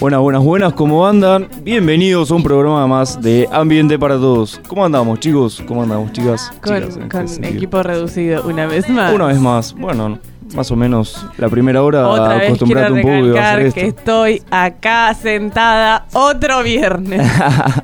[0.00, 1.46] Buenas, buenas, buenas, ¿cómo andan?
[1.62, 4.58] Bienvenidos a un programa más de Ambiente para Todos.
[4.66, 5.62] ¿Cómo andamos, chicos?
[5.68, 6.50] ¿Cómo andamos, chicas?
[6.62, 9.12] Con, Chicas, en con este equipo reducido, una vez más.
[9.12, 10.18] Una vez más, bueno,
[10.54, 13.86] más o menos la primera hora Otra vez quiero acostumbrate un poco a hacer que
[13.88, 14.00] esto.
[14.00, 17.30] estoy acá sentada otro viernes.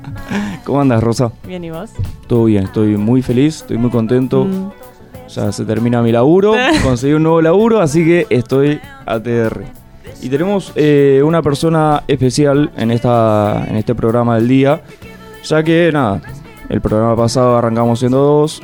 [0.63, 1.31] ¿Cómo andas, Rosa?
[1.45, 1.91] Bien, ¿y vos?
[2.25, 4.45] Todo bien, estoy muy feliz, estoy muy contento.
[4.45, 4.71] Mm.
[5.29, 9.86] Ya se termina mi laburo, conseguí un nuevo laburo, así que estoy ATR.
[10.21, 14.81] Y tenemos eh, una persona especial en, esta, en este programa del día,
[15.43, 16.21] ya que nada,
[16.69, 18.61] el programa pasado arrancamos siendo dos.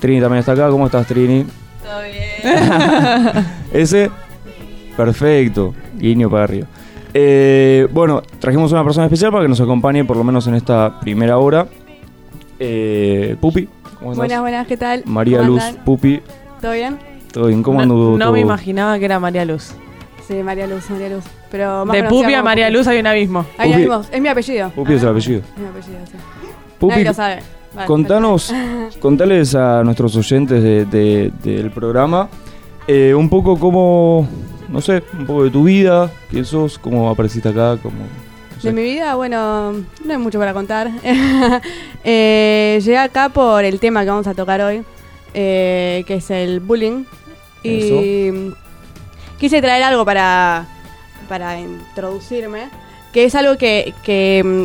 [0.00, 1.44] Trini también está acá, ¿cómo estás Trini?
[1.82, 3.44] Todo bien.
[3.72, 4.10] Ese,
[4.96, 6.66] perfecto, guiño para arriba.
[7.14, 10.98] Eh, bueno, trajimos una persona especial para que nos acompañe por lo menos en esta
[11.00, 11.66] primera hora.
[12.58, 14.16] Eh, Pupi, ¿cómo estás?
[14.16, 15.02] Buenas, buenas, ¿qué tal?
[15.06, 15.84] María ¿Cómo Luz, andan?
[15.84, 16.20] Pupi,
[16.60, 16.98] ¿Todo bien?
[17.32, 18.32] todo bien, ¿cómo no, anduvo no todo?
[18.32, 19.74] me imaginaba que era María Luz.
[20.26, 21.24] Sí, María Luz, María Luz.
[21.50, 22.76] Pero más De conocida Pupi a como María Pupi.
[22.78, 23.46] Luz hay un abismo.
[23.58, 23.80] Ahí Pupi.
[23.80, 24.70] mismo, es mi apellido.
[24.70, 25.40] Pupi es el apellido.
[25.54, 26.16] Es mi apellido, sí.
[26.78, 27.38] Pupi, Nadie lo sabe.
[27.74, 28.52] Vale, contanos,
[29.00, 32.28] contales a nuestros oyentes de- de- del programa
[32.88, 34.26] eh, un poco cómo,
[34.68, 37.96] no sé, un poco de tu vida, quién sos, cómo apareciste acá, cómo...
[37.98, 38.68] no sé.
[38.68, 40.90] De mi vida, bueno, no hay mucho para contar.
[42.08, 44.82] Eh, llegué acá por el tema que vamos a tocar hoy,
[45.34, 47.04] eh, que es el bullying.
[47.64, 48.30] Y
[49.38, 50.64] quise traer algo para,
[51.28, 52.68] para introducirme,
[53.12, 54.64] que es algo que, que, mm,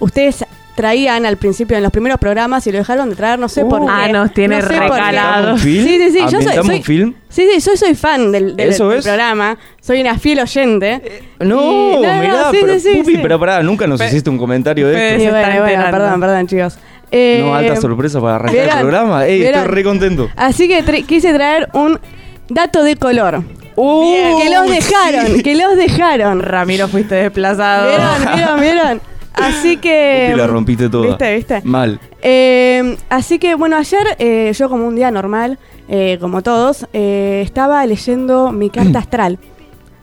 [0.00, 3.62] ustedes traían al principio en los primeros programas y lo dejaron de traer, no sé
[3.62, 3.68] Uh.
[3.68, 3.86] por qué.
[3.88, 4.82] Ah, nos tiene No sé por qué.
[4.88, 5.50] recalado.
[5.52, 5.84] ¿Ambientamos film?
[5.86, 7.14] Sí, sí, sí, yo soy- ¿Ambientamos soy- film?
[7.28, 9.04] Sí, sí, yo soy fan del, del- ¿Eso del es?
[9.04, 11.22] programa, soy una fiel oyente.
[11.38, 13.18] No, Y- no, no, mirá, sí, pero, sí, Pupi, sí.
[13.22, 15.30] pero pará, nunca nos hiciste un comentario de esto.
[15.30, 16.78] bueno, bueno, perdón, perdón, chicos.
[17.12, 19.26] Eh, No, alta sorpresa para arrancar el programa.
[19.26, 20.28] Ey, estoy re contento.
[20.34, 22.00] Así que tra- quise traer un
[22.48, 23.44] dato de color.
[23.76, 25.42] Uh, que los dejaron, sí.
[25.42, 26.40] que los dejaron.
[26.40, 27.88] Ramiro, fuiste desplazado.
[27.88, 29.00] ¿Vieron, vieron, vieron?
[29.34, 30.28] Así que...
[30.28, 31.08] Pupi la rompiste toda.
[31.08, 31.60] ¿Viste, viste?
[31.64, 31.98] Mal.
[32.22, 35.58] Eh, así que bueno, ayer eh, yo como un día normal,
[35.88, 39.38] eh, como todos, eh, estaba leyendo mi carta astral.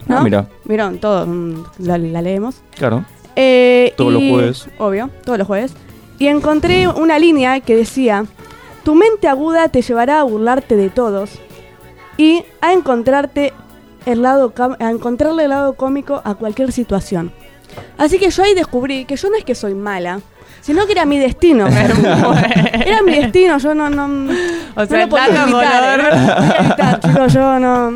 [0.06, 0.18] ¿no?
[0.18, 0.48] Ah, mira.
[0.64, 2.56] Vieron, todos mm, la, la leemos.
[2.76, 3.04] Claro.
[3.36, 4.68] Eh, Todos los jueves.
[4.78, 5.72] Obvio, todos los jueves.
[6.18, 8.26] Y encontré una línea que decía,
[8.84, 11.40] tu mente aguda te llevará a burlarte de todos
[12.16, 13.52] y a encontrarte
[14.06, 17.32] el lado a encontrarle el lado cómico a cualquier situación.
[17.96, 20.20] Así que yo ahí descubrí que yo no es que soy mala,
[20.60, 21.66] sino que era mi destino.
[22.86, 24.04] era mi destino, yo no no
[24.76, 25.64] O sea, no lo podía evitar, color.
[25.64, 25.96] ¿eh?
[25.96, 27.92] No lo podía evitar, chicos, yo no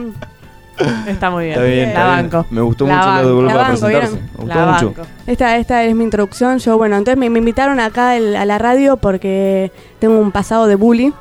[1.07, 1.55] Está muy bien.
[1.55, 2.31] Está bien, La está bien.
[2.31, 2.47] banco.
[2.51, 3.37] Me gustó La mucho el lado de banco.
[3.37, 4.15] color La banco, presentarse.
[4.17, 4.31] ¿vieron?
[4.37, 4.87] Me gustó La mucho.
[4.87, 5.03] banco.
[5.27, 6.59] Esta, esta es mi introducción.
[6.59, 10.67] Yo, bueno, entonces me, me invitaron acá el- a la radio porque tengo un pasado
[10.67, 11.13] de bully.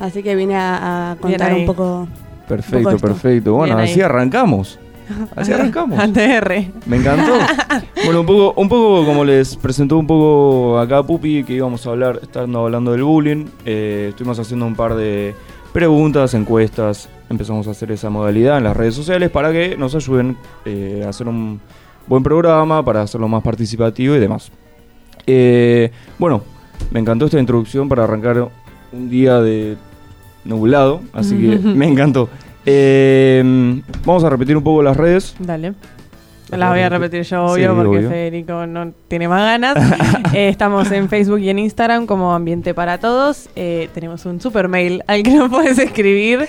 [0.00, 2.08] Así que vine a, a contar un poco.
[2.48, 3.54] Perfecto, perfecto.
[3.54, 4.78] Bueno, así arrancamos.
[5.34, 5.98] Así arrancamos.
[5.98, 6.66] ATR.
[6.86, 7.32] Me encantó.
[8.04, 11.90] Bueno, un poco, un poco como les presentó un poco acá Pupi, que íbamos a
[11.90, 13.46] hablar, estando hablando del bullying.
[13.64, 15.34] eh, estuvimos haciendo un par de
[15.72, 17.08] preguntas, encuestas.
[17.28, 21.08] Empezamos a hacer esa modalidad en las redes sociales para que nos ayuden eh, a
[21.08, 21.60] hacer un
[22.06, 24.52] buen programa, para hacerlo más participativo y demás.
[25.26, 26.42] Eh, bueno,
[26.92, 28.48] me encantó esta introducción para arrancar
[28.92, 29.76] un día de
[30.46, 32.28] nublado, así que me encantó.
[32.64, 35.34] Eh, vamos a repetir un poco las redes.
[35.38, 35.74] Dale.
[36.50, 38.08] Las voy a repetir yo, obvio, Sí, porque obvio.
[38.08, 39.76] Federico no tiene más ganas.
[40.32, 43.48] Eh, estamos en Facebook y en Instagram como Ambiente para Todos.
[43.56, 46.44] Eh, tenemos un super mail al que nos puedes escribir,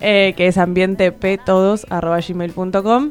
[0.00, 3.10] eh, que es ambienteptodos.gmail.com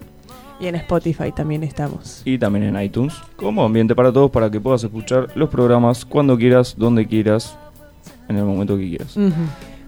[0.59, 2.21] y en Spotify también estamos.
[2.25, 6.37] y también en iTunes como Ambiente para Todos para que puedas escuchar los programas cuando
[6.37, 7.57] quieras, donde quieras,
[8.29, 9.15] en el momento que quieras.
[9.17, 9.33] Ujú.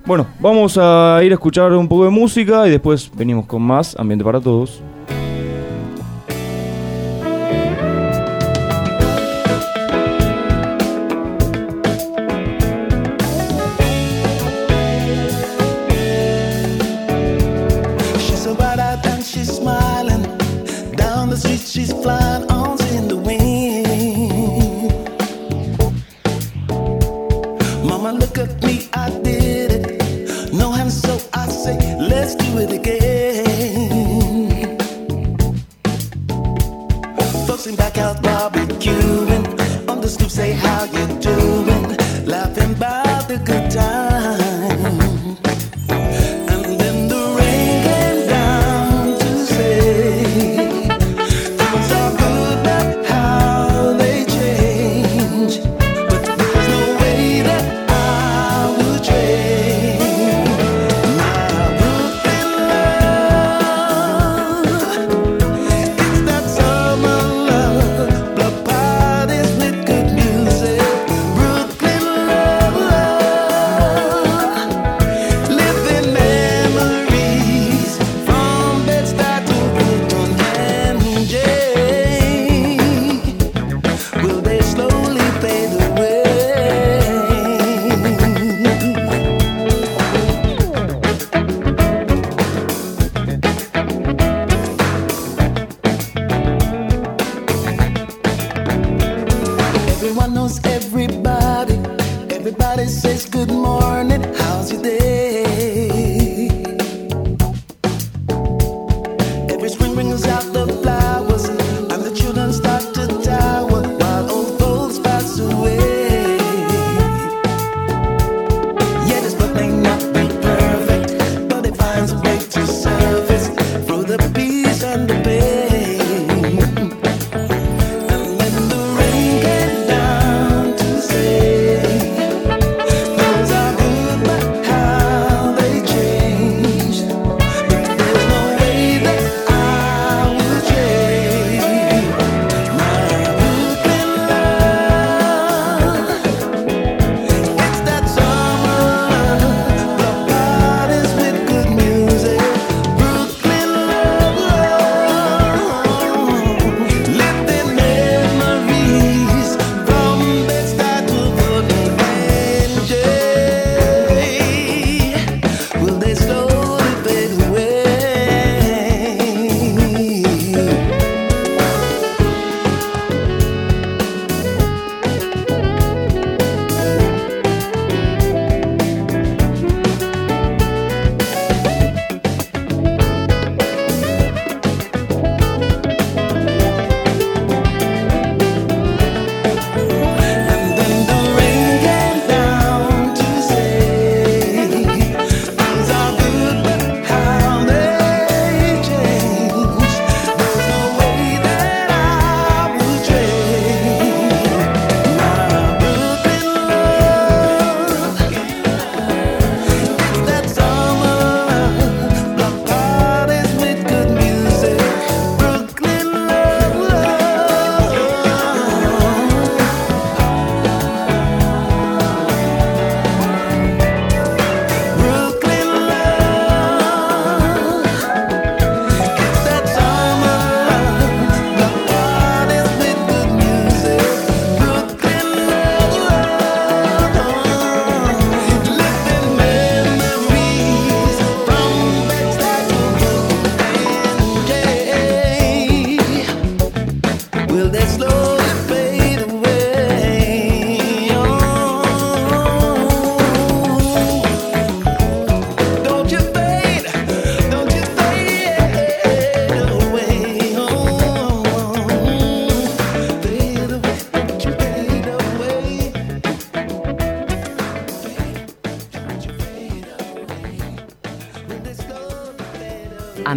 [0.08, 3.94] Bueno, vamos a ir a escuchar un poco de música y después venimos con más
[4.00, 4.82] Ambiente para Todos.
[38.88, 39.90] Barbecuing.
[39.90, 41.47] On the stoop say, how you doing?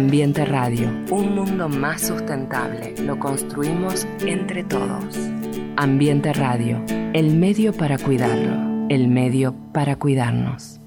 [0.03, 2.95] Ambiente Radio, un mundo más sustentable.
[3.03, 5.15] Lo construimos entre todos.
[5.77, 10.79] Ambiente Radio, el medio para cuidarlo, el medio para cuidarnos.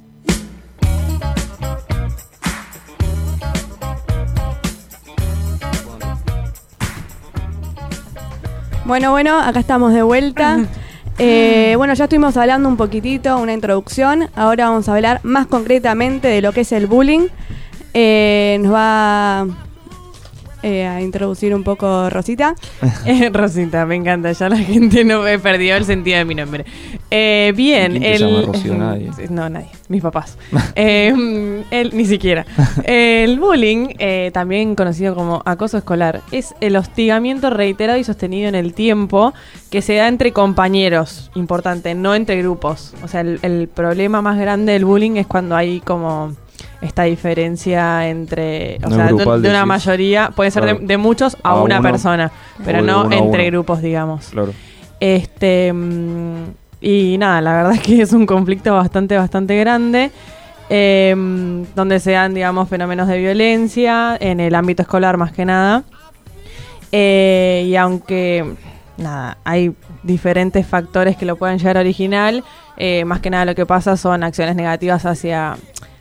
[8.85, 10.66] Bueno, bueno, acá estamos de vuelta.
[11.18, 14.28] Eh, bueno, ya estuvimos hablando un poquitito, una introducción.
[14.35, 17.28] Ahora vamos a hablar más concretamente de lo que es el bullying.
[17.94, 19.46] Eh, nos va
[20.64, 22.54] eh, a introducir un poco Rosita.
[23.06, 24.32] Eh, Rosita, me encanta.
[24.32, 26.64] Ya la gente no me perdió el sentido de mi nombre.
[27.10, 28.20] Eh, bien, ¿Quién te el.
[28.20, 28.74] llama Rocío?
[28.78, 29.10] Nadie.
[29.28, 29.68] No, nadie.
[29.88, 30.38] Mis papás.
[30.76, 32.46] Eh, él, ni siquiera.
[32.84, 38.54] El bullying, eh, también conocido como acoso escolar, es el hostigamiento reiterado y sostenido en
[38.56, 39.34] el tiempo
[39.70, 42.94] que se da entre compañeros, importante, no entre grupos.
[43.04, 46.34] O sea, el, el problema más grande del bullying es cuando hay como
[46.84, 50.86] esta diferencia entre, o No sea, de, grupal, de una mayoría, puede ser de, Claro.
[50.86, 52.30] de muchos a, A una persona,
[52.64, 54.28] pero no entre grupos, digamos.
[54.28, 54.52] Claro.
[55.00, 56.44] Este mm,
[56.80, 60.10] y nada, la verdad es que es un conflicto bastante, bastante grande.
[60.70, 61.14] eh,
[61.74, 65.82] donde se dan, digamos, fenómenos de violencia en el ámbito escolar más que nada.
[66.92, 68.54] Eh, y aunque,
[68.96, 72.44] nada, hay diferentes factores que lo pueden llegar a original,
[72.76, 75.56] eh, más que nada lo que pasa son acciones negativas hacia,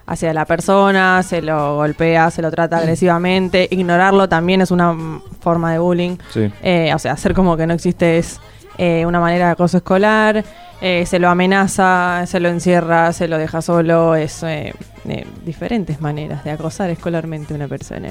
[0.06, 4.96] hacia la persona, se lo golpea, se lo trata agresivamente, ignorarlo también es una
[5.40, 6.18] forma de bullying.
[6.32, 6.52] Sí.
[6.62, 8.40] Eh, o sea, hacer como que no existe es
[8.78, 10.44] eh, una manera de acoso escolar,
[10.82, 14.74] eh, se lo amenaza, se lo encierra, se lo deja solo, es eh,
[15.08, 18.10] eh, diferentes maneras de acosar escolarmente a una persona.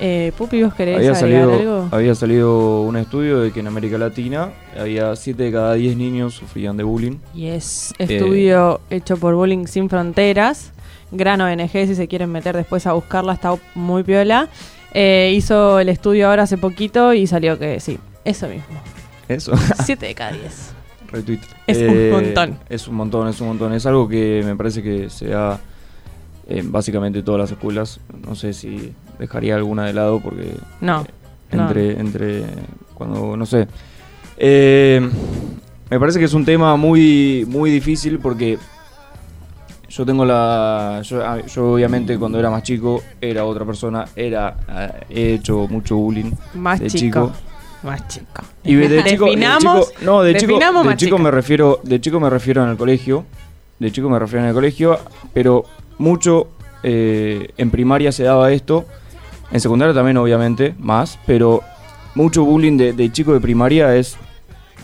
[0.00, 1.88] Eh, Pupi, ¿vos querés Había salido, algo?
[1.90, 6.34] había salido un estudio de que en América Latina había 7 de cada 10 niños
[6.34, 7.16] sufrían de bullying.
[7.34, 10.70] Y es estudio hecho por Bullying Sin Fronteras,
[11.10, 14.48] gran ONG, si se quieren meter después a buscarla, está muy piola.
[14.94, 18.80] Eh, hizo el estudio ahora hace poquito y salió que sí, eso mismo.
[19.28, 19.52] Eso.
[19.84, 20.72] 7 de cada 10.
[21.12, 21.40] retweet.
[21.66, 22.58] Es un montón.
[22.68, 23.72] Es un montón, es un montón.
[23.74, 25.60] Es algo que me parece que se da
[26.48, 28.00] en básicamente todas las escuelas.
[28.26, 31.06] No sé si dejaría alguna de lado porque No, eh,
[31.52, 32.44] entre, entre
[32.94, 33.68] cuando, no sé.
[34.38, 35.06] Eh,
[35.90, 38.58] me parece que es un tema muy, muy difícil porque
[39.88, 41.00] yo tengo la.
[41.04, 45.66] Yo, a- yo obviamente cuando era más chico era otra persona, era eh, he hecho
[45.68, 47.26] mucho bullying Más de chico.
[47.28, 47.32] chico.
[47.82, 48.42] Más chico.
[48.64, 52.28] Y de chico, de chico- no, de chico, de chico me refiero, de chico me
[52.28, 53.24] refiero en el colegio,
[53.78, 54.98] de chico me refiero en el colegio,
[55.32, 55.64] pero
[55.98, 56.48] mucho
[56.82, 58.84] eh, en primaria se daba esto,
[59.52, 61.62] en secundaria también obviamente más, pero
[62.16, 64.16] mucho bullying de, de chico de primaria es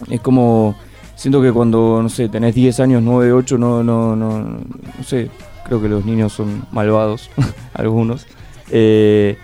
[0.08, 0.76] es como
[1.16, 4.58] siento que cuando no sé tenés 10 años, 9, 8 no no no no
[5.04, 5.30] sé,
[5.66, 7.30] creo que los niños son malvados
[7.74, 8.26] algunos.
[8.70, 9.36] Eh,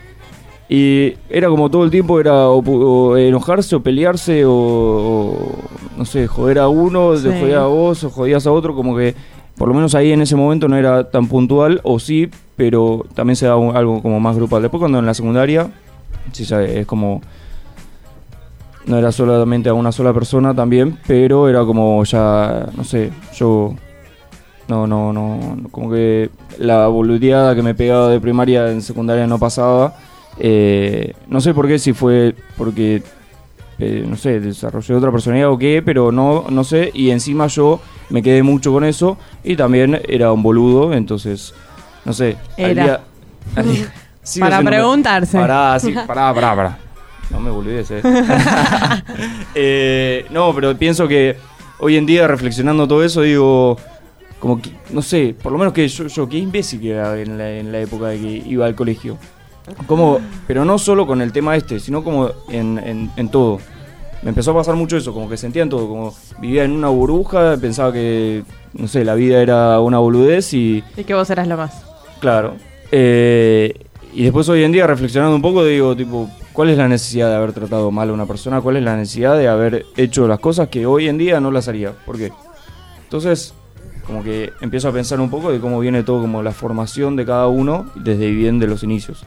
[0.69, 5.59] y era como todo el tiempo, era o, enojarse o pelearse o, o,
[5.97, 7.27] no sé, joder a uno, Sí.
[7.29, 9.15] de joder a vos o jodías a otro, como que
[9.57, 13.35] por lo menos ahí en ese momento no era tan puntual, o sí, pero también
[13.37, 14.63] se da un- algo como más grupal.
[14.63, 15.71] Después cuando en la secundaria,
[16.33, 17.21] sí, es como...
[18.87, 23.75] No era solamente a una sola persona también, pero era como ya, no sé, yo
[24.69, 29.39] no, no, no, como que la boludeada que me pegaba de primaria en secundaria no
[29.39, 29.95] pasaba.
[30.39, 33.03] Eh, no sé por qué, si fue porque,
[33.79, 36.91] eh, no sé, desarrollé otra personalidad o qué, pero no, no sé.
[36.95, 41.53] Y encima yo me quedé mucho con eso y también era un boludo, entonces,
[42.05, 42.37] no sé.
[42.57, 42.83] al Era.
[42.85, 43.01] día-
[43.57, 45.37] al día- sigo Para preguntarse.
[45.37, 46.79] Pará, sí, pará, pará, pará.
[47.31, 48.03] No me boludees, eh.
[49.55, 51.37] Eh, no, pero pienso que
[51.79, 53.77] hoy en día, reflexionando todo eso, digo,
[54.39, 57.39] como que, no sé, por lo menos que yo, yo qué imbécil que era en
[57.39, 59.19] la, en la época de que iba al colegio.
[59.87, 63.59] Como, pero no solo con el tema este, sino como en, en, en todo.
[64.23, 66.89] Me empezó a pasar mucho eso, como que sentía en todo, como vivía en una
[66.89, 68.43] burbuja, pensaba que,
[68.75, 71.85] no sé, la vida era una boludez y, Y que vos eras lo más.
[72.21, 72.57] Claro.
[72.93, 73.75] Eh,
[74.13, 77.37] y después hoy en día, reflexionando un poco, digo, tipo, ¿cuál es la necesidad de
[77.37, 78.61] haber tratado mal a una persona?
[78.61, 81.69] ¿Cuál es la necesidad de haber hecho las cosas que hoy en día no las
[81.69, 81.93] haría?
[82.07, 82.33] ¿Por qué?
[83.05, 83.55] Entonces,
[84.07, 87.25] como que empiezo a pensar un poco de cómo viene todo, como la formación de
[87.27, 89.25] cada uno desde bien de los inicios.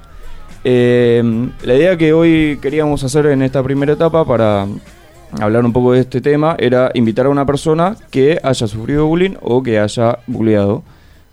[0.64, 1.22] Eh,
[1.64, 4.68] la idea que hoy queríamos hacer en esta primera etapa para
[5.42, 9.36] hablar un poco de este tema era invitar a una persona que haya sufrido bullying
[9.42, 10.84] o que haya bulleado.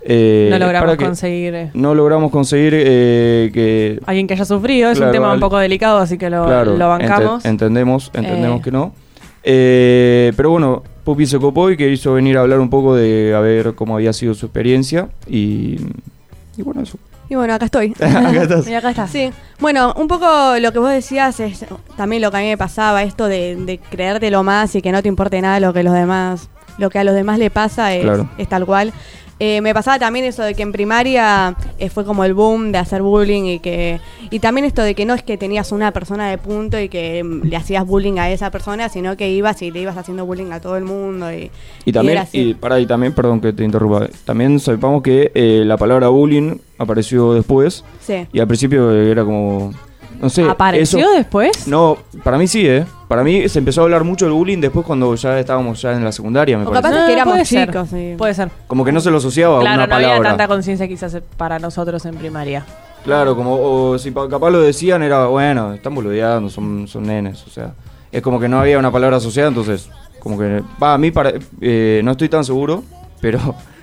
[0.02, 4.90] Eh, no logramos conseguir eh, no logramos conseguir eh, que alguien que haya sufrido.
[4.90, 7.44] Es Claro, un tema un poco delicado, así que lo, claro, lo bancamos.
[7.44, 8.62] ente- entendemos entendemos Eh.
[8.62, 8.94] que no
[9.42, 13.34] Eh, pero bueno Pupi se copó y que hizo venir a hablar un poco de
[13.34, 15.76] a ver cómo había sido su experiencia y,
[16.56, 17.92] y bueno eso Y bueno, acá estoy.
[18.00, 19.06] acá estás y acá está.
[19.06, 19.30] Sí,
[19.60, 20.26] bueno, un poco
[20.60, 21.64] lo que vos decías es
[21.96, 24.92] también lo que a mí me pasaba, esto de, de creerte lo más y que
[24.92, 27.94] no te importe nada lo que los demás, lo que a los demás le pasa
[27.94, 28.28] es, Claro.
[28.38, 28.92] es tal cual.
[29.42, 32.78] Eh, me pasaba también eso de que en primaria eh, fue como el boom de
[32.78, 33.98] hacer bullying y que
[34.30, 37.24] y también esto de que no es que tenías una persona de punto y que
[37.24, 40.52] mm, le hacías bullying a esa persona, sino que ibas y le ibas haciendo bullying
[40.52, 41.50] a todo el mundo y,
[41.86, 42.50] y también era así.
[42.50, 46.58] y para y también perdón que te interrumpa también sepamos que eh, la palabra bullying
[46.76, 48.26] apareció después sí.
[48.34, 49.72] y al principio era como
[50.20, 51.66] no sé ¿Apareció eso- después?
[51.66, 54.86] no para mí sí eh para mí se empezó a hablar mucho del bullying después
[54.86, 57.44] cuando ya estábamos ya en la secundaria me O parece capaz es que éramos puede
[57.44, 58.14] ser, chicos, sí.
[58.16, 58.50] Puede ser.
[58.68, 61.18] como que no se lo asociaba a Claro, una no había palabra tanta conciencia quizás
[61.36, 62.64] para nosotros en primaria.
[63.02, 67.42] Claro, como o si pa- capaz lo decían era, bueno, están boludeando, son, son nenes,
[67.46, 67.72] o sea,
[68.12, 71.32] es como que no había una palabra asociada, entonces, como que, va, a mí para,
[71.62, 72.84] eh, no estoy tan seguro,
[73.22, 73.38] pero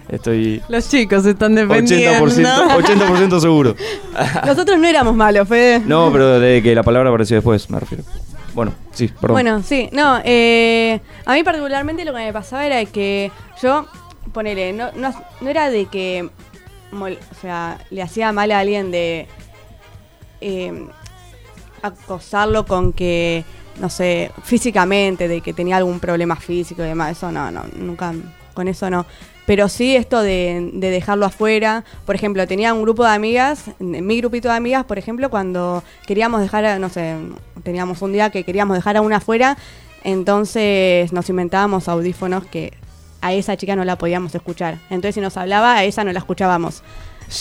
[0.10, 2.26] estoy Los chicos están defendiendo.
[2.26, 3.76] 80%, 80% seguro.
[4.46, 5.80] Nosotros no éramos malos, Fede.
[5.86, 8.04] No, pero de que la palabra apareció después, me refiero.
[8.54, 9.34] Bueno, sí, perdón.
[9.36, 13.86] Bueno, sí, no, eh, a mí particularmente lo que me pasaba era que yo,
[14.34, 16.28] ponele, no, no, no era de que,
[16.92, 19.28] mol- o sea, le hacía mal a alguien de
[20.42, 20.88] eh,
[21.82, 23.44] acosarlo con que,
[23.80, 28.14] no sé, físicamente, de que tenía algún problema físico y demás, eso no, no, nunca,
[28.54, 29.06] con eso no.
[29.48, 31.84] Pero sí esto de, de dejarlo afuera.
[32.06, 36.42] Por ejemplo, tenía un grupo de amigas, mi grupito de amigas, por ejemplo, cuando queríamos
[36.42, 37.16] dejar, a- no sé,
[37.64, 39.58] teníamos un día que queríamos dejar a una afuera,
[40.04, 42.74] entonces nos inventábamos audífonos que
[43.22, 44.78] a esa chica no la podíamos escuchar.
[44.90, 46.84] Entonces si nos hablaba, a esa no la escuchábamos.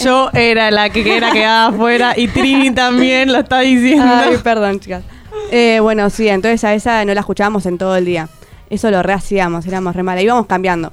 [0.03, 4.05] Yo era la que era quedada afuera y Trini también lo está diciendo.
[4.09, 5.05] Ay, perdón, chicas.
[5.51, 8.29] Eh, bueno, sí, entonces a esa no la escuchábamos en todo el día.
[8.69, 10.25] Eso lo rehacíamos, éramos re malas.
[10.25, 10.91] Íbamos cambiando.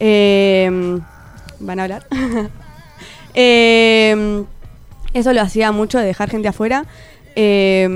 [0.00, 0.98] Eh,
[1.60, 2.06] ¿Van a hablar?
[3.36, 4.44] Eh,
[5.12, 6.84] eso lo hacía mucho de dejar gente afuera.
[7.34, 7.86] Eh,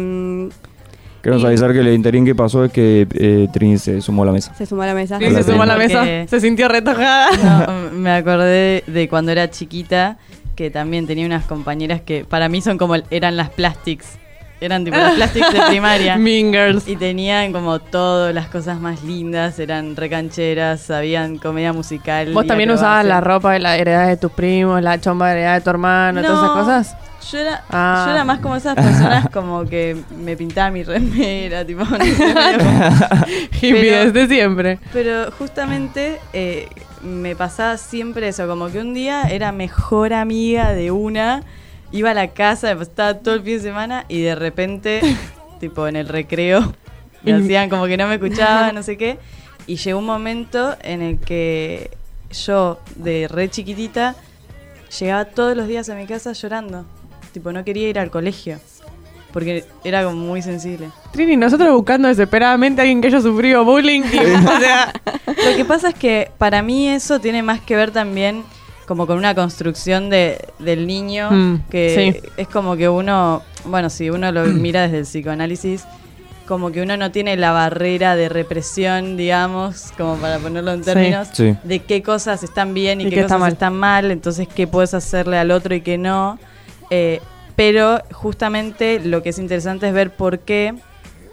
[1.22, 4.22] ¿Querés Queremos Y- avisar que el interín que pasó es que eh, Trini se sumó
[4.22, 4.54] a la mesa.
[4.54, 5.18] Se sumó a la mesa.
[5.18, 7.28] Sí, se sumó a la Porque- mesa, se sintió retojada.
[7.92, 10.16] No, me acordé de cuando era chiquita
[10.56, 14.18] que también tenía unas compañeras que para mí son como eran las plastics.
[14.60, 16.16] Eran tipo las plastics de primaria.
[16.18, 16.88] mean Girls.
[16.88, 22.32] Y tenían como todas las cosas más lindas, eran recancheras, sabían comedia musical.
[22.32, 25.40] ¿Vos también usabas la ropa de la heredad de tus primos, la chomba de la
[25.40, 26.96] heredad de tu hermano, todas esas cosas?
[27.30, 28.04] Yo era, Ah.
[28.06, 32.34] yo era más como esas personas como que me pintaba mi remera, tipo, no sé,
[33.60, 34.78] Pero- desde siempre.
[34.92, 36.68] Pero justamente eh,
[37.02, 41.42] me pasaba siempre eso, como que un día era mejor amiga de una,
[41.92, 45.00] iba a la casa, estaba todo el fin de semana y de repente,
[45.60, 46.74] tipo en el recreo,
[47.22, 49.18] me hacían como que no me escuchaban, no sé qué.
[49.66, 51.90] Y llegó un momento en el que
[52.30, 54.16] yo, de re chiquitita,
[54.98, 56.86] llegaba todos los días a mi casa llorando.
[57.32, 58.58] Tipo, no quería ir al colegio.
[59.32, 60.88] Porque era como muy sensible.
[61.12, 64.00] Trini, nosotros buscando desesperadamente a alguien que haya sufrido bullying.
[64.12, 64.92] y, o sea,
[65.26, 68.42] Lo que pasa es que para mí eso tiene más que ver también
[68.88, 72.30] como con una construcción de, del niño, Mm, que sí.
[72.38, 75.84] es como que uno, bueno, si uno lo mira desde el psicoanálisis,
[76.46, 80.84] como que uno no tiene la barrera de represión, digamos, como para ponerlo en Sí.
[80.86, 81.54] términos, Sí.
[81.62, 83.52] de qué cosas están bien y, Y qué qué está cosas mal.
[83.52, 86.38] están mal, entonces qué puedes hacerle al otro y qué no.
[86.88, 87.20] Eh,
[87.54, 90.74] pero justamente lo que es interesante es ver por qué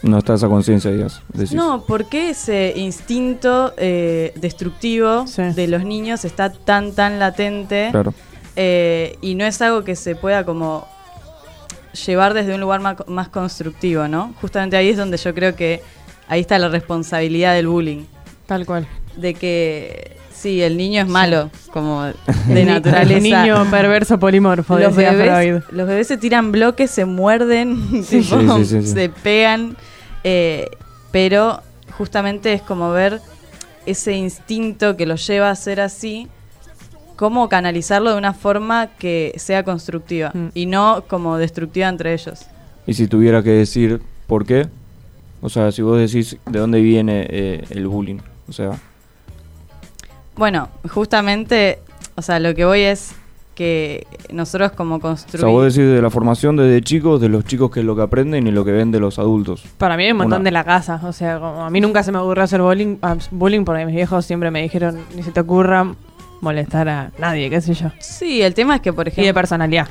[0.05, 1.53] No está esa conciencia, decís.
[1.53, 5.41] no, ¿por qué ese instinto eh, destructivo Sí.
[5.41, 7.89] de los niños está tan, tan latente?
[7.91, 8.13] Claro.
[8.55, 10.87] eh, y no es algo que se pueda como
[12.05, 14.33] llevar desde un lugar más, constructivo, ¿no?
[14.41, 15.81] Justamente ahí es donde yo creo que
[16.27, 18.03] ahí está la responsabilidad del bullying.
[18.45, 18.85] tal cual.
[19.15, 22.03] De que, sí, el niño es malo, como
[22.47, 23.43] de El naturaleza.
[23.43, 25.75] niño perverso polimorfo, los decía bebés, Freud.
[25.77, 28.87] los bebés se tiran bloques, se muerden, tipo, Sí, sí, sí, sí.
[28.87, 29.77] se pegan,
[30.25, 30.69] eh,
[31.11, 31.61] pero
[31.97, 33.21] justamente es como ver
[33.85, 36.27] ese instinto que los lleva a ser así,
[37.15, 40.47] cómo canalizarlo de una forma que sea constructiva Mm.
[40.53, 42.41] y no como destructiva entre ellos.
[42.87, 44.67] Y si tuviera que decir por qué,
[45.41, 48.17] o sea, si vos decís de dónde viene eh, el bullying,
[48.49, 48.71] o sea,
[50.35, 51.79] Bueno, justamente,
[52.15, 53.13] o sea, lo que voy es
[53.55, 57.71] que nosotros como o sea, vos decís de la formación desde chicos, de los chicos
[57.71, 59.63] que es lo que aprenden y lo que ven de los adultos.
[59.77, 60.99] Para mí hay un montón Una- de la casa.
[61.03, 63.95] O sea, como a mí nunca se me ocurrió hacer bullying, ah, bullying porque mis
[63.95, 65.95] viejos siempre me dijeron, ni se te ocurra
[66.41, 67.89] molestar a nadie, qué sé yo.
[67.99, 69.33] Sí, el tema es que, por Y de ejemplo...
[69.33, 69.87] personalidad.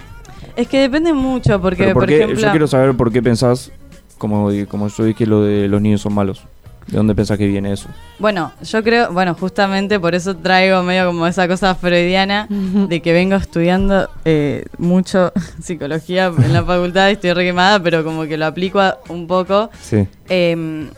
[0.56, 2.16] Es que depende mucho, porque, Pero ¿por por qué?
[2.22, 2.40] ejemplo...
[2.40, 3.72] Yo quiero saber por qué pensás,
[4.18, 6.44] como, como yo dije, lo de los niños son malos.
[6.86, 7.88] ¿De dónde pensás que viene eso?
[8.18, 13.12] Bueno, yo creo, bueno, justamente por eso traigo medio como esa cosa freudiana de que
[13.12, 18.46] vengo estudiando eh, mucho psicología en la facultad, estoy re quemada, pero como que lo
[18.46, 20.06] aplico a- un poco, Sí.
[20.28, 20.88] eh,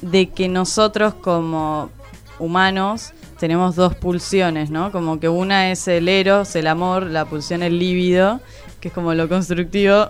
[0.00, 1.90] de que nosotros como
[2.38, 4.92] humanos tenemos dos pulsiones, ¿no?
[4.92, 8.40] Como que una es el eros, el amor, la pulsión el líbido,
[8.80, 10.08] que es como lo constructivo.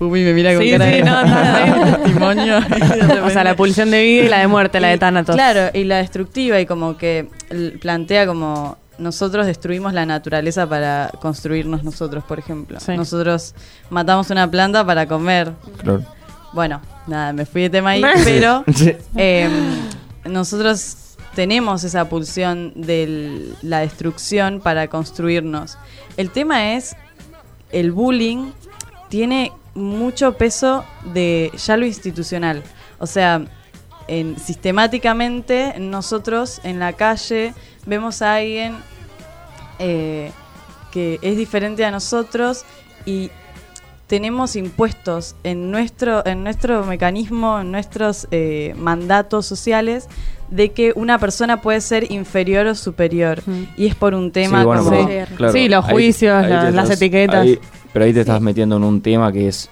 [0.00, 2.58] Uy, me mira con Sí, cara sí, de no, testimonio.
[3.24, 5.34] O sea, la pulsión de vida y la de muerte, la de Thanatos.
[5.34, 7.28] Claro, y la destructiva y como que
[7.80, 12.80] plantea como nosotros destruimos la naturaleza para construirnos nosotros, por ejemplo.
[12.80, 12.96] Sí.
[12.96, 13.54] Nosotros
[13.90, 15.52] matamos una planta para comer.
[15.82, 16.04] Claro.
[16.52, 18.92] Bueno, nada, me fui de tema ahí, pero Sí.
[19.16, 19.48] eh,
[20.24, 25.78] nosotros tenemos esa pulsión de la destrucción para construirnos.
[26.16, 26.96] El tema es,
[27.70, 28.50] el bullying
[29.08, 32.62] tiene mucho peso de ya lo institucional.
[32.98, 33.42] O sea,
[34.08, 37.54] en- sistemáticamente nosotros en la calle
[37.86, 38.76] vemos a alguien
[39.78, 40.32] eh,
[40.90, 42.64] que es diferente a nosotros
[43.04, 43.30] y
[44.06, 50.08] tenemos impuestos en nuestro, en nuestro mecanismo, en nuestros eh, mandatos sociales,
[50.50, 53.42] de que una persona puede ser inferior o superior.
[53.46, 53.62] Mm.
[53.76, 55.08] Y es por un tema Sí, bueno, como...
[55.36, 57.42] pero, Sí, los juicios, ahí la- te las etiquetas.
[57.42, 57.58] ahí-
[57.92, 59.70] pero ahí te estás metiendo en un tema que es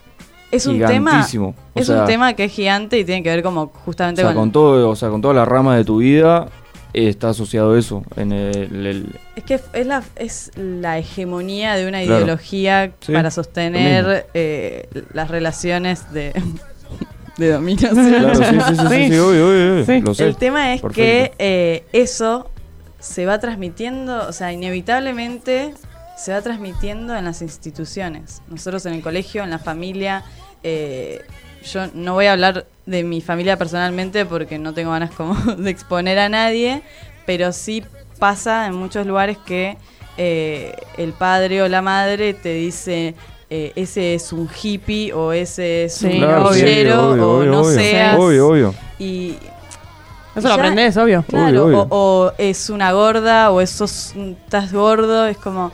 [0.51, 1.27] Es un tema...
[1.41, 4.23] O Es sea, un tema que es gigante y tiene que ver como o justamente
[4.23, 4.37] sea, con...
[4.45, 6.49] con todo, o sea, con toda la rama de tu vida
[6.95, 11.87] eh, está asociado eso en el, el- Es que es la, es la hegemonía de
[11.89, 12.17] una Claro.
[12.25, 16.33] ideología Sí, para sostener eh, las relaciones de,
[17.37, 17.94] de dominación.
[18.09, 19.09] Claro, sí, sí, sí, sí, Sí.
[19.12, 20.01] sí, obvio, obvio, obvio, Sí.
[20.01, 20.25] lo sé.
[20.27, 20.94] El tema es Perfecto.
[21.03, 22.51] que eh, eso
[22.99, 25.75] se va transmitiendo, o sea, inevitablemente
[26.16, 28.40] se va transmitiendo en las instituciones.
[28.49, 30.25] Nosotros en el colegio, en la familia,
[30.62, 31.20] eh,
[31.70, 35.70] yo no voy a hablar de mi familia personalmente porque no tengo ganas como de
[35.70, 36.83] exponer a nadie,
[37.27, 37.85] pero sí
[38.18, 39.77] pasa en muchos lugares que
[40.16, 43.14] eh, el padre o la madre te dice
[43.51, 47.39] eh, ese es un hippie o ese es Sí, un Claro, sí, villero obvio, o
[47.39, 47.71] obvio, no obvio.
[47.79, 48.19] seas.
[48.19, 48.75] Obvio, obvio.
[48.99, 49.35] Y
[50.35, 51.25] Eso lo aprendes, obvio.
[51.29, 51.87] Claro, Obvio, o- obvio.
[51.91, 55.71] O, es una gorda o esos estás gordo, es como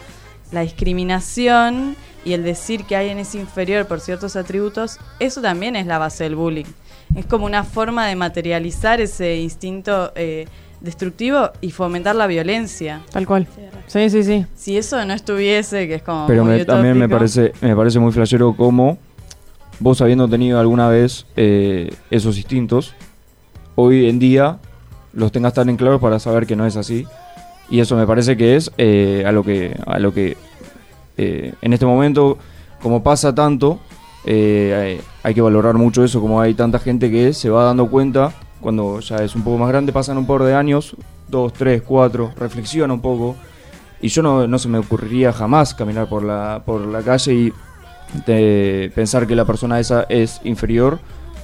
[0.53, 5.87] la discriminación y el decir que alguien es inferior por ciertos atributos, eso también es
[5.87, 6.67] la base del bullying.
[7.17, 10.47] Es como una forma de materializar ese instinto eh,
[10.83, 13.01] destructivo y fomentar la violencia.
[13.13, 13.47] Tal cual.
[13.87, 14.47] Sí, sí, sí.
[14.55, 17.99] Si eso no estuviese, que es como Pero muy me- también me parece, me parece
[17.99, 18.99] muy flashero como
[19.81, 22.95] vos habiendo tenido alguna vez eh, esos instintos,
[23.75, 24.59] hoy en día
[25.13, 27.07] los tengas tan en claro para saber que no es así.
[27.71, 30.37] Y eso me parece que es eh, a lo que, a lo que
[31.17, 32.39] eh, en este momento,
[32.83, 33.79] como pasa tanto,
[34.25, 37.89] eh, hay, hay que valorar mucho eso, como hay tanta gente que se va dando
[37.89, 40.97] cuenta cuando ya es un poco más grande, pasan un par de años,
[41.29, 43.37] dos, tres, cuatro, reflexiona un poco.
[44.01, 47.53] Y yo no, no se me ocurriría jamás caminar por la, por la calle y
[48.27, 50.99] de pensar que la persona esa es inferior.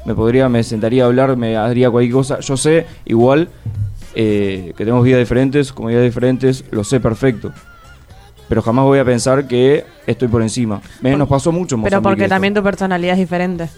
[0.04, 2.40] Me podría, me sentaría a hablar, me haría cualquier cosa.
[2.40, 3.48] Yo sé, igual,
[4.14, 7.52] eh, que tenemos vidas diferentes, comunidades diferentes, lo sé perfecto.
[8.48, 10.80] Pero jamás voy a pensar que estoy por encima.
[11.02, 12.34] Me, nos pasó mucho en Pero porque esto.
[12.34, 13.68] también tu personalidad es diferente.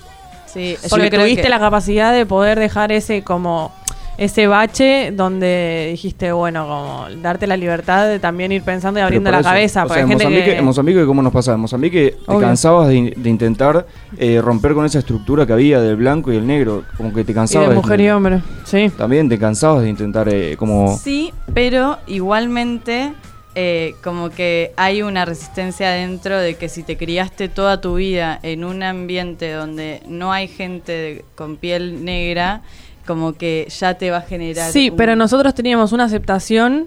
[0.53, 3.73] Sí, yo Porque creo tuviste que- la capacidad de poder dejar ese como
[4.19, 9.29] ese bache donde dijiste, bueno, como darte la libertad de también ir pensando y abriendo
[9.31, 9.85] por la eso, cabeza.
[9.85, 10.59] o sea, hay en, gente Mozambique, que...
[10.59, 11.55] en Mozambique, ¿cómo nos pasaba?
[11.55, 12.41] En Mozambique te Obvio.
[12.47, 13.87] cansabas de, in- de intentar
[14.19, 16.85] eh, romper con esa estructura que había del blanco y el negro.
[16.99, 17.71] Como que te y cansabas.
[17.71, 18.41] de mujer y hombre.
[18.65, 18.91] Sí.
[18.95, 20.99] También te cansabas de intentar eh, como...
[20.99, 23.15] Sí, pero igualmente
[23.55, 28.39] eh, como que hay una resistencia dentro de que si te criaste toda tu vida
[28.43, 32.63] en un ambiente donde no hay gente de- con piel negra,
[33.07, 34.71] como que ya te va a generar...
[34.71, 36.87] Sí, un- pero nosotros teníamos una aceptación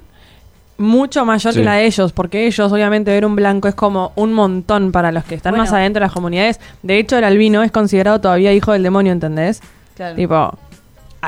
[0.77, 1.59] mucho mayor Sí.
[1.59, 5.11] que la de ellos, porque ellos, obviamente, ver un blanco es como un montón para
[5.11, 5.65] los que están Bueno.
[5.65, 6.59] más adentro de las comunidades.
[6.81, 9.61] De hecho, el albino es considerado todavía hijo del demonio, ¿entendés?
[9.95, 10.15] Claro.
[10.15, 10.57] Tipo,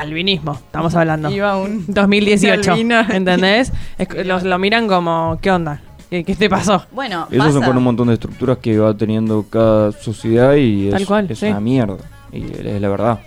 [0.00, 1.30] albinismo, estamos hablando.
[1.30, 3.00] Iba un 2018, albino.
[3.10, 3.72] ¿entendés?
[3.98, 5.80] Es los, lo miran como, ¿qué onda?
[6.10, 6.84] ¿Qué, qué te pasó?
[6.92, 10.92] Bueno, Esos son con un montón de estructuras que va teniendo cada sociedad y es,
[10.94, 11.46] Tal cual, es sí.
[11.46, 11.96] una mierda.
[12.32, 13.18] Y es la verdad.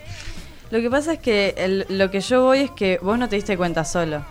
[0.70, 3.36] Lo que pasa es que el- lo que yo voy es que vos no te
[3.36, 4.22] diste cuenta solo.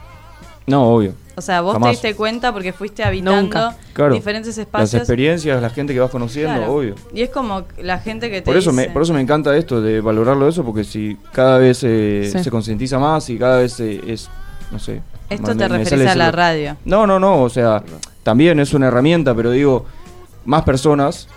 [0.67, 1.13] No, obvio.
[1.35, 1.87] O sea, vos Jamás.
[2.01, 3.77] te diste cuenta porque fuiste habitando Nunca.
[3.93, 4.13] Claro.
[4.13, 4.93] diferentes Las espacios.
[4.95, 6.73] experiencias, la gente que vas conociendo, Claro.
[6.73, 6.95] obvio.
[7.13, 9.81] Y es como la gente que te Por eso, me, por eso me encanta esto
[9.81, 12.43] de valorarlo eso, porque si cada vez eh, Sí.
[12.43, 14.29] se concientiza más y cada vez eh, es,
[14.71, 15.01] no sé.
[15.29, 16.75] Esto me- te me referís a la radio.
[16.83, 17.83] No, no, no, o sea,
[18.23, 19.85] también es una herramienta, pero digo,
[20.45, 21.27] más personas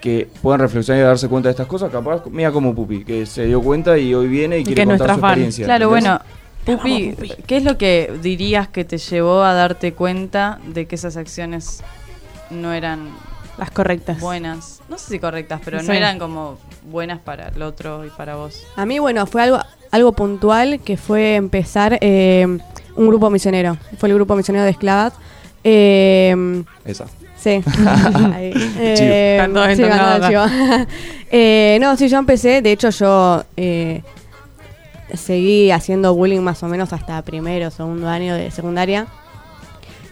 [0.00, 3.46] que puedan reflexionar y darse cuenta de estas cosas, capaz, mira como Pupi, que se
[3.46, 5.30] dio cuenta y hoy viene y Y quiere que contar su fan.
[5.30, 5.64] experiencia.
[5.66, 6.04] Claro, ¿entendés?
[6.04, 6.39] bueno,
[6.76, 7.14] Pupi,
[7.46, 11.82] ¿qué es lo que dirías que te llevó a darte cuenta de que esas acciones
[12.50, 13.08] no eran
[13.58, 14.20] Las correctas.
[14.20, 14.80] buenas?
[14.88, 16.58] No sé si correctas, pero no eran como
[16.90, 18.62] buenas para el otro y para vos.
[18.76, 19.58] A mí, bueno, fue algo,
[19.90, 22.46] algo puntual que fue empezar eh,
[22.96, 23.76] un grupo misionero.
[23.98, 25.12] Fue el grupo misionero de esclavas.
[25.62, 27.06] Eh, Esa.
[27.36, 27.62] sí.
[28.38, 29.04] Eh, sí.
[31.32, 32.60] Eh, no, sí, yo empecé.
[32.62, 34.02] De hecho, yo eh,
[35.16, 39.06] seguí haciendo bullying más o menos hasta primero, segundo año de secundaria.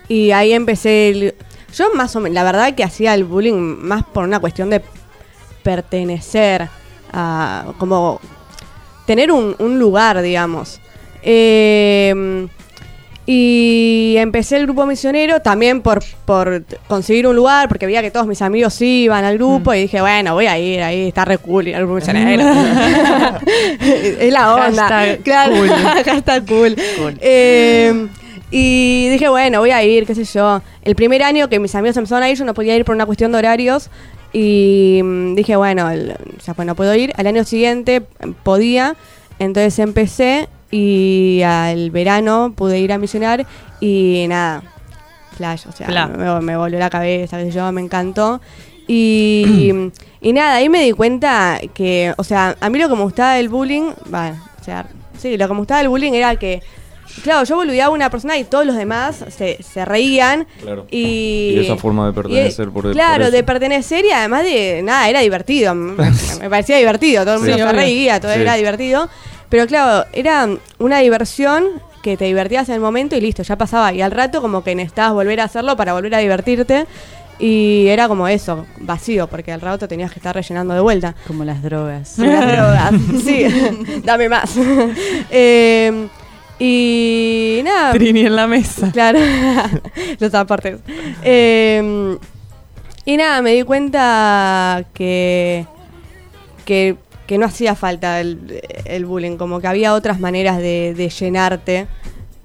[0.08, 1.10] Y ahí empecé.
[1.10, 1.34] el-
[1.74, 4.82] yo más o menos, la verdad que hacía el bullying más por una cuestión de
[5.62, 6.68] pertenecer
[7.12, 7.72] a.
[7.78, 8.20] como
[9.06, 10.80] tener un, un lugar, digamos.
[11.22, 12.46] Eh,
[13.30, 18.26] y empecé el grupo misionero también por, por conseguir un lugar, porque veía que todos
[18.26, 21.68] mis amigos iban al grupo y dije, bueno, voy a ir, ahí está re cool
[21.68, 22.42] ir al grupo misionero.
[23.82, 24.88] es la onda.
[24.88, 25.68] Hashtag claro, cool.
[26.06, 26.74] hashtag cool.
[27.20, 28.06] Eh,
[28.50, 30.62] y dije, bueno, voy a ir, qué sé yo.
[30.80, 33.04] El primer año que mis amigos empezaron a ir, yo no podía ir por una
[33.04, 33.90] cuestión de horarios.
[34.32, 36.14] Y mm, dije, bueno, el-
[36.46, 37.12] ya pues no puedo ir.
[37.18, 38.96] Al año siguiente mm, podía.
[39.38, 43.46] Entonces empecé y al verano pude ir a misionar
[43.80, 44.62] y nada,
[45.36, 46.06] flash, o sea, Fla.
[46.08, 48.40] me, me volvió la cabeza, qué sé yo, me encantó.
[48.86, 49.72] Y,
[50.20, 53.34] y nada, ahí me di cuenta que, o sea, a mí lo que me gustaba
[53.34, 54.86] del bullying, bueno, o sea,
[55.18, 56.62] sí, lo que me gustaba del bullying era que,
[57.22, 60.46] claro, yo boludeaba a una persona y todos los demás se, se reían.
[60.60, 60.86] Claro.
[60.90, 65.08] Y, Y esa forma de pertenecer y- por- Claro, de pertenecer y además de, nada,
[65.08, 65.74] era divertido.
[65.74, 65.94] me,
[66.40, 67.76] me parecía divertido, todo el mundo Sí, se obvio.
[67.80, 68.40] reía, todo Sí.
[68.40, 69.08] era divertido.
[69.48, 71.64] Pero claro, era una diversión
[72.02, 73.92] que te divertías en el momento y listo, ya pasaba.
[73.92, 76.86] Y al rato como que necesitabas volver a hacerlo para volver a divertirte.
[77.40, 81.14] Y era como eso, vacío, porque al rato tenías que estar rellenando de vuelta.
[81.26, 82.18] Como las drogas.
[82.18, 82.92] Las drogas.
[83.24, 83.46] Sí,
[84.04, 84.54] dame más.
[85.30, 86.08] Eh,
[86.58, 87.92] y nada.
[87.92, 88.90] Trini en la mesa.
[88.92, 89.20] Claro,
[90.18, 90.80] los aportes.
[91.22, 92.16] Eh,
[93.04, 95.64] Y nada, me di cuenta que,
[96.64, 96.96] que,
[97.28, 101.86] que no hacía falta el, el bullying, como que había otras maneras de, de llenarte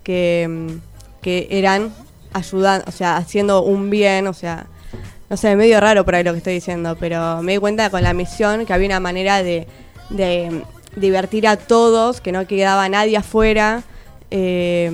[0.04, 1.94] que, mm, que eran
[2.34, 4.68] ayudando, o sea, haciendo un bien, o sea,
[5.30, 8.04] no sé, medio raro por ahí lo que estoy diciendo, pero me di cuenta con
[8.04, 9.68] la misión que había una manera de,
[10.10, 13.84] de mm, divertir a todos, que no quedaba nadie afuera
[14.32, 14.92] eh,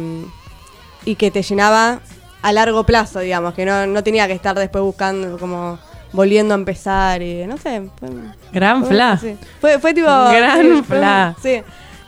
[1.04, 2.02] y que te llenaba
[2.43, 5.80] a largo plazo, digamos, que no, no tenía que estar después buscando como
[6.13, 7.84] volviendo a empezar y no sé.
[8.00, 8.10] Fue,
[8.52, 9.17] Gran fue- fla.
[9.17, 9.36] sí.
[9.62, 10.08] Fue, fue tipo...
[10.08, 11.36] Gran sí, fue- fla.
[11.41, 11.62] Sí.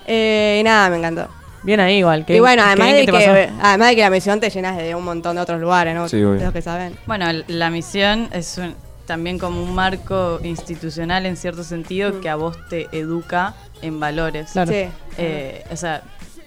[0.07, 1.27] Eh, y nada, me encantó.
[1.63, 2.25] Bien ahí igual.
[2.25, 5.03] qué- y bueno, además de, que, además de que la misión te llenas de un
[5.03, 6.09] montón de otros lugares, ¿no?
[6.09, 6.97] Sí, de los que saben.
[7.05, 12.35] Bueno, la misión es un- también como un marco institucional en cierto sentido que a
[12.35, 14.51] vos te educa en valores.
[14.53, 14.71] Claro.
[14.71, 14.85] Sí.
[15.17, 16.01] Eh, o sea,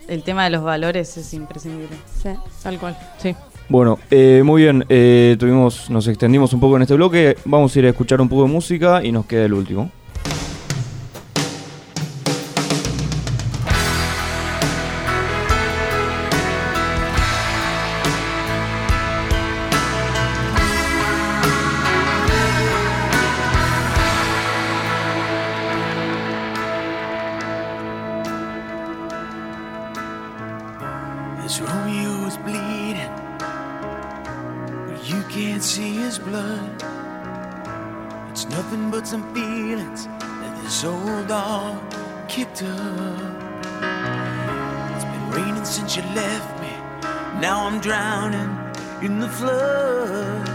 [0.09, 1.97] el tema de los valores es imprescindible.
[2.23, 2.31] sí.
[2.63, 2.97] Tal cual.
[3.19, 3.37] Sí.
[3.69, 7.79] Bueno, eh, muy bien, eh, tuvimos, nos extendimos un poco en este bloque, vamos a
[7.79, 9.91] ir a escuchar un poco de música y nos queda el último.
[47.85, 48.57] Drowning
[49.03, 50.49] in the flood.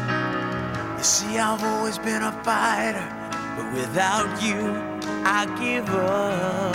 [0.97, 3.07] You see, I've always been a fighter,
[3.55, 4.57] but without you,
[5.23, 6.73] I give up.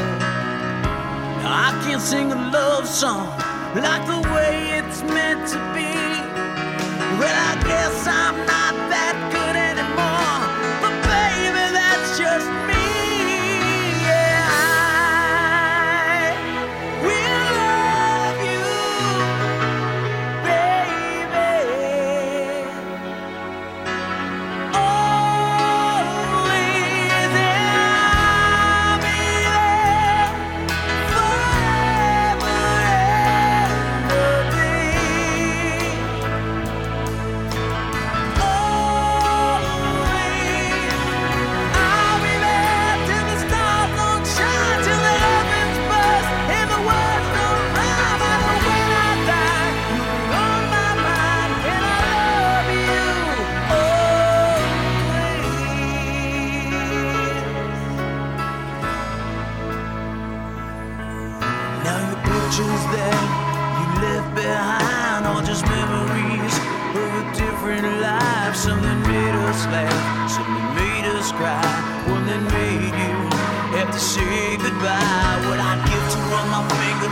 [1.43, 3.27] Now I can't sing a love song
[3.75, 5.91] like the way it's meant to be.
[7.19, 10.24] Well, I guess I'm not that good anymore,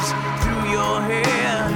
[0.03, 1.69] fingers through your hair,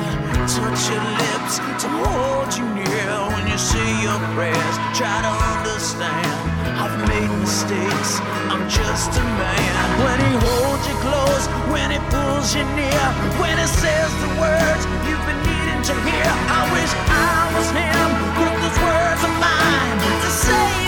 [0.47, 4.77] touch your lips to hold you near when you say your prayers.
[4.95, 6.27] Try to understand.
[6.79, 8.21] I've made mistakes.
[8.51, 9.75] I'm just a man.
[10.05, 13.07] When he holds you close, when he pulls you near,
[13.41, 16.31] when he says the words you've been needing to hear.
[16.51, 18.09] I wish I was him.
[18.39, 20.86] Put those words of mine to say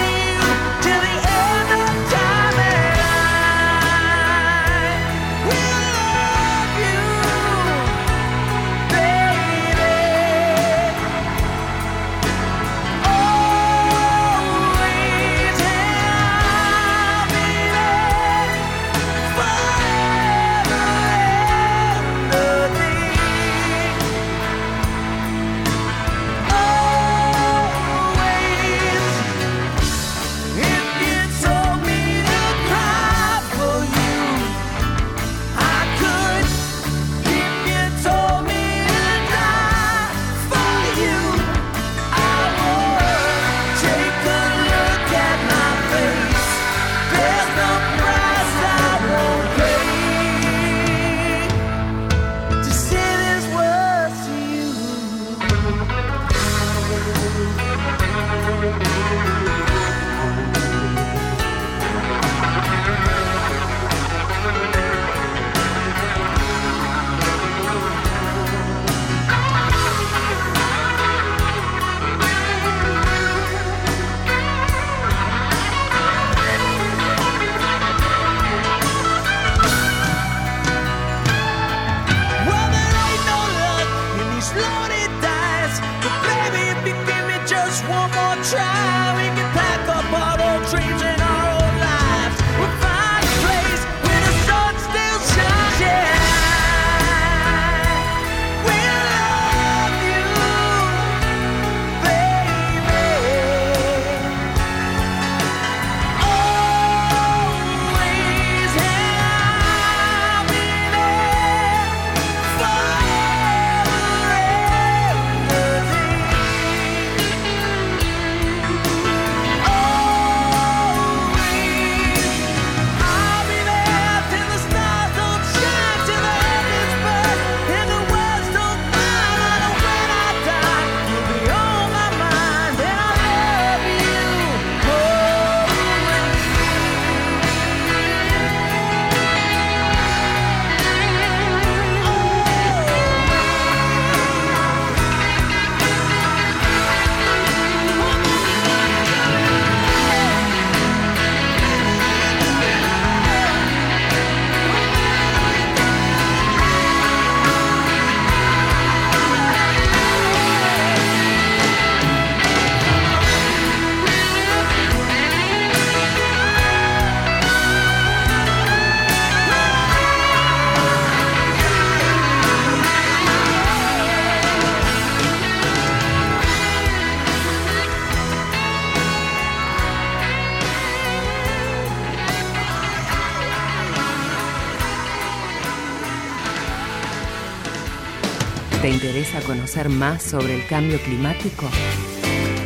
[189.79, 191.67] conocer más sobre el cambio climático?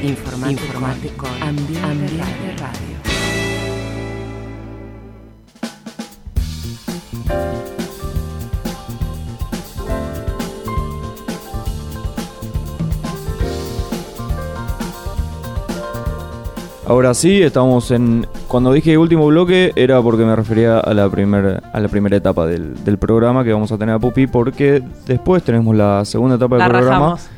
[0.02, 3.02] Informate, Informate con Ambiente, Ambiente Radio.
[16.86, 18.26] Ahora sí, estamos en.
[18.52, 22.44] Cuando dije último bloque, era porque me refería a la, primer, a la primera etapa
[22.46, 26.56] del, del programa que vamos a tener a Pupi, porque después tenemos la segunda etapa
[26.56, 26.96] del La programa.
[26.98, 27.28] rajamos.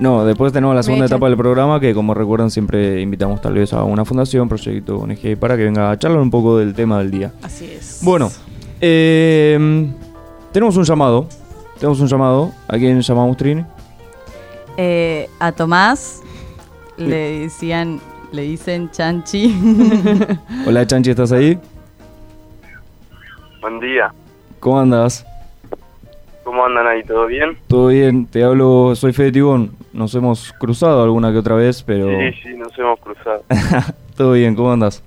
[0.00, 3.72] No, después tenemos la segunda etapa del programa que, como recuerdan, siempre invitamos tal vez
[3.72, 7.12] a una fundación, proyecto, ONG, para que venga a charlar un poco del tema del
[7.12, 7.32] día.
[7.44, 8.00] Así es.
[8.02, 8.28] Bueno,
[8.80, 9.88] eh,
[10.50, 11.28] tenemos un llamado.
[11.78, 12.50] Tenemos un llamado.
[12.66, 13.64] ¿A quién llamamos, Trini?
[14.76, 16.22] Eh, a Tomás
[16.96, 18.00] le decían,
[18.32, 19.54] le dicen Chanchi.
[20.66, 21.58] Hola, Chanchi, ¿estás ahí?
[23.60, 24.12] Buen día.
[24.60, 25.26] ¿Cómo andas?
[26.44, 27.02] ¿Cómo andan ahí?
[27.04, 27.58] ¿Todo bien?
[27.66, 29.72] Todo bien, te hablo, soy Fede Tibón.
[29.92, 33.42] Nos hemos cruzado alguna que otra vez, pero Sí, sí, nos hemos cruzado.
[34.16, 35.02] todo bien, ¿cómo andas?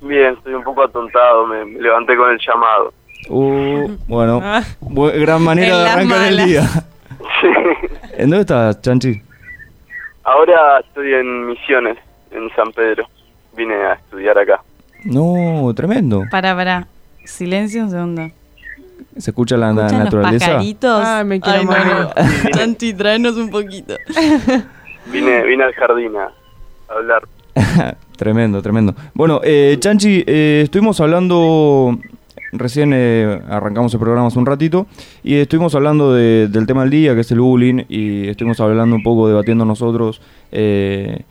[0.00, 2.92] Bien, estoy un poco atontado, me, me levanté con el llamado.
[3.30, 4.62] Uh, bueno, Ah.
[4.80, 6.62] bu- gran manera de arrancar el día.
[7.40, 7.48] Sí.
[8.14, 9.22] ¿En dónde estás, Chanchi?
[10.24, 11.96] Ahora estoy en Misiones,
[12.30, 13.06] en San Pedro.
[13.56, 14.60] Vine a estudiar acá.
[15.04, 16.22] No, tremendo.
[16.30, 16.86] para, para.
[17.24, 18.30] Silencio un segundo.
[19.16, 20.46] Se escucha la, la ¿Escuchan los naturaleza.
[20.46, 21.04] pajaritos?
[21.04, 21.84] Ay, me quiero morir.
[22.44, 22.50] no.
[22.50, 23.94] Chanchi, tráenos un poquito.
[25.12, 26.24] Vine, vine al jardín a
[26.88, 27.22] a hablar.
[28.16, 28.94] tremendo, tremendo.
[29.14, 31.98] Bueno, eh, Chanchi, eh, estuvimos hablando,
[32.52, 34.86] recién eh, arrancamos el programa hace un ratito,
[35.22, 38.96] y estuvimos hablando de- del tema del día, que es el bullying, y estuvimos hablando
[38.96, 40.20] un poco, debatiendo nosotros,
[40.52, 41.22] eh,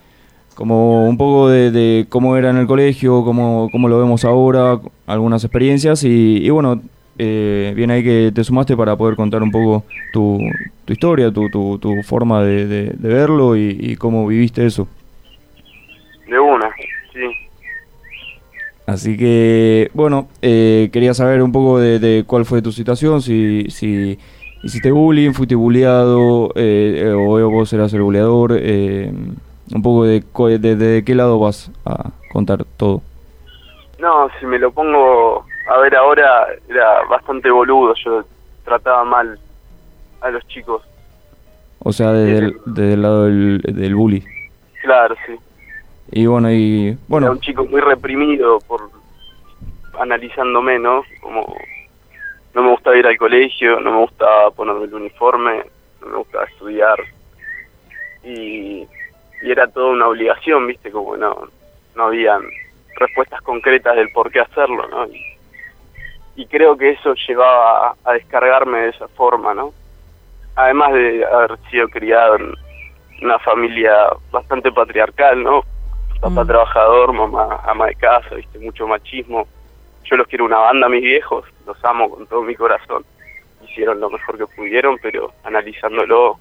[0.58, 4.80] como un poco de, de cómo era en el colegio, cómo, cómo lo vemos ahora,
[5.06, 6.82] algunas experiencias, y, y bueno,
[7.16, 10.40] eh, bien ahí que te sumaste para poder contar un poco tu,
[10.84, 14.88] tu historia, tu, tu, tu forma de, de- de verlo y, y cómo viviste eso.
[16.28, 16.68] De una,
[17.14, 17.20] sí.
[18.84, 23.66] Así que, bueno, eh, quería saber un poco de, de cuál fue tu situación, si,
[23.68, 24.18] si
[24.64, 29.12] hiciste bullying, fuiste bulleado, eh, eh, o vos eras el bulleador, eh,
[29.74, 33.02] un poco de, co- de, qué lado vas a contar todo.
[33.98, 37.94] No, si me lo pongo a ver ahora, era bastante boludo.
[38.04, 38.24] Yo
[38.64, 39.38] trataba mal
[40.20, 40.82] a los chicos.
[41.80, 44.24] O sea, desde el, desde el lado del, del bully.
[44.82, 45.36] Claro, sí.
[46.10, 48.90] Y bueno, y Era bueno, un chico muy reprimido por
[50.00, 51.02] analizándome, ¿no?
[51.20, 51.54] Como
[52.54, 55.64] no me gustaba ir al colegio, no me gustaba ponerme el uniforme,
[56.00, 56.98] no me gustaba estudiar.
[58.24, 58.86] Y,
[59.42, 60.90] y era toda una obligación, ¿viste?
[60.90, 61.48] Como no,
[61.94, 62.42] no habían
[62.96, 65.06] respuestas concretas del por qué hacerlo, ¿no?
[65.06, 65.22] Y,
[66.36, 69.72] y creo que eso llevaba a, a descargarme de esa forma, ¿no?
[70.56, 72.54] Además de haber sido criado en
[73.22, 75.62] una familia bastante patriarcal, ¿no?
[76.20, 76.48] Papá Mm.
[76.48, 79.46] trabajador, mamá ama de casa, viste, mucho machismo.
[80.04, 83.04] Yo los quiero una banda, mis viejos, los amo con todo mi corazón.
[83.64, 86.38] Hicieron lo mejor que pudieron, pero analizándolo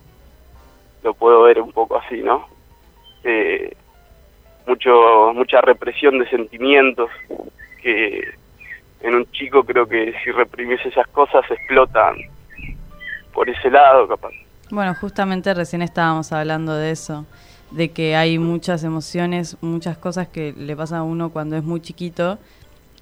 [1.04, 2.48] lo puedo ver un poco así, ¿no?
[4.66, 7.10] Mucho mucha represión de sentimientos
[7.82, 8.22] que
[9.02, 12.16] en un chico creo que si reprimís esas cosas explotan
[13.34, 14.32] por ese lado, capaz.
[14.70, 17.26] Bueno, justamente recién estábamos hablando de eso,
[17.72, 21.80] de que hay muchas emociones, muchas cosas que le pasa a uno cuando es muy
[21.80, 22.38] chiquito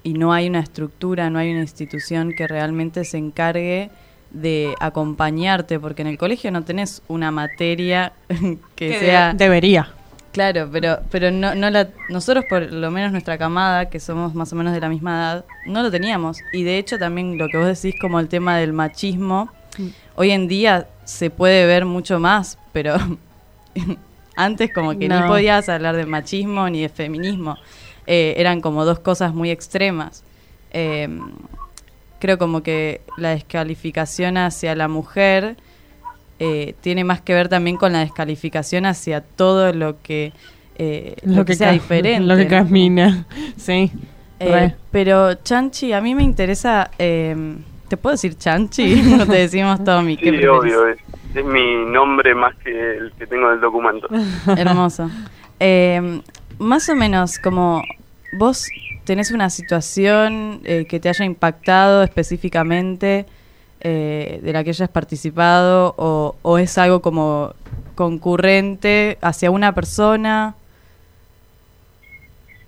[0.04, 3.90] y no hay una estructura, no hay una institución que realmente se encargue
[4.30, 8.12] de acompañarte, porque en el colegio no tenés una materia
[8.76, 9.32] que, Que sea...
[9.32, 9.88] de- debería.
[10.36, 14.52] Claro, pero, pero no, no la, nosotros, por lo menos nuestra camada, que somos más
[14.52, 16.36] o menos de la misma edad, no lo teníamos.
[16.52, 19.48] Y de hecho también lo que vos decís como el tema del machismo,
[20.14, 22.96] hoy en día se puede ver mucho más, pero
[24.36, 25.22] antes como que No.
[25.22, 27.56] ni podías hablar de machismo ni de feminismo.
[28.06, 30.22] Eh, eran como dos cosas muy extremas.
[30.70, 31.08] Eh,
[32.20, 35.56] creo como que la descalificación hacia la mujer
[36.38, 40.32] eh, tiene más que ver también con la descalificación hacia todo lo que
[40.78, 42.26] eh, lo, que, sea diferente.
[42.26, 42.50] Lo que ¿no?
[42.50, 43.26] camina.
[43.56, 43.90] Sí.
[44.38, 46.90] Eh, pero Chanchi, a mí me interesa.
[46.98, 47.56] eh,
[47.88, 49.14] ¿Te puedo decir Chanchi?
[49.20, 50.16] o te decimos Tommy?
[50.16, 50.48] ¿Qué Sí, preferís?
[50.50, 50.98] obvio, es,
[51.34, 54.08] es mi nombre más que el que tengo en el documento.
[54.56, 55.08] Hermoso.
[55.60, 56.20] Eh,
[56.58, 57.82] más o menos, como
[58.38, 58.66] vos
[59.04, 63.24] tenés una situación eh, que te haya impactado específicamente,
[63.80, 67.54] eh, de la que hayas participado, o, o es algo como
[67.94, 70.54] concurrente hacia una persona.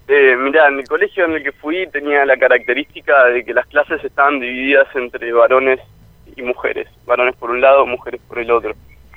[0.09, 3.67] Eh, mirá, en el colegio en el que fui tenía la característica de que las
[3.67, 5.81] clases estaban divididas entre varones
[6.35, 6.89] y mujeres.
[7.07, 8.75] Varones por un lado, mujeres por el otro.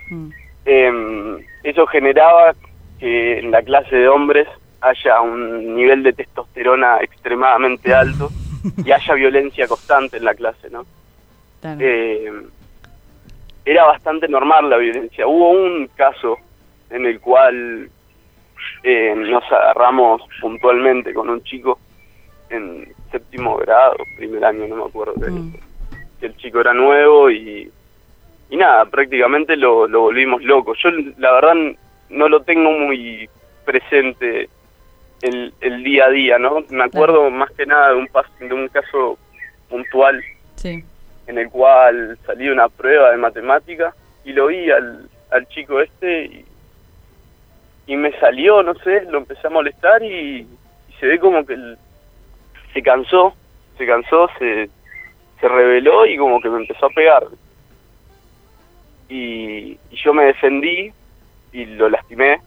[0.09, 0.29] Mm.
[0.65, 2.53] em, eso generaba
[2.99, 4.47] que en la clase de hombres
[4.81, 8.29] haya un nivel de testosterona extremadamente alto
[8.85, 10.85] y haya violencia constante en la clase, ¿no?
[11.62, 11.80] Claro.
[11.82, 12.32] Eh,
[13.66, 15.28] era bastante normal la violencia.
[15.28, 16.38] Hubo un caso
[16.89, 17.89] en el cual
[18.84, 21.80] eh, nos agarramos puntualmente con un chico
[22.49, 25.14] en séptimo grado, primer año, no me acuerdo.
[25.16, 25.53] que- Mm.
[26.20, 27.72] que el chico era nuevo y,
[28.51, 30.74] y nada, prácticamente lo, lo volvimos loco.
[30.76, 31.55] Yo la verdad
[32.09, 33.28] no lo tengo muy
[33.66, 34.47] presente
[35.24, 36.64] el, el día a día, ¿no?
[36.70, 38.09] Me acuerdo más que nada de un,
[38.39, 39.18] de un caso
[39.70, 40.22] puntual
[40.55, 40.84] Sí.
[41.28, 43.93] En el cual salí una prueba de matemática
[44.26, 46.45] y lo vi al, al chico este y,
[47.88, 51.53] y me salió, no sé, lo empecé a molestar y, y se ve como que
[51.53, 51.78] el-
[52.74, 53.34] se cansó,
[53.78, 54.69] se cansó, se,
[55.39, 57.24] se rebeló y como que me empezó a pegar.
[59.09, 60.91] Y, y yo me defendí
[61.51, 62.39] y lo lastimé.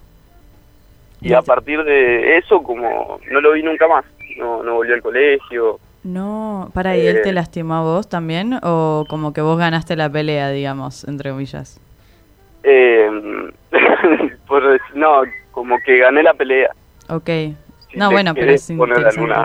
[1.20, 4.05] Y a partir de eso, como no lo vi nunca más,
[4.37, 7.21] no, no volvió al colegio, No, para, ¿y él Eh.
[7.23, 8.59] te lastimó a vos también?
[8.63, 11.81] ¿O como que vos ganaste la pelea, digamos, entre comillas?
[12.63, 13.09] Eh,
[14.47, 14.63] por
[14.95, 16.71] no, como que gané la pelea.
[17.09, 17.27] Ok.
[17.91, 19.09] Si no, bueno, pero es interesante.
[19.21, 19.45] alguna-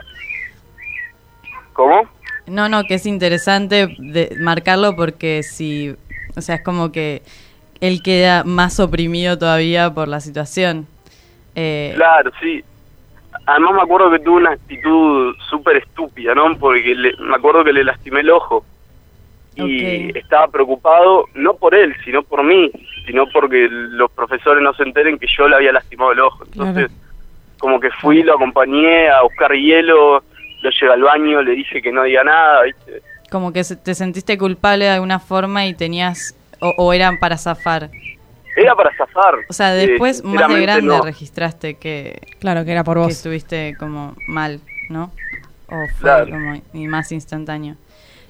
[1.73, 2.01] ¿Cómo?
[2.47, 5.95] No, no, que es interesante de marcarlo porque si,
[6.35, 7.21] o sea, es como que
[7.79, 10.87] él queda más oprimido todavía por la situación.
[11.55, 12.63] Eh, Claro, sí.
[13.45, 16.55] Además me acuerdo que tuve una actitud súper estúpida, ¿no?
[16.57, 18.63] Porque le- me acuerdo que le lastimé el ojo.
[19.55, 22.71] Y estaba preocupado, no por él, sino por mí,
[23.05, 26.45] sino porque los profesores no se enteren que yo le había lastimado el ojo.
[26.45, 26.91] Entonces,
[27.57, 30.23] como que fui, lo acompañé a buscar hielo,
[30.61, 33.01] lo llevé al baño, le dije que no diga nada, ¿viste?
[33.31, 37.89] como que te sentiste culpable de alguna forma y tenías, o, o eran para zafar.
[38.55, 39.35] Era para zafar.
[39.49, 41.01] O sea, Eh, después, más de grande, no.
[41.01, 43.11] registraste que, Claro, que era por que vos.
[43.11, 45.11] estuviste como mal, ¿no?
[45.67, 46.29] O fue Claro.
[46.31, 47.75] como y más instantáneo.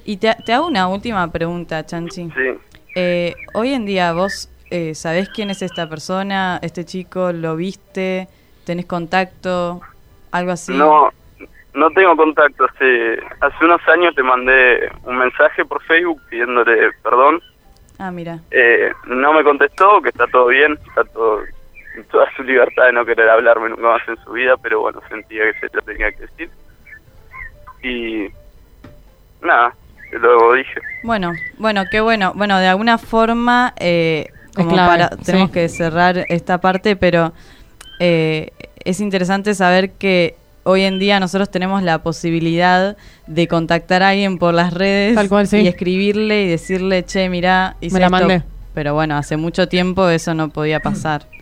[0.06, 2.30] Y te, te hago una última pregunta, Chanchi.
[2.32, 2.60] Sí.
[2.96, 8.28] Eh, hoy en día vos eh, sabés quién es esta persona, este chico, lo viste,
[8.66, 9.82] tenés contacto,
[10.32, 10.74] algo así.
[10.74, 11.10] No,
[11.74, 12.66] no tengo contacto.
[12.66, 17.42] Hace, hace unos años te mandé un mensaje por Facebook pidiéndole perdón.
[18.00, 18.40] Ah, mira.
[18.50, 21.42] Eh, no me contestó, que está todo bien, está todo
[21.96, 25.02] en toda su libertad de no querer hablarme nunca más en su vida, pero bueno,
[25.10, 26.50] sentía que se lo tenía que decir.
[27.84, 28.30] Y
[29.46, 29.74] nada,
[30.12, 30.80] luego dije.
[31.04, 32.32] Bueno, bueno, qué bueno.
[32.36, 35.54] Bueno, de alguna forma, eh, como clave, para, tenemos sí.
[35.54, 37.34] que cerrar esta parte, pero
[38.00, 38.52] eh,
[38.86, 42.98] es interesante saber que hoy en día nosotros tenemos la posibilidad
[43.28, 45.58] de contactar a alguien por las redes Tal cual, sí.
[45.58, 48.18] y escribirle y decirle, che, mira, hice Me la esto".
[48.18, 48.44] mandé.
[48.74, 51.26] Pero bueno, hace mucho tiempo eso no podía pasar.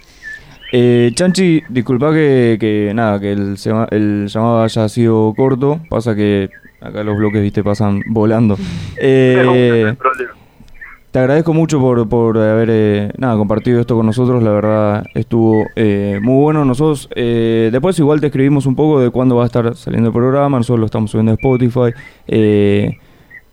[0.73, 3.55] Eh, Chanchi, disculpa que, que nada, que el,
[4.27, 5.79] llamado haya sido corto.
[5.89, 6.49] Pasa que
[6.81, 8.57] acá los bloques, viste, pasan volando.
[8.97, 10.33] Pero no hay Eh, problema.
[11.17, 14.43] Te agradezco mucho por, por haber eh, nada, compartido esto con nosotros.
[14.43, 16.63] La verdad estuvo eh, muy bueno.
[16.63, 20.13] Nosotros eh, después igual te escribimos un poco de cuándo va a estar saliendo el
[20.13, 20.57] programa.
[20.59, 21.91] Nosotros lo estamos subiendo a Spotify.
[22.27, 22.99] Eh,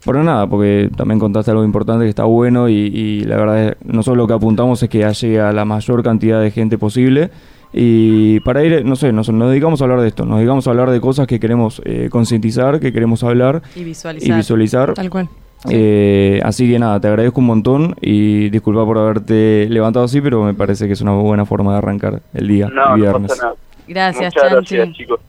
[0.04, 3.76] pero nada, porque también contaste algo importante que está bueno y, y la verdad es,
[3.82, 7.30] nosotros lo que apuntamos es que llegue a la mayor cantidad de gente posible.
[7.72, 10.70] Y para ir, no sé, nos, nos dedicamos a hablar de esto, nos dedicamos a
[10.70, 14.36] hablar de cosas que queremos eh, concientizar, que queremos hablar Y y visualizar.
[14.36, 14.92] visualizar.
[14.92, 15.30] Tal cual.
[15.70, 20.42] Eh, así que nada, te agradezco un montón y disculpa por haberte levantado así, pero
[20.42, 23.30] me parece que es una buena forma de arrancar el día, No, el no viernes.
[23.30, 23.54] pasa nada.
[23.88, 24.76] Gracias, Muchas Chanchi.
[24.76, 25.20] gracias, chicos.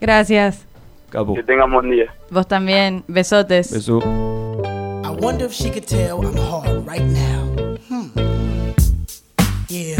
[0.00, 0.66] Gracias.
[1.10, 2.06] Capo, Que tengan buen día.
[2.30, 3.04] Vos también.
[3.06, 3.72] Besotes.
[3.72, 4.00] beso.
[5.04, 7.76] I wonder if she could tell I'm hard right now.
[7.88, 8.08] Hmm.
[9.68, 9.96] Yeah.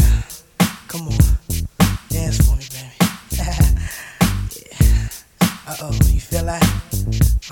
[0.87, 1.17] Come on.
[2.09, 2.93] Dance for me, baby.
[4.51, 5.09] yeah.
[5.67, 5.91] Uh oh.
[6.11, 6.63] You feel that?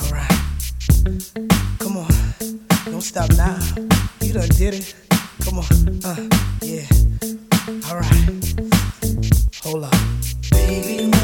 [0.01, 0.39] All right.
[1.79, 2.14] Come on.
[2.86, 3.59] Don't stop now.
[4.21, 4.95] You done did it.
[5.43, 5.65] Come on.
[6.03, 6.29] Uh,
[6.61, 6.86] yeah.
[7.89, 8.53] All right.
[9.63, 9.93] Hold up.
[10.51, 11.14] Baby,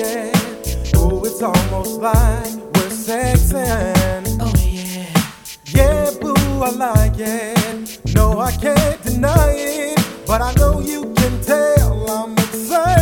[0.00, 0.32] you're.
[0.96, 4.38] Oh, it's almost like we're sexing.
[4.40, 5.06] oh yeah.
[5.66, 8.00] Yeah, boo, I like it.
[8.14, 9.98] No, I can't deny it.
[10.26, 12.99] But I know you can tell I'm excited.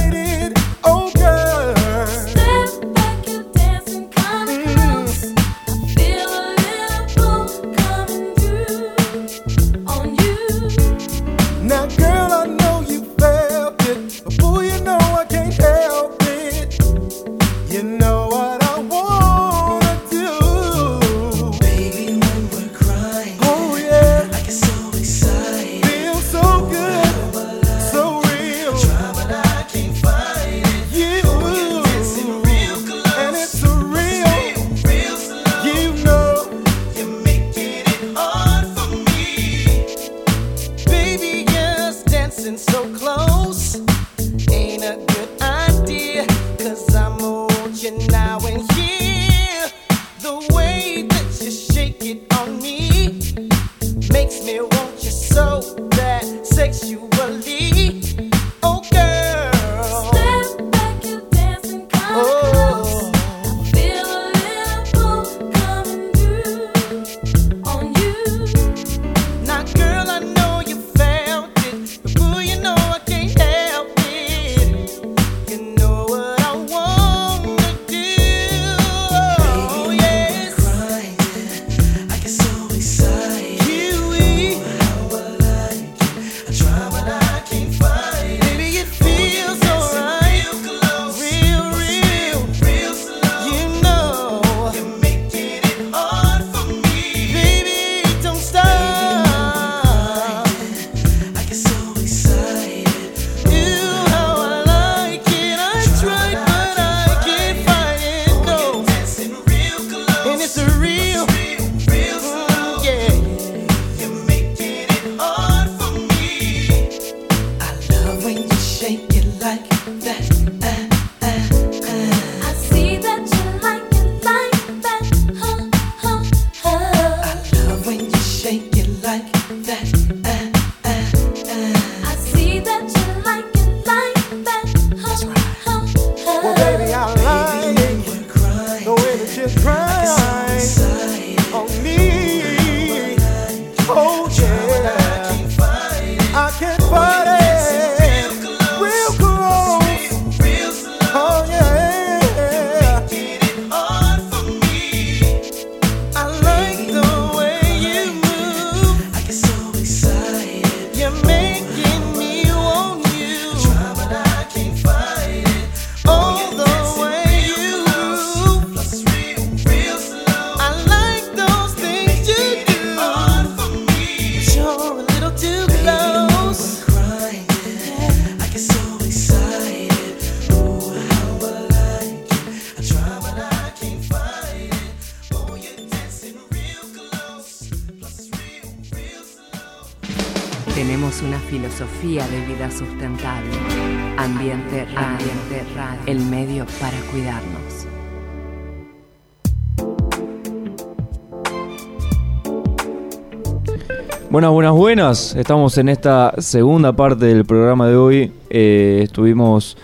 [204.89, 205.37] Buenas.
[205.37, 208.33] Estamos en esta segunda parte del programa de hoy.
[208.49, 209.77] Eh, estuvimos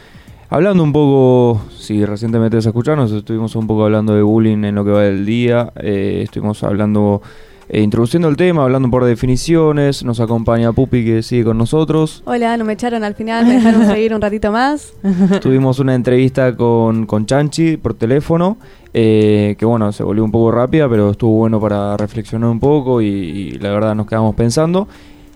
[0.48, 4.82] hablando un poco, si recientemente te escucharnos, estuvimos un poco hablando de bullying en lo
[4.82, 5.70] que va del día.
[5.76, 7.20] Eh, estuvimos hablando,
[7.74, 10.04] eh, introduciendo el tema, hablando por definiciones.
[10.04, 12.22] Nos acompaña Pupi que sigue con nosotros.
[12.24, 14.92] Hola, no me echaron al final, me dejaron seguir un ratito más.
[15.40, 18.58] Tuvimos una entrevista con, con Chanchi por teléfono,
[18.92, 23.02] eh, que bueno, se volvió un poco rápida, pero estuvo bueno para reflexionar un poco
[23.02, 24.86] y, y la verdad nos quedamos pensando.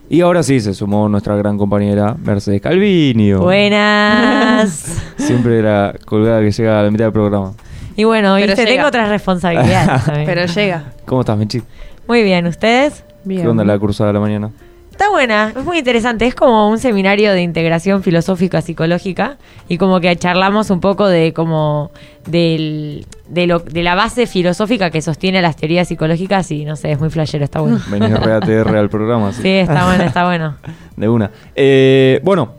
[0.09, 3.41] Y ahora sí se sumó nuestra gran compañera Mercedes Calvinio.
[3.41, 5.03] Buenas.
[5.17, 7.53] Siempre la colgada que llega a la mitad del programa.
[7.97, 8.77] Y bueno, Pero viste, llega.
[8.77, 10.03] tengo otras responsabilidades.
[10.25, 10.93] Pero llega.
[11.05, 11.61] ¿Cómo estás, Mechi?
[12.09, 13.05] Muy bien, ¿ustedes?
[13.25, 13.43] Bien.
[13.43, 14.51] ¿Qué onda la cruzada de la mañana?
[14.91, 16.27] Está buena, es muy interesante.
[16.27, 19.37] Es como un seminario de integración filosófica psicológica
[19.69, 21.93] y como que charlamos un poco de como
[22.27, 26.93] del, de, lo, de la base filosófica que sostiene las teorías psicológicas y no sé,
[26.93, 27.79] es muy flashero, está bueno.
[27.91, 29.43] Venís RATR al programa, sí.
[29.43, 30.57] Sí, está bueno, está bueno.
[30.97, 31.31] De una.
[31.55, 32.55] Eh, bueno,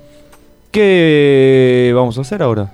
[0.72, 2.72] ¿qué vamos a hacer ahora?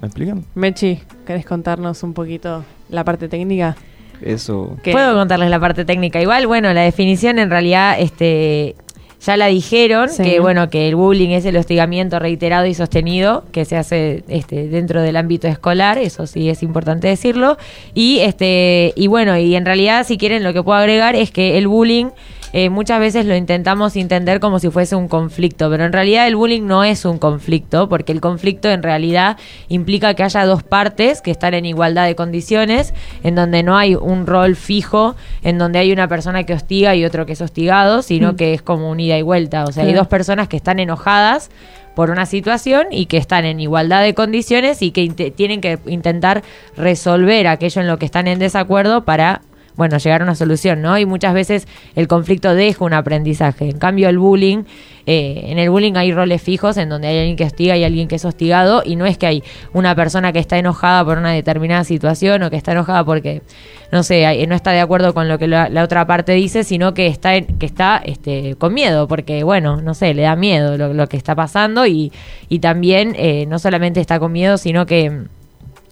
[0.00, 0.44] ¿Me explican?
[0.56, 3.76] Mechi, ¿querés contarnos un poquito la parte técnica?
[4.22, 4.76] Eso.
[4.82, 4.92] ¿Qué?
[4.92, 6.20] Puedo contarles la parte técnica.
[6.20, 8.74] Igual, bueno, la definición en realidad, este,
[9.20, 10.22] ya la dijeron, Sí.
[10.22, 14.68] que bueno, que el bullying es el hostigamiento reiterado y sostenido que se hace este,
[14.68, 17.56] dentro del ámbito escolar, eso sí es importante decirlo.
[17.94, 21.58] Y este, y bueno, y en realidad, si quieren, lo que puedo agregar es que
[21.58, 22.06] el bullying
[22.52, 26.36] eh, muchas veces lo intentamos entender como si fuese un conflicto, pero en realidad el
[26.36, 29.36] bullying no es un conflicto, porque el conflicto en realidad
[29.68, 33.94] implica que haya dos partes que están en igualdad de condiciones, en donde no hay
[33.94, 38.02] un rol fijo, en donde hay una persona que hostiga y otro que es hostigado,
[38.02, 38.36] sino Mm.
[38.36, 39.64] que es como un ida y vuelta.
[39.64, 41.50] O sea, hay dos personas que están enojadas
[41.94, 46.42] por una situación y que están en igualdad de condiciones y que tienen que intentar
[46.76, 49.40] resolver aquello en lo que están en desacuerdo para
[49.76, 50.98] bueno, llegar a una solución, ¿no?
[50.98, 53.68] Y muchas veces el conflicto deja un aprendizaje.
[53.68, 54.64] En cambio, el bullying,
[55.06, 58.08] eh, en el bullying hay roles fijos en donde hay alguien que hostiga y alguien
[58.08, 61.32] que es hostigado, y no es que hay una persona que está enojada por una
[61.32, 63.42] determinada situación o que está enojada porque,
[63.92, 66.94] no sé, no está de acuerdo con lo que la, la otra parte dice, sino
[66.94, 70.76] que está, en- que está este, con miedo, porque, bueno, no sé, le da miedo
[70.78, 72.10] lo, lo que está pasando y,
[72.48, 75.24] y también eh, no solamente está con miedo, sino que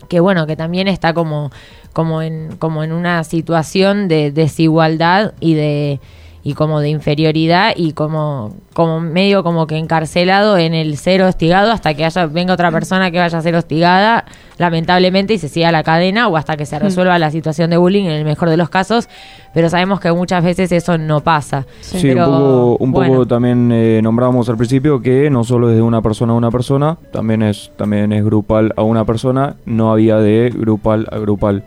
[0.09, 1.51] que bueno, que también está como,
[1.95, 6.01] como, en, como en una situación de desigualdad y de
[6.47, 11.73] y como de inferioridad y como, como medio como que encarcelado en el ser hostigado
[11.73, 14.27] hasta que haya, venga otra persona que vaya a ser hostigada,
[14.59, 18.05] lamentablemente, y se siga la cadena o hasta que se resuelva la situación de bullying
[18.05, 19.09] en el mejor de los casos,
[19.55, 21.65] pero sabemos que muchas veces eso no pasa.
[21.81, 23.27] Sí, Pero, un poco, un poco bueno.
[23.27, 26.99] también eh, nombrábamos al principio que no solo es de una persona a una persona,
[27.11, 31.65] también es, también es grupal a una persona, no había de grupal a grupal.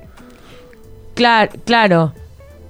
[1.18, 2.14] Claro, claro.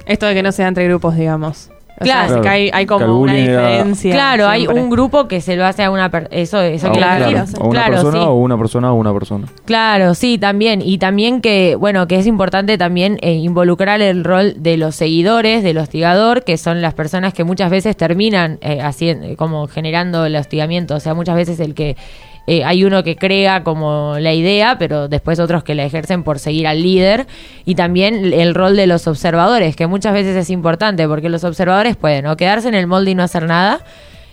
[0.05, 1.69] Esto de que no sea entre grupos, digamos.
[1.99, 2.33] O Claro.
[2.33, 4.13] sea, que hay, hay Que el como una diferencia.
[4.13, 6.35] Claro, hay un grupo que se lo hace a una persona.
[6.35, 7.37] Eso, eso claro, decir.
[7.59, 8.25] a una Claro, persona sí.
[8.27, 9.47] o una persona a una persona.
[9.65, 10.83] Claro, sí, también.
[10.83, 15.63] Y también que, bueno, que es importante también eh, involucrar el rol de los seguidores,
[15.63, 20.35] del hostigador, que son las personas que muchas veces terminan eh, haciendo, como generando el
[20.35, 20.93] hostigamiento.
[20.95, 21.97] O sea, muchas veces el que
[22.47, 26.39] eh, hay uno que crea como la idea, pero después otros que la ejercen por
[26.39, 27.27] seguir al líder.
[27.65, 31.95] Y también el rol de los observadores, que muchas veces es importante, porque los observadores
[31.97, 33.81] pueden o quedarse en el molde y no hacer nada,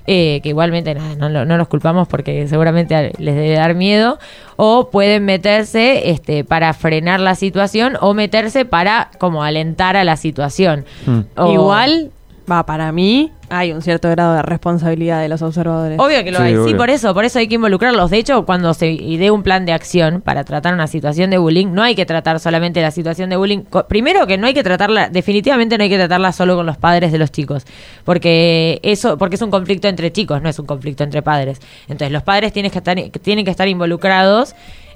[0.06, 4.18] eh, que igualmente nada, no, lo- no los culpamos porque seguramente les debe dar miedo,
[4.56, 10.16] o pueden meterse este, para frenar la situación o meterse para como alentar a la
[10.18, 10.84] situación.
[11.06, 11.20] Mm.
[11.36, 12.10] O- Igual,
[12.50, 15.98] va, para mí hay un cierto grado de responsabilidad de los observadores.
[15.98, 18.10] Obvio que lo Sí, hay, sí, por eso, por eso hay que involucrarlos.
[18.10, 21.68] De hecho, cuando se idea un plan de acción para tratar una situación de bullying,
[21.72, 23.64] no hay que tratar solamente la situación de bullying.
[23.88, 27.12] Primero que no hay que tratarla, definitivamente no hay que tratarla solo con los padres
[27.12, 27.64] de los chicos,
[28.04, 31.60] porque eso, porque es un conflicto entre chicos, no es un conflicto entre padres.
[31.88, 34.54] Entonces, los padres tienen que estar, tienen que estar involucrados.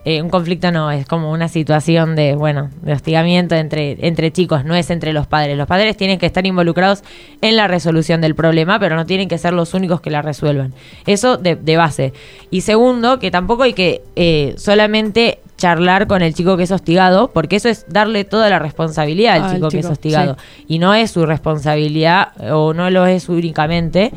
[0.09, 4.65] Eh, un conflicto no, es como una situación de, bueno, de hostigamiento entre, entre chicos,
[4.65, 5.55] no es entre los padres.
[5.59, 7.05] Los padres tienen que estar involucrados
[7.43, 10.73] en la resolución del problema, pero no tienen que ser los únicos que la resuelvan.
[11.05, 12.15] Eso de, de base.
[12.51, 17.31] Y segundo, que tampoco hay que eh, solamente charlar con el chico que es hostigado,
[17.35, 20.37] porque eso es darle toda la responsabilidad al chico, que es hostigado.
[20.69, 24.13] Y no es su responsabilidad, o no lo es únicamente,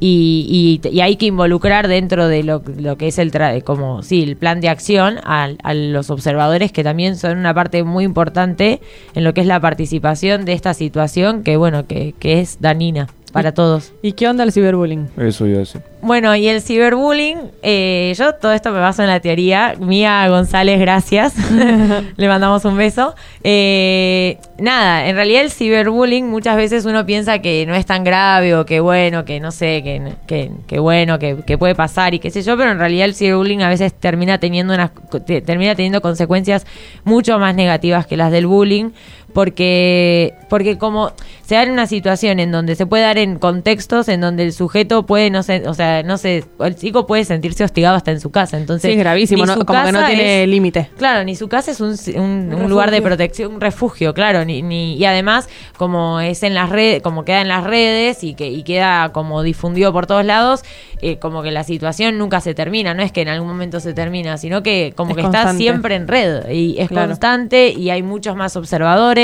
[0.00, 4.02] y, y- y hay que involucrar dentro de lo, lo que es el, tra- como,
[4.02, 8.04] sí, el plan de acción a, a los observadores, que también son una parte muy
[8.04, 8.80] importante
[9.14, 13.08] en lo que es la participación de esta situación, que bueno, que, que es danina
[13.34, 13.92] para todos.
[14.00, 15.08] ¿Y qué onda el ciberbullying?
[15.18, 15.80] Eso a decir.
[16.00, 19.74] Bueno, y el ciberbullying, eh, yo todo esto me baso en la teoría.
[19.80, 21.34] Mía González, gracias.
[22.16, 23.14] Le mandamos un beso.
[23.42, 28.54] Eh, nada, en realidad el ciberbullying muchas veces uno piensa que no es tan grave
[28.54, 32.20] o que bueno, que no sé, que, que, que bueno, que, que puede pasar y
[32.20, 34.90] qué sé yo, pero en realidad el ciberbullying a veces termina teniendo unas
[35.26, 36.66] te- termina teniendo consecuencias
[37.02, 38.90] mucho más negativas que las del bullying
[39.34, 41.12] porque porque como
[41.44, 44.52] se da en una situación en donde se puede dar en contextos en donde el
[44.52, 48.20] sujeto puede no sé, o sea, no sé, el chico puede sentirse hostigado hasta en
[48.20, 49.54] su casa, entonces sí, es gravísimo, ¿no?
[49.66, 50.88] como que no tiene límite.
[50.96, 54.96] Claro, ni su casa es un, un- lugar de protección, un refugio, claro, ni, ni-
[54.96, 58.62] y además como es en las redes, como queda en las redes y que y
[58.62, 60.62] queda como difundido por todos lados,
[61.02, 63.92] eh, como que la situación nunca se termina, no es que en algún momento se
[63.92, 67.08] termina, sino que como Es que está siempre en red y es Claro.
[67.08, 69.23] constante y hay muchos más observadores,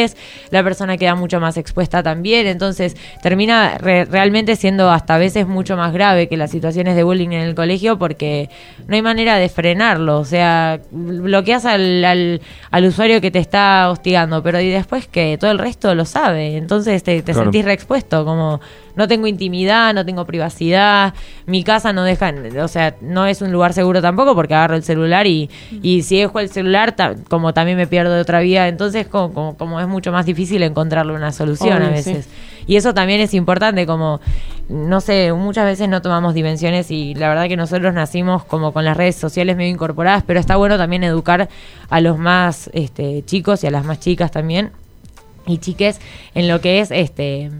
[0.50, 5.46] la persona queda mucho más expuesta también, entonces termina re- realmente siendo hasta a veces
[5.46, 8.48] mucho más grave que las situaciones de bullying en el colegio porque
[8.86, 12.40] no hay manera de frenarlo, o sea, bloqueas al, al,
[12.70, 16.56] al usuario que te está hostigando, pero y después que todo el resto lo sabe,
[16.56, 17.42] entonces te, te Claro.
[17.44, 18.60] sentís reexpuesto, como
[19.00, 21.14] no tengo intimidad, no tengo privacidad,
[21.46, 22.32] mi casa no deja,
[22.62, 25.48] o sea, no es un lugar seguro tampoco porque agarro el celular y,
[25.82, 29.32] y si dejo el celular, ta- como también me pierdo de otra vida, entonces como,
[29.32, 32.26] como, como es mucho más difícil encontrarle una solución a veces.
[32.26, 32.30] sí.
[32.66, 34.20] Y eso también es importante, como,
[34.68, 38.84] no sé, muchas veces no tomamos dimensiones y la verdad que nosotros nacimos como con
[38.84, 41.48] las redes sociales medio incorporadas, pero está bueno también educar
[41.88, 44.70] a los más este, chicos y a las más chicas también
[45.46, 45.98] y chiques
[46.34, 47.50] en lo que es este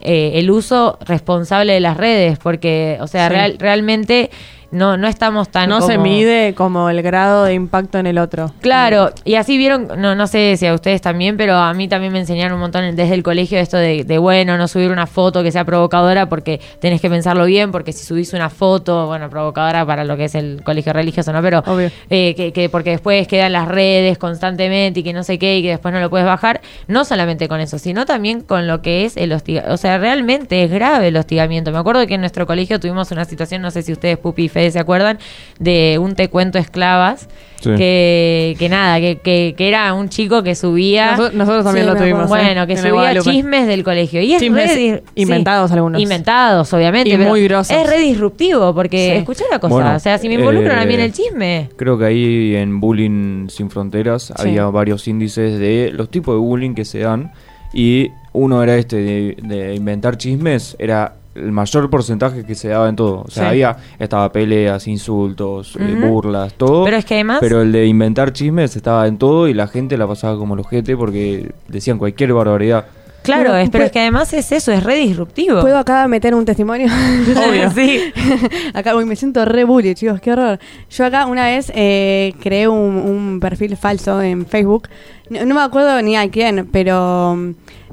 [0.00, 3.34] eh, el uso responsable de las redes porque o sea Sí.
[3.34, 4.30] real- realmente
[4.72, 8.18] no no estamos tan No se como- mide como el grado de impacto en el
[8.18, 8.52] otro.
[8.60, 12.12] Claro, y así vieron, no, no sé si a ustedes también, pero a mí también
[12.12, 15.42] me enseñaron un montón desde el colegio esto de, de, bueno, no subir una foto
[15.42, 19.84] que sea provocadora porque tenés que pensarlo bien, porque si subís una foto, bueno, provocadora
[19.84, 21.42] para lo que es el colegio religioso, ¿no?
[21.42, 21.62] Pero
[22.10, 25.58] eh, que, que porque después queda en las redes constantemente y que no sé qué
[25.58, 28.82] y que después no lo puedes bajar, no solamente con eso, sino también con lo
[28.82, 29.74] que es el hostigamiento.
[29.74, 31.72] O sea, realmente es grave el hostigamiento.
[31.72, 34.48] Me acuerdo que en nuestro colegio tuvimos una situación, no sé si ustedes, Pupi y
[34.70, 35.18] Se acuerdan,
[35.58, 37.28] de un te cuento esclavas.
[37.60, 37.68] Sí.
[37.76, 41.14] Que, que nada, que, que, que era un chico que subía.
[41.14, 42.26] Noso- nosotros también Sí, lo tuvimos.
[42.26, 44.22] Bueno, que en subía chismes del colegio.
[44.22, 46.00] Y es Chismes re inventados algunos.
[46.00, 47.10] Inventados, obviamente.
[47.10, 47.76] Y pero muy grosos.
[47.76, 49.18] Es re disruptivo, porque Sí.
[49.18, 49.74] escuché una cosa.
[49.74, 51.68] Bueno, o sea, si me involucran a mí en eh, el chisme.
[51.76, 56.74] Creo que ahí en Bullying Sin Fronteras había varios índices de los tipos de bullying
[56.74, 57.30] que se dan
[57.74, 62.88] y uno era este de, de inventar chismes, era el mayor porcentaje que se daba
[62.88, 63.22] en todo.
[63.26, 63.48] O sea, Sí.
[63.50, 66.84] había, estaba peleas, insultos, eh, burlas, todo.
[66.84, 69.96] Pero es que además- Pero el de inventar chismes estaba en todo y la gente
[69.96, 72.86] la pasaba como los ojete porque decían cualquier barbaridad.
[73.22, 75.60] Claro, Bueno, es, pero pues- es que además es eso, es re disruptivo.
[75.60, 76.88] ¿Puedo acá meter un testimonio?
[77.48, 77.70] Obvio.
[77.70, 78.00] sí.
[78.74, 80.58] acá uy, me siento re bully, chicos, qué horror.
[80.90, 84.88] Yo acá una vez eh, creé un, un perfil falso en Facebook.
[85.28, 87.36] No, no me acuerdo ni a quién, pero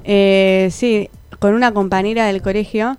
[0.05, 1.09] eh, sí,
[1.39, 2.97] con una compañera del colegio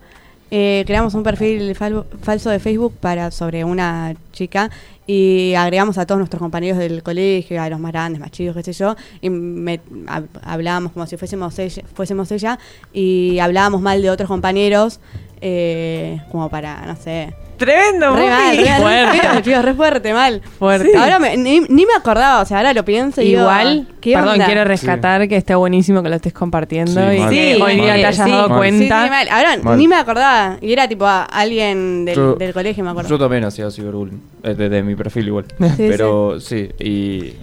[0.50, 4.70] eh, creamos un perfil fal- falso de Facebook para sobre una chica
[5.06, 8.62] y agregamos a todos nuestros compañeros del colegio, a los más grandes, más chicos, qué
[8.62, 12.58] sé yo, y me- hab- hablábamos como si fuésemos ella, fuésemos ella
[12.92, 15.00] y hablábamos mal de otros compañeros
[15.40, 19.62] eh, como para, no sé, Tremendo, Re mal, re mal, Fuerte.
[19.62, 20.40] re fuerte, mal.
[20.58, 20.96] Fuerte.
[20.96, 24.12] Ahora me- ni, ni me acordaba, o sea, ahora lo pienso y digo, Igual, ¿qué
[24.14, 24.46] perdón, onda?
[24.46, 27.30] quiero rescatar que está buenísimo que lo estés compartiendo Sí, y mal.
[27.30, 28.00] que hoy día mal.
[28.00, 28.62] te hayas Sí, dado mal.
[28.62, 29.06] Sí, sí, cuenta.
[29.10, 29.28] mal.
[29.28, 29.76] Ahora Mal.
[29.78, 30.56] ni me acordaba.
[30.60, 33.10] Y era tipo a alguien del, Yo- del colegio, me acuerdo.
[33.10, 35.44] Yo también hacía ciberbullying, eh, desde mi perfil igual.
[35.58, 36.68] Sí, Pero sí.
[36.78, 37.34] y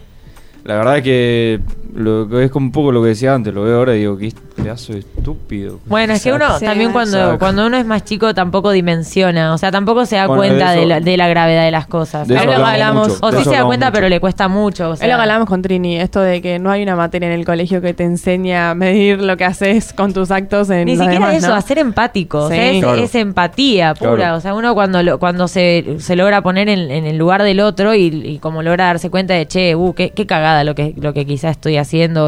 [0.63, 1.59] la verdad que
[1.95, 4.17] lo que es como un poco lo que decía antes, lo veo ahora y digo,
[4.17, 5.79] qué pedazo de estúpido.
[5.85, 9.57] Bueno, es que uno Sí, también cuando, cuando uno es más chico tampoco dimensiona, o
[9.57, 12.27] sea, tampoco se da Bueno, cuenta de la, de la gravedad de las cosas.
[12.27, 13.07] de eso Ahí lo hablamos hablamos.
[13.09, 13.93] mucho, o sí eso se da hablamos cuenta, mucho.
[13.95, 14.89] pero le cuesta mucho.
[14.91, 15.05] o sea.
[15.07, 17.45] Es lo que hablábamos con Trini, esto de que no hay una materia en el
[17.45, 21.05] colegio que te enseña a medir lo que haces con tus actos en Ni los
[21.05, 21.55] siquiera demás, eso, ¿no?
[21.55, 22.39] a ser empático.
[22.45, 22.77] o sea, Sí.
[22.77, 23.01] es, Claro.
[23.03, 24.15] es empatía pura.
[24.15, 24.37] Claro.
[24.37, 27.59] O sea, uno cuando lo- cuando se, se logra poner en, en el lugar del
[27.61, 30.93] otro y, y como logra darse cuenta de, che, uh, qué, qué cagada lo que,
[30.99, 31.84] lo que quizás estoy haciendo,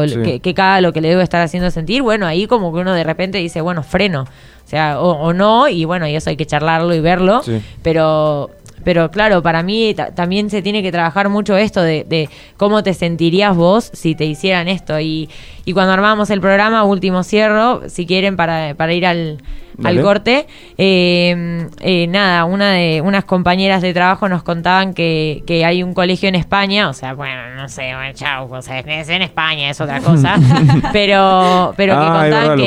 [0.08, 0.22] Sí.
[0.22, 2.94] qué, qué cagada lo que le debo estar haciendo sentir, bueno, ahí como que uno
[2.94, 4.22] de repente dice, bueno, freno.
[4.22, 7.42] O sea, o, o no, y bueno, y eso hay que charlarlo y verlo.
[7.42, 7.60] Sí.
[7.82, 8.50] Pero
[8.84, 12.82] pero claro, para mí ta- también se tiene que trabajar mucho esto de, de cómo
[12.82, 14.98] te sentirías vos si te hicieran esto.
[15.00, 15.28] Y,
[15.64, 19.38] y cuando armábamos el programa, último cierro, si quieren, para, para ir al,
[19.84, 25.64] al corte, eh, eh, nada, una de unas compañeras de trabajo nos contaban que, que
[25.64, 29.08] hay un colegio en España, o sea, bueno, no sé, bueno, chau, o sea, es
[29.08, 30.36] en España, es otra cosa,
[30.92, 32.58] pero, pero que Ah, verdad, contaban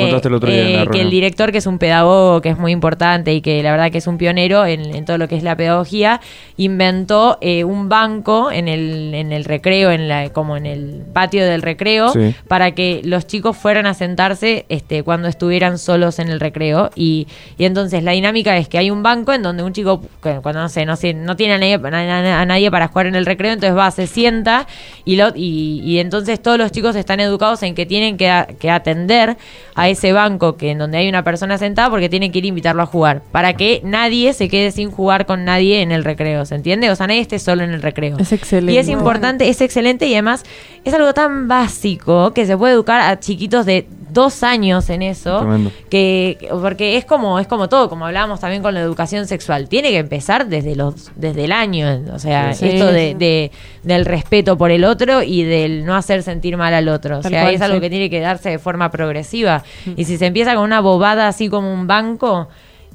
[0.41, 3.61] que, eh, que el director, que es un pedagogo que es muy importante y que
[3.63, 6.21] la verdad que es un pionero en, en todo lo que es la pedagogía,
[6.57, 11.45] inventó eh, un banco en el, en el recreo, en la, como en el patio
[11.45, 12.35] del recreo, Sí.
[12.47, 16.89] para que los chicos fueran a sentarse este, cuando estuvieran solos en el recreo.
[17.01, 17.27] Y,
[17.57, 20.61] y entonces la dinámica es que hay un banco en donde un chico, que cuando
[20.61, 23.25] no sé, no, sé, no tiene a nadie, a- a nadie para jugar en el
[23.25, 24.67] recreo, entonces va, se sienta
[25.03, 28.45] y, lo, y, y entonces todos los chicos están educados en que tienen que, a-
[28.45, 29.35] que atender
[29.73, 32.47] a ese banco que en donde hay una persona sentada porque tienen que ir a
[32.49, 36.45] invitarlo a jugar, para que nadie se quede sin jugar con nadie en el recreo,
[36.45, 36.89] ¿se entiende?
[36.91, 38.17] O sea, nadie esté solo en el recreo.
[38.19, 38.73] Es excelente.
[38.73, 40.43] Y es importante, es excelente y además
[40.83, 45.39] es algo tan básico que se puede educar a chiquitos de dos años en eso,
[45.39, 45.71] Tremendo.
[45.89, 49.89] que porque es como es como todo, como hablábamos también con la educación sexual, tiene
[49.89, 52.67] que empezar desde los desde el año, o sea, Sí.
[52.69, 52.93] esto Sí.
[52.93, 53.51] de, de-
[53.83, 57.41] del respeto por el otro y del no hacer sentir mal al otro, o sea,
[57.43, 57.79] cual, es algo sí.
[57.79, 57.81] Mm.
[57.81, 59.63] que tiene que darse de forma progresiva
[59.95, 62.47] y si se empieza con una bobada así como un banco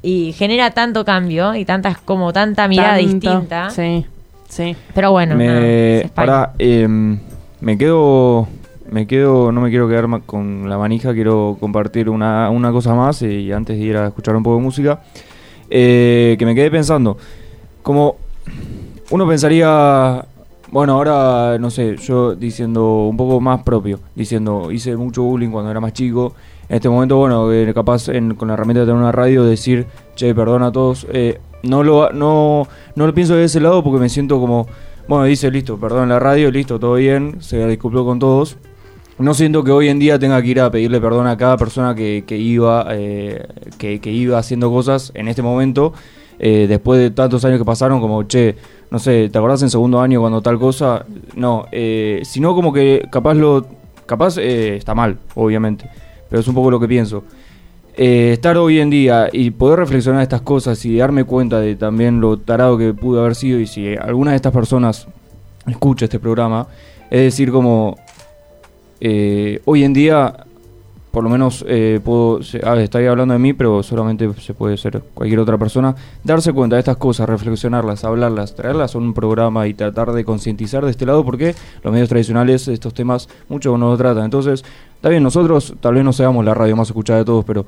[0.02, 3.12] y genera tanto cambio y tantas como tanta mirada Tanto.
[3.12, 4.04] distinta, Sí,
[4.48, 4.76] sí.
[4.94, 6.02] pero bueno, me,
[6.58, 7.18] em,
[7.60, 8.46] me quedo,
[8.90, 13.22] me quedo, no me quiero quedar con la manija, quiero compartir una, una cosa más
[13.22, 15.00] y antes de ir a escuchar un poco de música,
[15.70, 17.16] eh, que me quedé pensando,
[17.82, 18.16] como
[19.10, 20.24] uno pensaría,
[20.70, 25.70] bueno, ahora, no sé, yo diciendo un poco más propio, diciendo, hice mucho bullying cuando
[25.70, 26.34] era más chico.
[26.68, 29.86] En este momento, bueno, eh, capaz en- con la herramienta de tener una radio, decir,
[30.16, 31.06] che, perdona a todos.
[31.12, 32.66] eh, no, lo, no,
[32.96, 34.66] no lo pienso de ese lado porque me siento como,
[35.08, 38.56] bueno, dice, listo, perdón la radio, listo, todo bien, se disculpó con todos.
[39.18, 41.94] No siento que hoy en día tenga que ir a pedirle perdón a cada persona
[41.94, 43.46] que, iba eh,
[43.78, 45.94] que, iba haciendo cosas en este momento,
[46.38, 48.56] eh, después de tantos años que pasaron, como, che,
[48.90, 51.06] no sé, ¿te acordás en segundo año cuando tal cosa?
[51.34, 53.66] No, eh, sino como que capaz lo...
[54.04, 55.90] Capaz eh, está mal, obviamente,
[56.28, 57.24] pero es un poco lo que pienso.
[57.96, 62.36] Estar hoy en día y poder reflexionar estas cosas y darme cuenta de también lo
[62.36, 65.08] tarado que pude haber sido y si alguna de estas personas
[65.66, 66.68] escucha este programa,
[67.10, 67.96] es decir, como
[69.00, 70.46] eh, hoy en día
[71.16, 75.00] por lo menos eh, puedo, ah, estoy hablando de mí, pero solamente se puede ser
[75.14, 79.72] cualquier otra persona, darse cuenta de estas cosas, reflexionarlas, hablarlas, traerlas a un programa y
[79.72, 83.96] tratar de concientizar de este lado, porque los medios tradicionales estos temas mucho no lo
[83.96, 84.26] tratan.
[84.26, 84.62] Entonces,
[84.94, 87.64] está bien, nosotros tal vez no seamos la radio más escuchada de todos, pero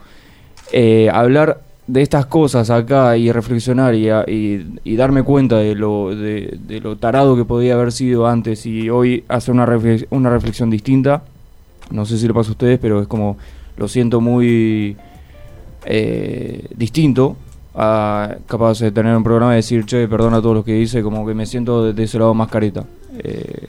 [0.71, 6.15] eh, hablar de estas cosas acá y reflexionar y, y- y darme cuenta de lo,
[6.15, 10.31] de, de lo tarado que podía haber sido antes y hoy hacer una, reflex- una
[10.31, 11.23] reflexión distinta,
[11.91, 13.39] no sé si le pasa a ustedes, pero es como
[13.79, 14.97] lo siento muy
[15.87, 17.37] eh, distinto
[17.75, 21.03] a capaz de tener un programa y decir, che, perdona a todos los que hice,
[21.03, 22.85] como que me siento de, de ese lado más careta.
[23.19, 23.67] Eh,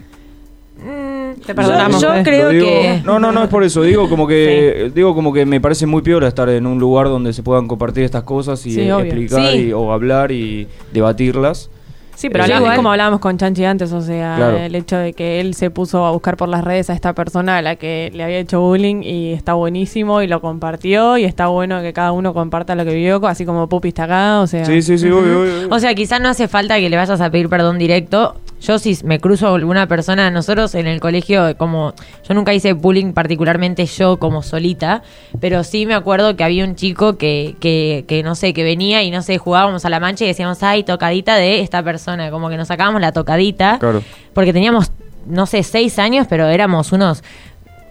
[1.49, 1.99] Te perdonamos.
[2.01, 2.23] yo Fede.
[2.23, 3.81] creo digo- que- No, no, no es por eso.
[3.81, 7.33] Digo como que digo como que me parece muy peor estar en un lugar donde
[7.33, 9.57] se puedan compartir estas cosas y Sí, eh, explicar Sí.
[9.69, 11.71] y- o hablar y debatirlas.
[12.15, 14.57] Sí, pero Eh, hablamos- igual- es como hablábamos con Chanchi antes, o sea, Claro.
[14.57, 17.57] el hecho de que él se puso a buscar por las redes a esta persona
[17.57, 21.47] a la que le había hecho bullying y está buenísimo y lo compartió y está
[21.47, 24.65] bueno que cada uno comparta lo que vio, así como Pupi está acá, o sea...
[24.65, 25.09] Sí, sí, sí.
[25.09, 28.35] O sea, quizás no hace falta que le vayas a pedir perdón directo.
[28.61, 31.93] Yo si me cruzo a alguna persona, nosotros en el colegio, como
[32.27, 35.01] yo nunca hice bullying particularmente yo como solita,
[35.39, 39.01] pero sí me acuerdo que había un chico que, que, que no sé, que venía
[39.03, 42.49] y no sé, jugábamos a la mancha y decíamos, ay, tocadita de esta persona, como
[42.49, 44.03] que nos sacábamos la tocadita, Claro.
[44.33, 44.91] porque teníamos,
[45.25, 47.23] no sé, seis años, pero éramos unos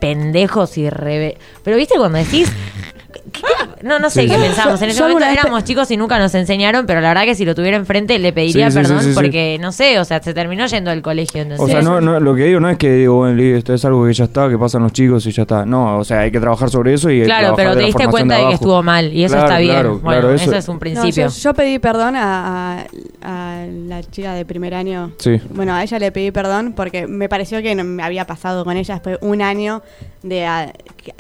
[0.00, 1.38] pendejos y rebe...
[1.64, 2.52] Pero viste cuando decís...
[3.12, 3.42] ¿qué- qué-
[3.82, 4.40] No, no sé Sí, qué sí.
[4.40, 4.80] pensamos.
[4.82, 7.44] En ese Yo momento éramos chicos y nunca nos enseñaron, pero la verdad que si
[7.44, 9.14] lo tuviera enfrente le pediría Sí, sí, sí, perdón sí, sí.
[9.14, 11.42] porque, no sé, o sea, se terminó yendo del colegio.
[11.42, 11.60] ¿entendés?
[11.60, 14.06] O sea, no, no, lo que digo no es que digo, bueno, esto es algo
[14.06, 15.64] que ya está, que pasan los chicos y ya está.
[15.66, 18.36] No, o sea, hay que trabajar sobre eso y Claro, trabajar pero te diste cuenta
[18.36, 19.72] de que estuvo mal y eso Claro, está bien.
[19.72, 21.28] claro, bueno, claro, eso, eso- es un No, principio.
[21.28, 22.86] yo, yo pedí perdón a, a-
[23.22, 25.12] a la chica de primer año.
[25.18, 25.40] Sí.
[25.50, 28.76] Bueno, a ella le pedí perdón porque me pareció que no me había pasado con
[28.76, 29.82] ella después un año
[30.22, 30.46] de...
[30.46, 31.14] a- que-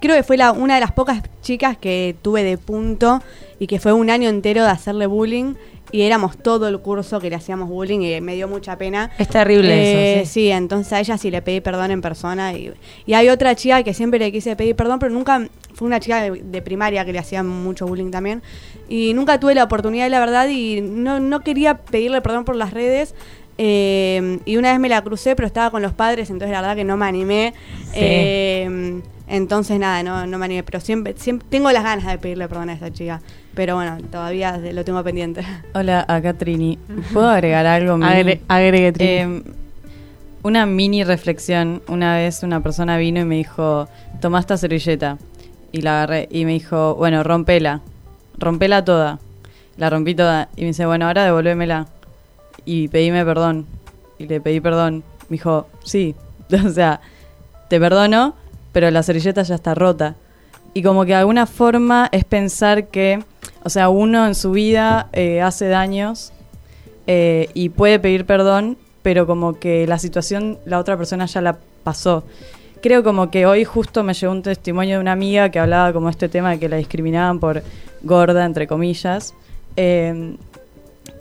[0.00, 3.22] creo que fue la, una de las pocas chicas que tuve de punto
[3.58, 5.54] y que fue un año entero de hacerle bullying
[5.92, 9.10] y éramos todo el curso que le hacíamos bullying y me dio mucha pena.
[9.18, 10.26] Es terrible Eh, eso.
[10.26, 10.40] sí.
[10.46, 12.52] Sí, entonces a ella sí le pedí perdón en persona.
[12.54, 12.72] Y,
[13.06, 15.48] y hay otra chica que siempre le quise pedir perdón, pero nunca.
[15.74, 18.40] Fue una chica de, de primaria que le hacía mucho bullying también.
[18.88, 22.72] Y nunca tuve la oportunidad, la verdad, y no, no quería pedirle perdón por las
[22.72, 23.14] redes.
[23.58, 26.76] eh, y una vez me la crucé, pero estaba con los padres, entonces la verdad
[26.76, 27.52] que no me animé.
[27.86, 27.90] Sí.
[27.94, 29.00] Eh,
[29.30, 30.62] entonces nada, no, no me animé.
[30.62, 33.20] Pero siempre, siempre tengo las ganas de pedirle perdón a esa chica.
[33.54, 35.42] Pero bueno, todavía lo tengo pendiente.
[35.74, 36.78] Hola, acá Trini.
[37.12, 37.94] ¿Puedo agregar algo?
[37.96, 39.10] Agre- agregue, Trini.
[39.10, 39.42] Eh,
[40.42, 41.82] una mini reflexión.
[41.88, 43.88] Una vez una persona vino y me dijo,
[44.20, 45.18] toma esta servilleta.
[45.72, 47.80] Y la agarré y me dijo, bueno, rompela.
[48.38, 49.18] Rompela toda.
[49.76, 50.48] La rompí toda.
[50.56, 51.86] Y me dice, bueno, ahora devolvémela.
[52.64, 53.66] Y pedime perdón.
[54.18, 55.04] Y le pedí perdón.
[55.28, 56.14] Me dijo, sí.
[56.66, 57.00] O sea,
[57.68, 58.34] te perdono,
[58.72, 60.16] pero la servilleta ya está rota.
[60.72, 63.22] Y como que de alguna forma es pensar que,
[63.64, 66.32] o sea, uno en su vida eh, hace daños
[67.06, 71.58] eh, y puede pedir perdón, pero como que la situación la otra persona ya la
[71.82, 72.24] pasó.
[72.82, 76.08] Creo como que hoy justo me llegó un testimonio de una amiga que hablaba como
[76.08, 77.62] este tema de que la discriminaban por
[78.02, 79.34] gorda, entre comillas,
[79.76, 80.36] eh,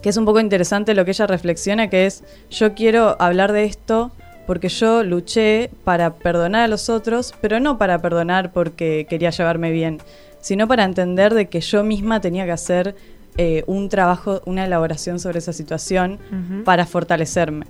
[0.02, 3.66] que es un poco interesante lo que ella reflexiona, que es, yo quiero hablar de
[3.66, 4.12] esto
[4.50, 9.70] porque yo luché para perdonar a los otros, pero no para perdonar porque quería llevarme
[9.70, 10.00] bien,
[10.42, 12.96] sino para entender de que yo misma tenía que hacer
[13.38, 16.18] eh, un trabajo, una elaboración sobre esa situación
[16.66, 17.68] para fortalecerme.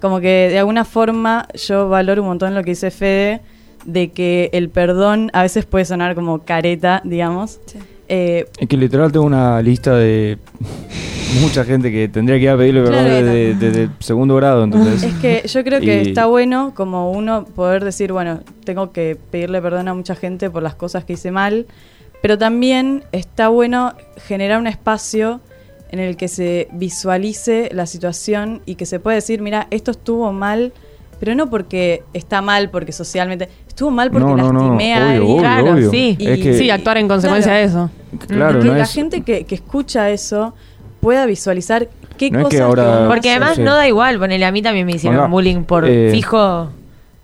[0.00, 3.40] Como que de alguna forma yo valoro un montón lo que dice Fede,
[3.84, 7.60] de que el perdón a veces puede sonar como careta, digamos.
[8.08, 10.38] Eh, Es que literal tengo una lista de
[11.40, 13.26] mucha gente que tendría que ir a pedirle perdón Claro.
[13.26, 15.02] desde, segundo grado, entonces.
[15.04, 19.16] Es que yo creo que Y- está bueno como uno poder decir, bueno, tengo que
[19.30, 21.66] pedirle perdón a mucha gente por las cosas que hice mal,
[22.20, 23.94] pero también está bueno
[24.26, 25.40] generar un espacio
[25.92, 30.32] en el que se visualice la situación y que se pueda decir, mira, esto estuvo
[30.32, 30.72] mal,
[31.18, 33.48] pero no porque está mal, porque socialmente,
[33.80, 35.90] estuvo mal porque No, no, no, lastimé a obvio, Claro, obvio.
[35.90, 36.16] sí.
[36.20, 37.60] Es Y- que, sí, actuar en consecuencia Claro.
[37.60, 37.90] de eso.
[38.28, 40.52] claro, que no la es, gente que, que escucha eso
[41.00, 43.62] pueda visualizar qué No es que cosas ahora- Porque además sí.
[43.62, 46.68] no da igual, ponele, a mí también me hicieron bullying por eh, fijo.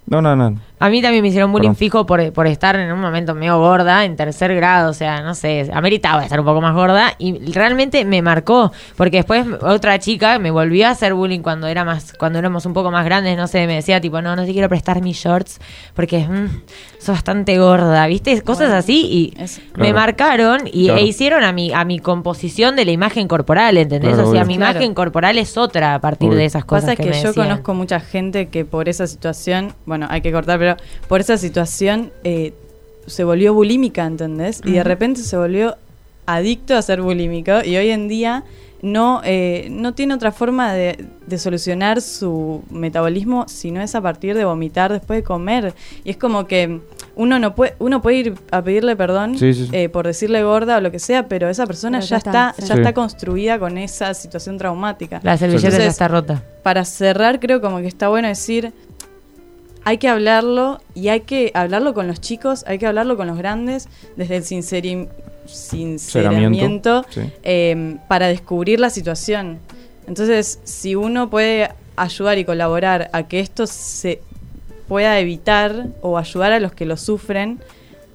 [0.06, 0.54] No, no, no.
[0.78, 1.76] A mí también me hicieron bullying Perdón.
[1.76, 5.34] fijo por, por estar en un momento medio gorda, en tercer grado, o sea, no
[5.34, 10.38] sé, ameritaba estar un poco más gorda y realmente me marcó, porque después otra chica
[10.38, 13.46] me volvió a hacer bullying cuando era más, cuando éramos un poco más grandes, no
[13.48, 15.60] sé, me decía tipo, no, no te quiero prestar mis shorts
[15.94, 16.48] porque mm,
[16.98, 18.42] sos bastante gorda, ¿viste?
[18.42, 19.34] Cosas así y
[19.76, 19.94] me Claro.
[19.94, 21.00] marcaron y Claro.
[21.00, 24.10] e hicieron a mi, a mi composición de la imagen corporal, ¿entendés?
[24.14, 24.48] Claro, o sea, obvio.
[24.48, 24.72] mi Claro.
[24.72, 26.38] imagen corporal es otra a partir Obvio.
[26.40, 26.90] de esas cosas.
[26.90, 27.46] Pasa que, me yo decían.
[27.48, 30.76] conozco mucha gente que por esa situación, bueno, hay que cortar, pero
[31.08, 32.52] por esa situación eh,
[33.06, 34.60] se volvió bulímica, ¿entendés?
[34.64, 35.76] Y de repente se volvió
[36.26, 38.42] adicto a ser bulímico y hoy en día
[38.82, 44.00] no, eh, no tiene otra forma de, de solucionar su metabolismo si no es a
[44.00, 45.72] partir de vomitar después de comer.
[46.04, 46.80] Y es como que
[47.14, 49.70] uno no puede, uno puede ir a pedirle perdón Sí, sí, sí.
[49.72, 52.54] eh, por decirle gorda o lo que sea, pero esa persona Pero ya está, está,
[52.62, 52.68] sí.
[52.68, 52.80] ya Sí.
[52.80, 55.20] está construida con esa situación traumática.
[55.22, 56.42] La servilleta ya está rota.
[56.62, 58.72] para cerrar, creo como que está bueno decir,
[59.88, 63.38] hay que hablarlo y hay que hablarlo con los chicos, hay que hablarlo con los
[63.38, 65.08] grandes, desde el sincerim-
[65.46, 67.20] sinceramiento, Sí.
[67.44, 69.58] eh, para descubrir la situación.
[70.08, 74.20] Entonces, si uno puede ayudar y colaborar a que esto se
[74.88, 77.58] pueda evitar o ayudar a los que lo sufren,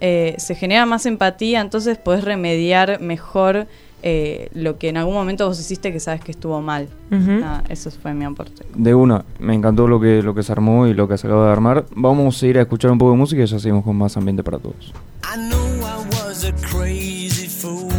[0.01, 3.67] eh, se genera más empatía, entonces podés remediar mejor
[4.04, 6.88] eh, lo que en algún momento vos hiciste que sabes que estuvo mal.
[7.10, 8.66] Nada, eso fue mi aporte.
[8.76, 11.45] De una, me encantó lo que, lo que se armó y lo que se acaba
[11.47, 11.86] de armar.
[11.95, 14.43] Vamos a ir a escuchar un poco de música y ya seguimos con más ambiente
[14.43, 14.93] para todos.
[15.24, 17.89] I knew I was a crazy fool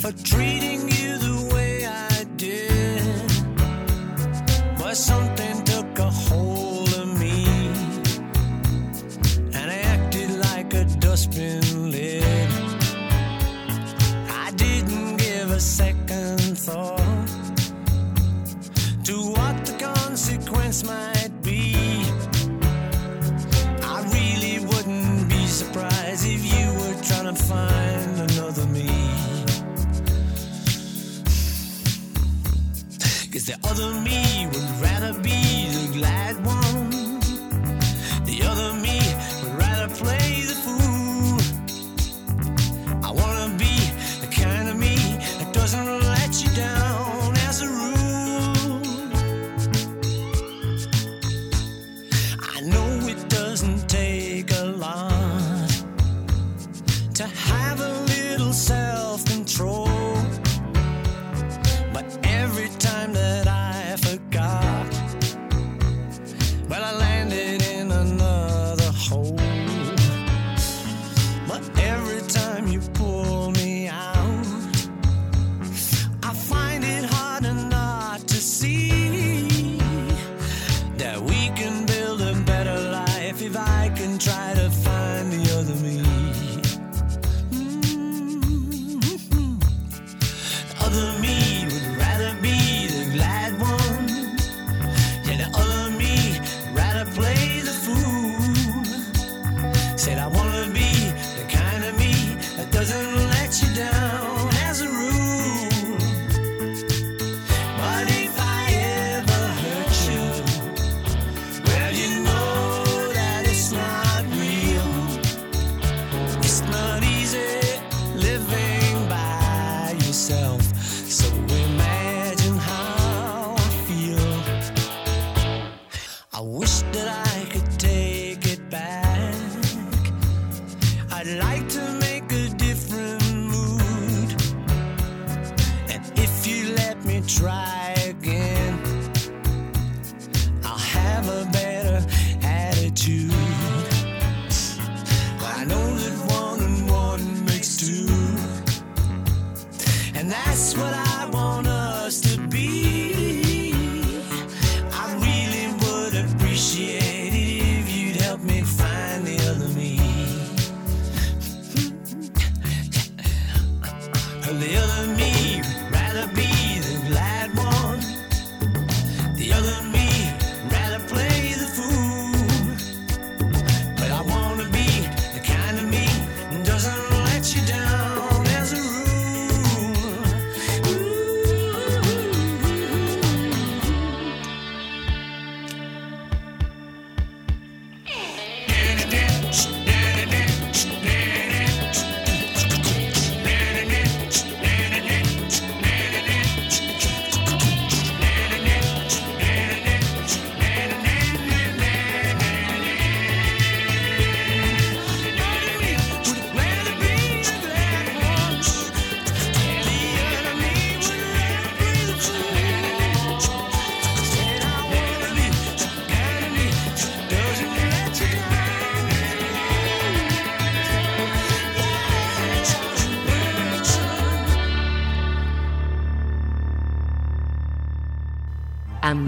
[0.00, 3.02] for treating you the way I did.
[4.78, 7.46] But something took a hold of me
[9.54, 11.73] and I acted like a dustbin
[16.64, 17.28] thought
[19.04, 21.74] to what the consequence might be.
[23.82, 28.88] I really wouldn't be surprised if you were trying to find another me.
[33.30, 36.63] Cause the other me would rather be the glad one.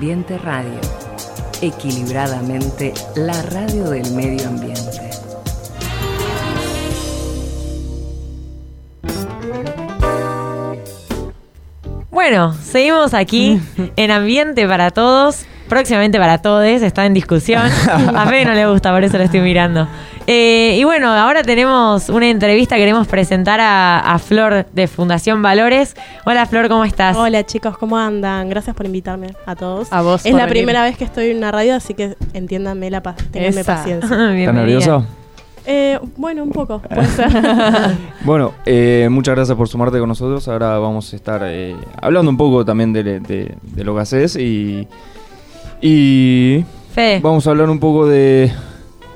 [0.07, 0.81] Ambiente Radio.
[1.61, 5.11] Equilibradamente, la radio del medio ambiente.
[12.13, 13.61] Bueno, seguimos aquí
[13.97, 15.45] en Ambiente para Todos.
[15.69, 17.63] Próximamente para todos, está en discusión.
[18.15, 19.89] A Fede no le gusta, por eso lo estoy mirando.
[20.29, 25.95] Eh, y bueno, ahora tenemos una entrevista, queremos presentar a, a Flor de Fundación Valores.
[26.25, 27.17] Hola Flor, ¿cómo estás?
[27.17, 28.49] Hola chicos, ¿cómo andan?
[28.51, 29.93] Gracias por invitarme a todos.
[29.93, 30.63] A vos Es por la venir.
[30.65, 33.77] primera vez que estoy en una radio, así que entiéndanme la paz, tenganme Esa.
[33.77, 34.09] paciencia.
[34.41, 35.07] ¿Estás nerviosa?
[35.65, 37.29] Eh, bueno, un poco, puede ser.
[38.25, 40.49] Bueno, eh, muchas gracias por sumarte con nosotros.
[40.49, 44.35] Ahora vamos a estar eh, hablando un poco también de, de- de lo que haces
[44.35, 44.89] y,
[45.81, 48.53] y Fede, vamos a hablar un poco de...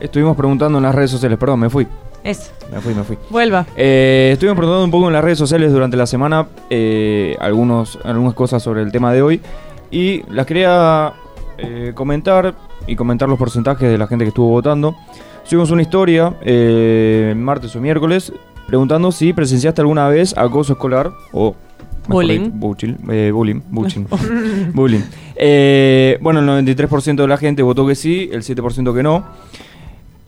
[0.01, 1.87] Estuvimos preguntando en las redes sociales, perdón, me fui,
[2.25, 2.51] eso.
[2.73, 3.17] me fui, me fui.
[3.31, 3.67] Vuelva.
[3.77, 8.35] Eh, estuvimos preguntando un poco en las redes sociales durante la semana eh, algunos, algunas
[8.35, 9.41] cosas sobre el tema de hoy
[9.91, 11.13] y las quería
[11.59, 12.55] eh, comentar
[12.87, 14.97] y comentar los porcentajes de la gente que estuvo votando.
[15.45, 18.33] Subimos una historia eh, martes o miércoles
[18.67, 21.55] preguntando si presenciaste alguna vez acoso escolar o
[22.09, 22.53] Bullying.
[22.59, 23.61] buchil- eh, bullying.
[23.71, 24.07] bullying.
[24.73, 25.03] bullying.
[25.37, 29.25] Eh, bueno, el 93% de la gente votó que sí, el 7% que no.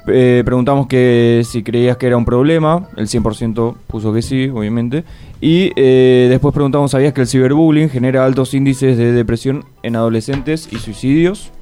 [0.08, 5.04] Eh, preguntamos que si creías que era un problema, el 100% puso que sí, obviamente.
[5.40, 10.68] Y eh, después preguntamos, ¿sabías que el ciberbullying genera altos índices de depresión en adolescentes
[10.72, 11.52] y suicidios?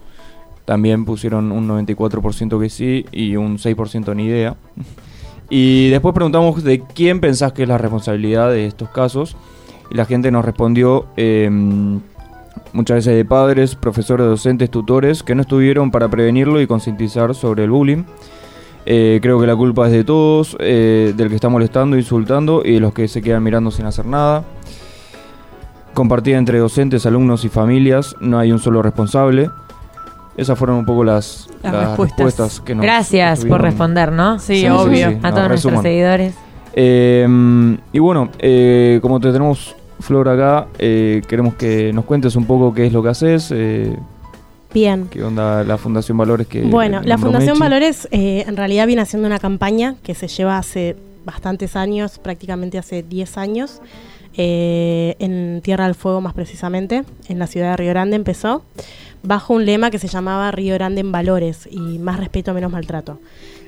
[0.65, 4.57] También pusieron un 94% que sí y un 6% ni idea.
[5.53, 9.37] Y después preguntamos de quién pensás que es la responsabilidad de estos casos.
[9.91, 11.51] Y la gente nos respondió eh,
[12.73, 17.65] muchas veces de padres, profesores, docentes, tutores que no estuvieron para prevenirlo y concientizar sobre
[17.65, 18.05] el bullying.
[18.87, 22.75] Eh, creo que la culpa es de todos, eh, del que está molestando, insultando y
[22.75, 24.45] de los que se quedan mirando sin hacer nada.
[25.95, 29.51] Compartida entre docentes, alumnos y familias, no hay un solo responsable.
[30.37, 32.25] Esas fueron un poco las, Las las respuestas.
[32.25, 34.39] respuestas que nos Gracias por responder, ¿no?
[34.39, 35.19] Sí, obvio.
[35.23, 36.35] A todos nuestros seguidores.
[36.73, 37.27] Eh,
[37.93, 42.73] y bueno, eh, como te tenemos Flor acá, eh, queremos que nos cuentes un poco
[42.75, 43.97] qué es lo que haces, eh,
[44.73, 45.09] Bien.
[45.11, 47.61] qué onda la Fundación Valores que Bueno, la Fundación Mechi.
[47.61, 52.79] Valores eh, en realidad viene haciendo una campaña que se lleva hace bastantes años, prácticamente
[52.79, 53.81] hace 10 años,
[54.37, 58.63] eh, en Tierra del Fuego más precisamente, en la ciudad de Río Grande empezó,
[59.23, 63.19] bajo un lema que se llamaba Río Grande en Valores y más respeto, menos maltrato.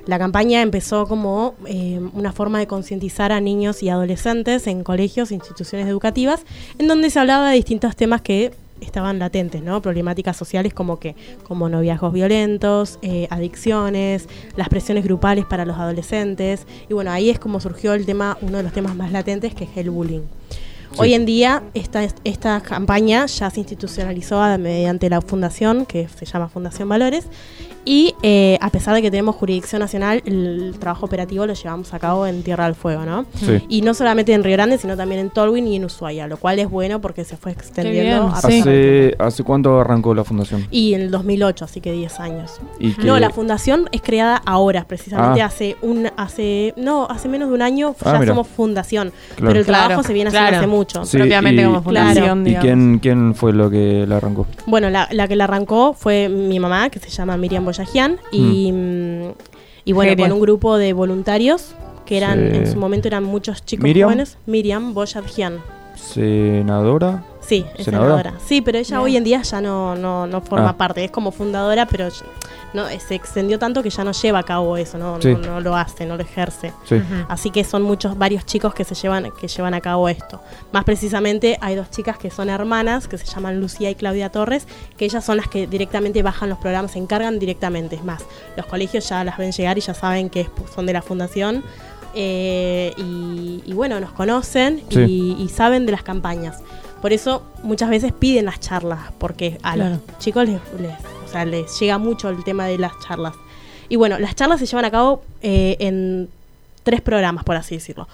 [0.05, 5.31] La campaña empezó como eh, una forma de concientizar a niños y adolescentes en colegios
[5.31, 6.43] e instituciones educativas,
[6.77, 8.51] en donde se hablaba de distintos temas que
[8.81, 9.81] estaban latentes, ¿no?
[9.81, 14.27] Problemáticas sociales como que, como noviazgos violentos, eh, adicciones,
[14.57, 16.67] las presiones grupales para los adolescentes.
[16.89, 19.63] Y bueno, ahí es como surgió el tema, uno de los temas más latentes, que
[19.63, 20.21] es el bullying.
[20.97, 26.49] Hoy en día esta, esta campaña ya se institucionalizó mediante la fundación, que se llama
[26.49, 27.25] Fundación Valores,
[27.85, 31.99] y eh, a pesar de que tenemos jurisdicción nacional, el trabajo operativo lo llevamos a
[31.99, 33.25] cabo en Tierra del Fuego, ¿no?
[33.35, 33.61] Sí.
[33.69, 36.59] Y no solamente en Río Grande, sino también en Tolwyn y en Ushuaia, lo cual
[36.59, 38.59] es bueno porque se fue extendiendo bien, a sí.
[38.61, 40.67] ¿Hace, ¿Hace cuánto arrancó la fundación?
[40.71, 42.59] Y en el 2008, así que 10 años.
[42.79, 45.45] ¿Y qué- No, la fundación es creada ahora, precisamente Ah.
[45.47, 48.31] hace un hace no, hace menos de un año Ah, ya mira.
[48.33, 49.47] somos fundación, Claro.
[49.49, 50.57] pero el trabajo Claro, se viene haciendo claro.
[50.63, 51.05] hace mucho.
[51.05, 54.45] Sí, propiamente y- como fundación, ¿Y quién, quién fue lo que la arrancó?
[54.67, 57.63] Bueno, la, la que la arrancó fue mi mamá, que se llama Miriam
[58.31, 59.31] Y, mm,
[59.85, 60.29] y bueno, Genial.
[60.29, 61.75] con un grupo de voluntarios
[62.05, 62.57] que eran, Sí.
[62.57, 64.07] en su momento eran muchos chicos ¿Miriam?
[64.09, 64.37] jóvenes.
[64.45, 65.59] Miriam Boyajian.
[65.95, 67.23] ¿Senadora?
[67.45, 68.17] Sí, es ¿Senadora?
[68.23, 68.33] senadora.
[68.45, 70.77] Sí, pero ella hoy en día ya no, no, no forma Ah.
[70.77, 72.07] parte, es como fundadora, pero
[72.73, 75.33] no, eh, se extendió tanto que ya no lleva a cabo eso, no, Sí.
[75.33, 76.73] no, no lo hace, no lo ejerce.
[76.85, 77.01] Sí.
[77.27, 80.41] Así que son muchos, varios chicos que se llevan, que llevan a cabo esto.
[80.71, 84.65] Más precisamente hay dos chicas que son hermanas, que se llaman Lucía y Claudia Torres,
[84.97, 87.95] que ellas son las que directamente bajan los programas, se encargan directamente.
[87.97, 88.23] Es más,
[88.57, 91.63] los colegios ya las ven llegar y ya saben que es- son de la fundación.
[92.15, 94.99] eh, y, y bueno, nos conocen Sí.
[94.99, 96.59] y, y saben de las campañas.
[97.03, 99.99] Por eso muchas veces piden las charlas, porque a Claro.
[100.07, 103.33] los chicos les, les- o sea, les llega mucho el tema de las charlas.
[103.89, 106.29] Y bueno, las charlas se llevan a cabo eh, en
[106.83, 108.07] tres programas, por así decirlo.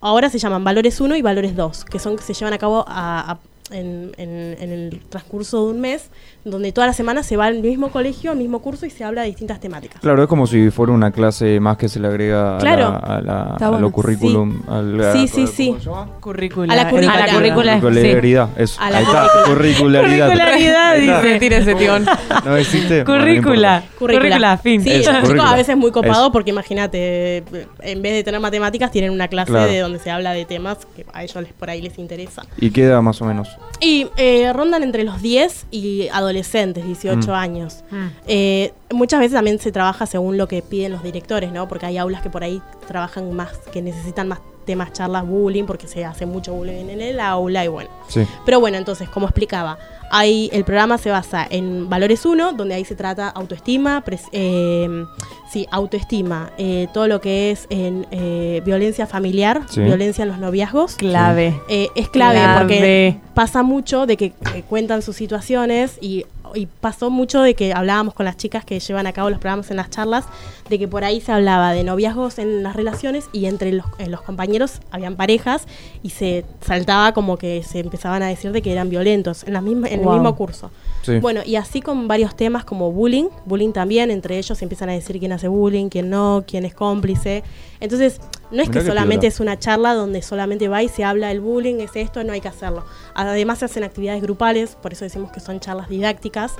[0.00, 2.84] Ahora se llaman Valores 1 y Valores 2, que son que se llevan a cabo
[2.86, 3.38] a- a-
[3.70, 6.10] en, en- en el transcurso de un mes,
[6.44, 9.22] donde toda la semana se va al mismo colegio, al mismo curso y se habla
[9.22, 10.00] de distintas temáticas.
[10.00, 12.90] Claro, es como si fuera una clase más que se le agrega a, Claro.
[12.90, 13.80] la, a, la- a bueno.
[13.80, 14.62] lo currículum.
[14.68, 15.74] al- a- Sí, sí, ¿cómo sí.
[15.78, 16.08] se llama?
[16.20, 16.72] Currícula.
[16.72, 17.24] A la currícula.
[17.24, 17.80] A la currícula, sí.
[17.80, 18.80] Curricularidad, eso.
[18.80, 20.26] A la Ahí está, curricularidad.
[20.28, 22.06] Curricularidad, dice, tira ese tión.
[22.44, 23.04] No existe.
[23.04, 23.82] Bueno, no Currícula.
[23.98, 24.58] Currícula.
[24.58, 24.82] Fin.
[24.82, 26.32] Sí, Eso, los chicos a veces muy copados Eso.
[26.32, 27.38] porque imagínate,
[27.80, 29.70] en vez de tener matemáticas, tienen una clase Claro.
[29.70, 32.42] de donde se habla de temas que a ellos les, por ahí les interesa.
[32.58, 33.48] ¿Y qué edad más o menos?
[33.80, 37.34] Y eh, rondan entre los 10 y adolescentes, 18 Mm.
[37.34, 37.84] años.
[38.26, 41.66] Eh, muchas veces también se trabaja según lo que piden los directores, ¿no?
[41.68, 45.86] Porque hay aulas que por ahí trabajan más, que necesitan más temas charlas bullying, porque
[45.88, 47.88] se hace mucho bullying en el aula y bueno.
[48.08, 48.26] Sí.
[48.44, 49.78] Pero bueno, entonces, como explicaba,
[50.10, 55.04] hay, el programa se basa en Valores 1, donde ahí se trata autoestima, pres- eh,
[55.50, 59.80] sí, autoestima, eh, todo lo que es en eh, violencia familiar, Sí.
[59.80, 60.96] violencia en los noviazgos.
[60.96, 61.58] Clave.
[61.70, 62.58] Eh, es clave, Clave.
[62.60, 67.72] porque pasa mucho de que eh, cuentan sus situaciones y, y pasó mucho de que
[67.72, 70.24] hablábamos con las chicas que llevan a cabo los programas en las charlas,
[70.68, 74.08] de que por ahí se hablaba de noviazgos en las relaciones y entre los, eh,
[74.08, 75.66] los compañeros habían parejas
[76.02, 79.60] y se saltaba como que se empezaban a decir de que eran violentos en, la
[79.60, 80.12] misma, en Wow.
[80.14, 80.70] el mismo curso.
[81.02, 81.18] Sí.
[81.20, 84.92] Bueno, y así con varios temas como bullying, bullying también, entre ellos se empiezan a
[84.92, 87.42] decir quién hace bullying, quién no, quién es cómplice.
[87.80, 91.28] Entonces, no es Mirá que solamente es una charla donde solamente va y se habla
[91.28, 92.84] del bullying, es esto, no hay que hacerlo.
[93.14, 96.54] Además se hacen actividades grupales, por eso decimos que son charlas didácticas.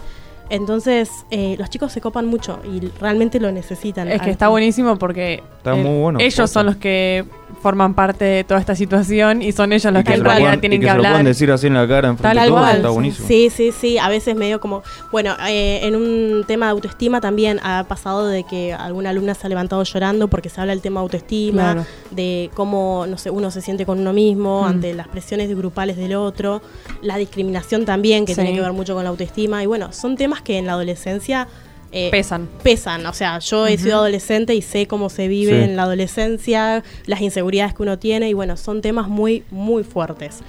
[0.50, 4.08] Entonces, eh, los chicos se copan mucho y realmente lo necesitan.
[4.08, 6.46] Es que está buenísimo porque Está eh, muy bueno, ellos posta.
[6.60, 7.24] son los que
[7.62, 10.78] forman parte de toda esta situación y son ellos los Y que en realidad tienen
[10.78, 11.12] y que, se lo hablar.
[11.12, 12.76] puedan decir así en la cara enfrente Tal de todos, cual.
[12.76, 13.28] está buenísimo.
[13.28, 13.98] Sí, sí, sí.
[13.98, 14.82] A veces medio como.
[15.10, 19.46] Bueno, eh, en un tema de autoestima también ha pasado de que alguna alumna se
[19.46, 21.86] ha levantado llorando porque se habla del tema de autoestima, Claro.
[22.12, 24.66] de cómo, no sé, uno se siente con uno mismo Mm.
[24.66, 26.62] ante las presiones grupales del otro,
[27.02, 28.40] la discriminación también, que Sí.
[28.40, 29.62] tiene que ver mucho con la autoestima.
[29.62, 31.48] Y bueno, son temas que en la adolescencia.
[31.90, 32.48] eh, Pesan.
[32.62, 35.70] Pesan, o sea, yo he sido adolescente y sé cómo se vive Sí.
[35.70, 40.40] en la adolescencia, las inseguridades que uno tiene y bueno, son temas muy, muy fuertes.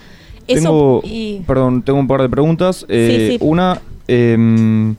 [0.45, 2.85] Tengo, y- perdón, tengo un par de preguntas.
[2.89, 3.45] Eh, Sí, sí.
[3.45, 3.79] Una,
[4.09, 4.95] em,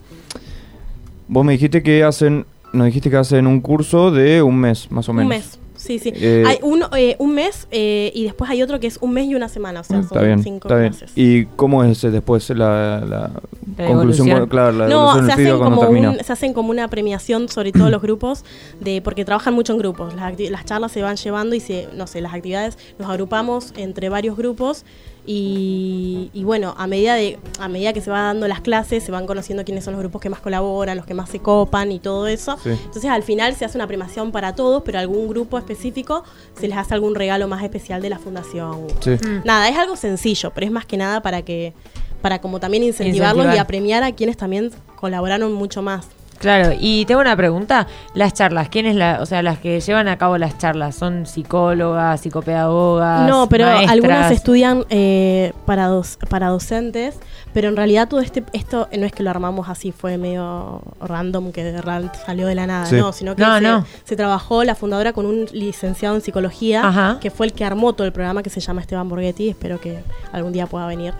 [1.29, 5.09] vos me dijiste que hacen, nos dijiste que hacen un curso de un mes, más
[5.09, 5.25] o menos.
[5.25, 6.12] Un mes, sí, sí.
[6.15, 9.27] Eh, hay uno, eh, un mes eh, y después hay otro que es un mes
[9.27, 10.93] y una semana, o sea, Está son bien, cinco está bien.
[10.93, 11.12] clases.
[11.16, 13.31] ¿Y cómo es eh, después la, la
[13.77, 14.28] La conclusión?
[14.28, 14.48] evolución.
[14.48, 16.11] Claro, la No, se hacen, como termina.
[16.11, 18.44] un- se hacen como una premiación sobre todos los grupos,
[18.81, 20.15] de porque trabajan mucho en grupos.
[20.15, 24.09] Las, las charlas se van llevando y se, no sé, las actividades nos agrupamos entre
[24.09, 24.85] varios grupos
[25.26, 29.12] y, y bueno, a medida de a medida que se van dando las clases, se
[29.12, 31.98] van conociendo quiénes son los grupos que más colaboran, los que más se copan y
[31.98, 32.56] todo eso.
[32.62, 32.70] Sí.
[32.70, 36.24] Entonces al final se hace una premiación para todos, pero a algún grupo específico
[36.59, 38.86] se les hace algún regalo más especial de la fundación.
[39.01, 39.16] Sí.
[39.44, 41.74] Nada, es algo sencillo, pero es más que nada para que
[42.22, 43.56] para como también incentivarlos Incentivar.
[43.56, 46.06] y a premiar a quienes también colaboraron mucho más.
[46.41, 47.87] Claro, y tengo una pregunta.
[48.15, 50.95] Las charlas, ¿quién es la, o sea, las que llevan a cabo las charlas?
[50.97, 53.29] ¿Son psicólogas, psicopedagogas?
[53.29, 53.93] No, pero maestras?
[53.93, 57.19] algunas estudian eh, para, dos, para docentes,
[57.53, 61.53] pero en realidad todo este esto no es que lo armamos así, fue medio random,
[61.53, 61.81] que de
[62.25, 62.97] salió de la nada, Sí.
[62.97, 63.85] no, sino que No, se, no.
[64.05, 67.19] se trabajó la fundadora con un licenciado en psicología, Ajá.
[67.21, 70.03] que fue el que armó todo el programa, que se llama Esteban Borghetti, espero que
[70.33, 71.12] algún día pueda venir.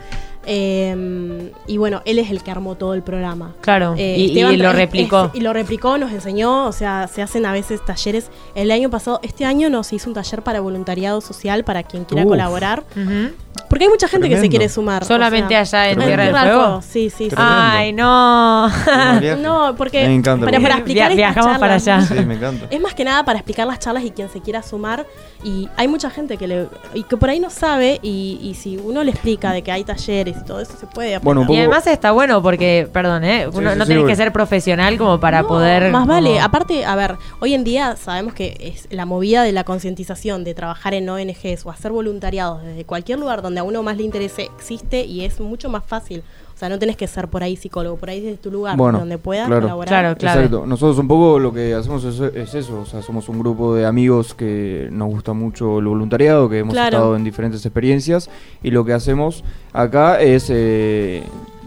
[0.45, 3.53] Eh, y bueno, él es el que armó todo el programa.
[3.61, 5.25] Claro, Eh, y- y Esteban lo replicó.
[5.25, 8.29] es- y lo replicó, nos enseñó, o sea, se hacen a veces talleres.
[8.55, 12.23] El año pasado, este año nos hizo un taller para voluntariado social para quien quiera
[12.23, 12.29] Uf.
[12.29, 12.83] colaborar.
[12.95, 13.33] Ujú.
[13.69, 15.05] Porque hay mucha gente que se quiere sumar.
[15.05, 16.81] Solamente allá en Tierra del Fuego.
[16.81, 17.35] Sí, sí, sí.
[17.37, 18.69] Ay, no.
[19.41, 22.21] No, porque Me encanta, para, para explicar Via- viajamos para charlas- allá.
[22.21, 22.67] Sí, me encanta.
[22.69, 25.05] Es más que nada para explicar las charlas y quien se quiera sumar.
[25.43, 28.77] Y hay mucha gente que le y que por ahí no sabe y, y si
[28.77, 31.35] uno le explica de que hay talleres y todo eso se puede aprender.
[31.45, 33.47] Bueno, Y además está bueno porque, perdón, ¿eh?
[33.51, 35.91] Uno- sí, no sí, tenés que ser profesional como para poder...
[35.91, 39.51] Más vale, como- aparte, a ver, hoy en día sabemos que es la movida de
[39.51, 43.83] la concientización, de trabajar en ONGs o hacer voluntariados desde cualquier lugar donde a uno
[43.83, 46.23] más le interese existe y es mucho más fácil.
[46.61, 48.99] O sea, no tenés que ser por ahí psicólogo, por ahí desde tu lugar Bueno,
[48.99, 49.61] donde puedas claro.
[49.63, 50.11] colaborar.
[50.11, 50.67] Exacto.
[50.67, 53.87] Nosotros un poco lo que hacemos es, es eso, o sea, somos un grupo de
[53.87, 56.97] amigos que nos gusta mucho el voluntariado, que hemos Claro.
[56.97, 58.29] estado en diferentes experiencias
[58.61, 59.43] y lo que hacemos
[59.73, 61.23] acá es eh,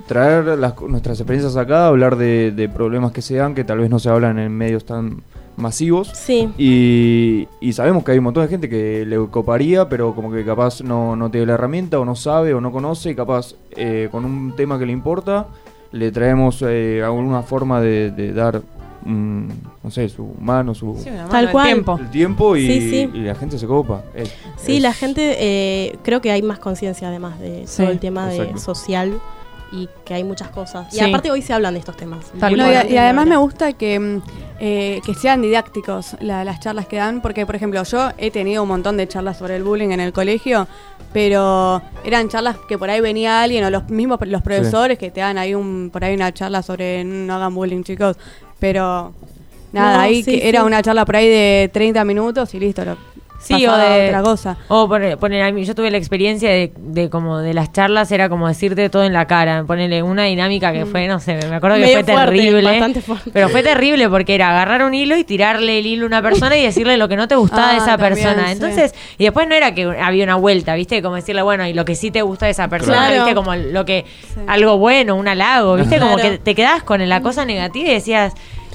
[0.06, 3.90] traer las, nuestras experiencias acá, hablar de, de problemas que se dan, que tal vez
[3.90, 5.22] no se hablan en medios tan
[5.56, 6.08] masivos.
[6.14, 6.48] Sí.
[6.58, 10.44] Y, y sabemos que hay un montón de gente que le coparía, pero como que
[10.44, 14.08] capaz no, no tiene la herramienta o no sabe o no conoce y capaz eh,
[14.10, 15.46] con un tema que le importa
[15.92, 18.62] le traemos eh, alguna forma de, de dar,
[19.04, 19.46] mm,
[19.84, 21.66] no sé, su mano, su Sí, mano, Tal el cual.
[21.66, 21.98] tiempo.
[22.00, 23.10] el tiempo y, Sí, sí.
[23.14, 24.02] y la gente se copa.
[24.12, 27.92] Es- Sí, es- la gente, eh, creo que hay más conciencia además de Sí, todo
[27.92, 29.12] el tema de social
[29.74, 30.92] y que hay muchas cosas.
[30.94, 31.04] Y Sí.
[31.04, 32.26] aparte hoy se hablan de estos temas.
[32.38, 32.90] Tal No, Muy y, bueno.
[32.90, 34.20] y además me gusta que,
[34.60, 38.62] eh, que sean didácticos la- las charlas que dan, porque por ejemplo yo he tenido
[38.62, 40.68] un montón de charlas sobre el bullying en el colegio,
[41.12, 45.20] pero eran charlas que por ahí venía alguien o los mismos los profesores que te
[45.20, 48.16] dan ahí un por ahí una charla sobre no hagan bullying chicos,
[48.58, 49.12] pero
[49.72, 50.46] nada, No, ahí sí, que sí.
[50.48, 52.84] era una charla por ahí de 30 minutos y listo.
[52.84, 52.96] lo-
[53.44, 54.56] Sí, o de otra cosa.
[54.68, 58.10] O poner, poner a mí, yo tuve la experiencia de, de como de las charlas,
[58.12, 61.56] era como decirte todo en la cara, ponerle una dinámica que fue, no sé, me
[61.56, 63.00] acuerdo que Medio fue fuerte, terrible.
[63.02, 63.30] fuerte.
[63.32, 66.56] Pero fue terrible porque era agarrar un hilo y tirarle el hilo a una persona
[66.56, 68.46] y decirle lo que no te gustaba de Ah, esa también, persona.
[68.46, 68.52] sí.
[68.52, 71.02] Entonces, y después no era que había una vuelta, ¿viste?
[71.02, 73.14] Como decirle, bueno, y lo que sí te gusta de esa persona, Claro.
[73.24, 73.34] ¿viste?
[73.34, 74.04] Como lo que,
[74.46, 75.98] algo bueno, un halago, ¿viste?
[75.98, 78.32] Como que te quedabas con la cosa negativa y decías,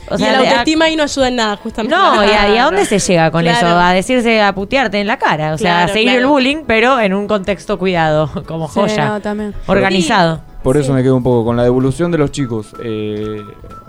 [0.09, 1.95] o y sea, la de- autoestima ahí no ayuda en nada, justamente.
[1.95, 3.57] no, ¿y a, y a dónde se llega con Claro.
[3.67, 3.77] eso?
[3.79, 5.53] A decirse, a putearte en la cara.
[5.53, 6.19] O sea, Claro, a seguir claro.
[6.21, 9.05] el bullying, pero en un contexto cuidado, como Sí, joya.
[9.09, 9.53] no, también.
[9.67, 10.41] Organizado.
[10.63, 12.75] Por eso me quedo un poco con la devolución de los chicos.
[12.83, 13.41] Eh,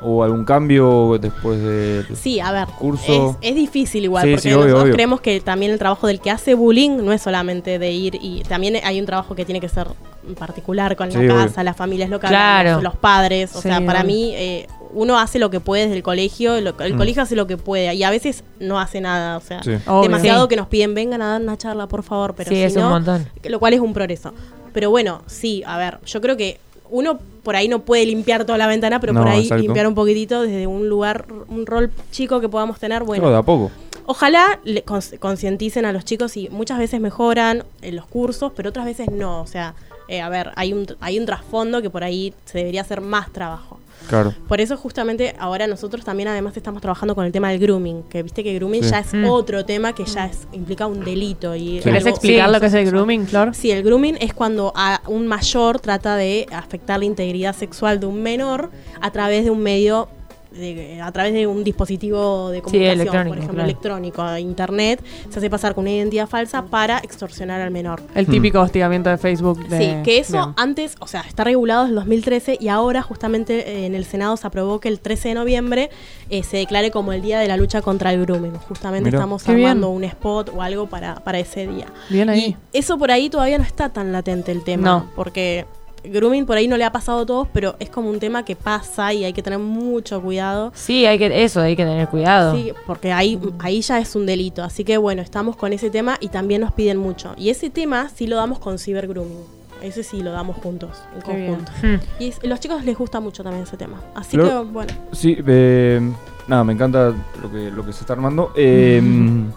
[0.03, 3.37] ¿Hubo algún cambio después del Sí, a ver, curso?
[3.43, 4.95] es, es difícil igual, Sí, porque sí, obvio, nosotros obvio.
[4.95, 8.43] creemos que también el trabajo del que hace bullying no es solamente de ir y
[8.49, 9.89] también hay un trabajo que tiene que ser
[10.27, 11.45] en particular con Sí, la obvio.
[11.45, 12.75] casa, las familias locales, Claro.
[12.75, 14.07] los, los padres, o Sí, sea, para obvio.
[14.15, 16.99] mí eh, uno hace lo que puede desde el colegio, lo- el Mm.
[16.99, 19.73] colegio hace lo que puede y a veces no hace nada, o sea, Sí.
[20.03, 20.49] Demasiado Sí.
[20.49, 22.85] que nos piden vengan a dar una charla, por favor, pero Sí, si es un
[22.85, 23.27] montón.
[23.45, 24.33] lo cual es un progreso.
[24.73, 26.59] Pero bueno, sí, a ver, yo creo que
[26.91, 29.63] uno por ahí no puede limpiar toda la ventana, pero No, por ahí exacto.
[29.63, 33.23] limpiar un poquitito desde un lugar, un rol chico que podamos tener, bueno.
[33.23, 33.71] Todo de a poco.
[34.07, 34.83] Ojalá le
[35.21, 39.41] concienticen a los chicos y muchas veces mejoran en los cursos, pero otras veces no.
[39.41, 39.75] O sea,
[40.09, 43.31] eh, a ver, hay un, hay un trasfondo que por ahí se debería hacer más
[43.33, 43.79] trabajo.
[44.11, 44.35] Claro.
[44.49, 48.23] Por eso justamente ahora nosotros también además estamos trabajando con el tema del grooming, que
[48.23, 48.91] viste que grooming Sí.
[48.91, 49.25] ya es Mm.
[49.27, 51.55] otro tema que ya es, implica un delito.
[51.57, 51.81] Y Sí.
[51.85, 52.53] ¿Querés explicar Sí.
[52.55, 53.55] lo que es el grooming, Flor?
[53.55, 58.07] Sí, el grooming es cuando a un mayor trata de afectar la integridad sexual de
[58.07, 58.71] un menor
[59.01, 60.09] a través de un medio,
[60.53, 63.69] de- a través de un dispositivo de comunicación, electrónico, por ejemplo, claro.
[63.71, 68.03] electrónico, internet, se hace pasar con una identidad falsa para extorsionar al menor.
[68.15, 69.67] El típico hostigamiento de Facebook.
[69.69, 69.79] De...
[69.79, 70.55] Sí, que eso Bien.
[70.57, 74.37] antes, o sea, está regulado desde el 2013 y ahora justamente eh, en el Senado
[74.37, 75.91] se aprobó que el 13 de noviembre
[76.31, 78.55] eh, se declare como el Día de la Lucha contra el Grooming.
[78.55, 79.19] Justamente Mirá.
[79.19, 79.69] estamos Qué bien.
[79.69, 81.87] armando un spot o algo para, para ese día.
[82.09, 82.57] Bien ahí.
[82.73, 84.83] Y eso por ahí todavía no está tan latente el tema.
[84.89, 85.07] No.
[85.17, 85.67] Porque
[86.05, 88.57] grooming por ahí no le ha pasado a todos, pero es como un tema que
[88.57, 90.73] pasa y hay que tener mucho cuidado.
[90.75, 92.55] Sí, hay que, eso, hay que tener cuidado.
[92.57, 94.63] Sí, porque ahí, ahí ya es un delito.
[94.63, 97.35] Así que bueno, estamos con ese tema y también nos piden mucho.
[97.37, 99.61] Y ese tema sí lo damos con cibergrooming.
[99.83, 101.73] Ese sí lo damos juntos, en conjunto.
[101.83, 101.97] Hmm.
[102.23, 103.99] Y es- los chicos les gusta mucho también ese tema.
[104.15, 104.93] Así Flor- que bueno.
[105.13, 106.01] Sí, eh,
[106.47, 108.53] nada, me encanta lo que, lo que se está armando.
[108.57, 109.01] Eh,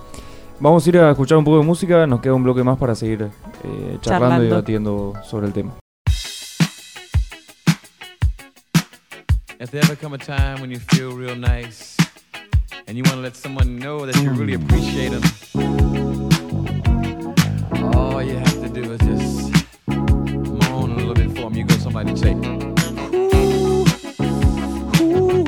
[0.60, 2.96] Vamos a ir a escuchar un poco de música, nos queda un bloque más para
[2.96, 3.30] seguir eh,
[4.00, 4.44] charlando, Charlando.
[4.46, 5.74] y debatiendo sobre el tema.
[9.64, 11.96] Has there ever come a time when you feel real nice
[12.86, 15.24] and you want to let someone know that you really appreciate them?
[17.96, 19.54] All you have to do is just
[20.70, 21.54] moan a little bit for them.
[21.56, 22.42] You go somebody and say, "Ooh,
[25.02, 25.48] ooh,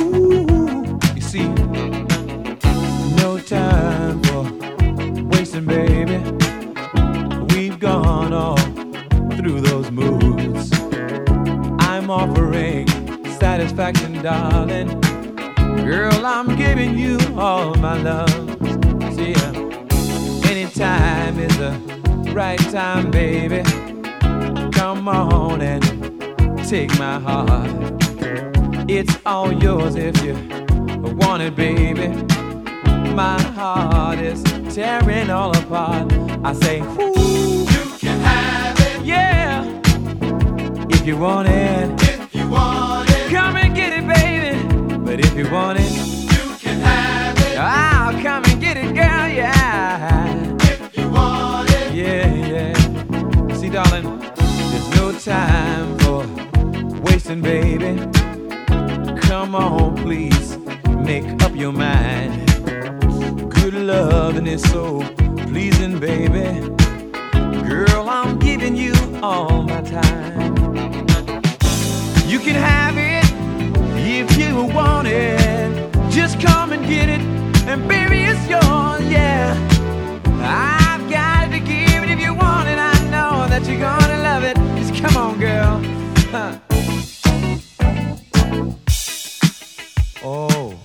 [0.00, 1.46] ooh." You see,
[3.20, 4.44] no time for
[5.28, 6.16] wasting, baby.
[7.54, 8.56] We've gone all
[9.36, 10.21] through those moods.
[12.14, 12.86] Offering
[13.40, 15.00] satisfaction, darling.
[15.82, 18.28] Girl, I'm giving you all my love.
[19.14, 19.48] See ya.
[20.44, 21.72] Anytime is the
[22.34, 23.62] right time, baby.
[24.72, 25.82] Come on and
[26.68, 27.70] take my heart.
[28.90, 30.34] It's all yours if you
[31.16, 32.08] want it, baby.
[33.14, 34.42] My heart is
[34.74, 36.12] tearing all apart.
[36.44, 39.64] I say, Ooh, you can have it, yeah.
[40.90, 42.01] If you want it,
[42.52, 44.52] want it, come and get it, baby.
[44.98, 47.58] But if you want it, you can have it.
[47.58, 50.56] I'll come and get it, girl, yeah.
[50.60, 53.54] If you want it, yeah, yeah.
[53.54, 56.26] See, darling, there's no time for
[57.02, 57.92] wasting, baby.
[59.22, 60.56] Come on, please,
[60.88, 62.46] make up your mind.
[63.52, 65.02] Good loving is so
[65.48, 66.46] pleasing, baby.
[67.68, 68.92] Girl, I'm giving you
[69.22, 70.51] all my time.
[72.32, 73.26] You can have it
[73.94, 75.92] if you want it.
[76.10, 77.20] Just come and get it,
[77.68, 79.52] and baby, it's yours, yeah.
[80.40, 82.78] I've got to give it if you want it.
[82.78, 84.56] I know that you're gonna love it.
[84.78, 85.82] Just come on, girl.
[86.30, 86.58] Huh.
[90.24, 90.80] Oh,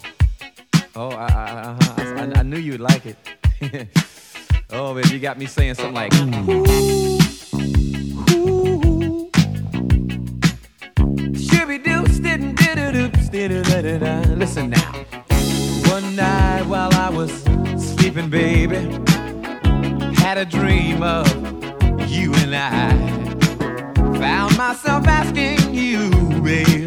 [0.97, 2.27] oh, I, I, I, uh-huh.
[2.35, 3.15] I, I knew you'd like it.
[4.71, 6.11] oh, baby, you got me saying something like.
[6.11, 7.26] Shooby
[14.47, 14.93] Listen now.
[15.91, 17.29] One night while I was
[17.77, 18.77] sleeping, baby,
[20.15, 21.27] had a dream of
[22.09, 22.95] you and I.
[24.17, 26.09] Found myself asking you,
[26.41, 26.85] baby,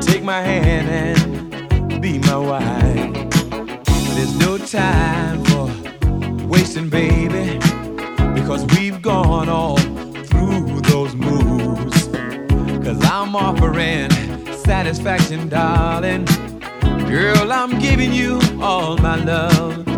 [0.00, 3.10] take my hand and be my why.
[4.14, 5.66] There's no time for
[6.46, 7.58] wasting, baby,
[8.32, 12.06] because we've gone all through those moves.
[12.84, 14.13] Cause I'm offering
[14.74, 16.24] satisfaction, darling.
[17.06, 19.93] Girl, I'm giving you all my love.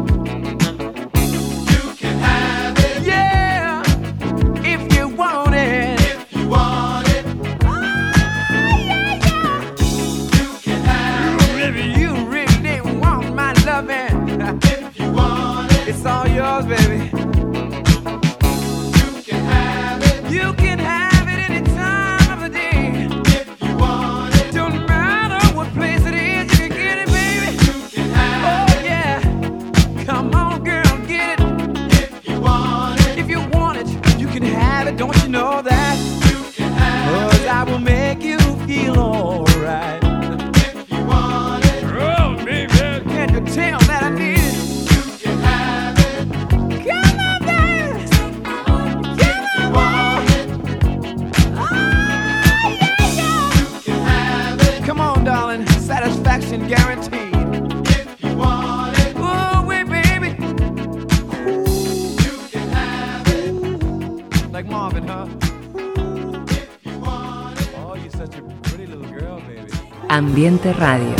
[70.37, 71.15] Ambiente Radio.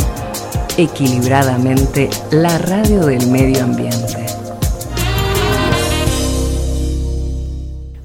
[0.77, 4.06] Equilibradamente, la radio del medio ambiente.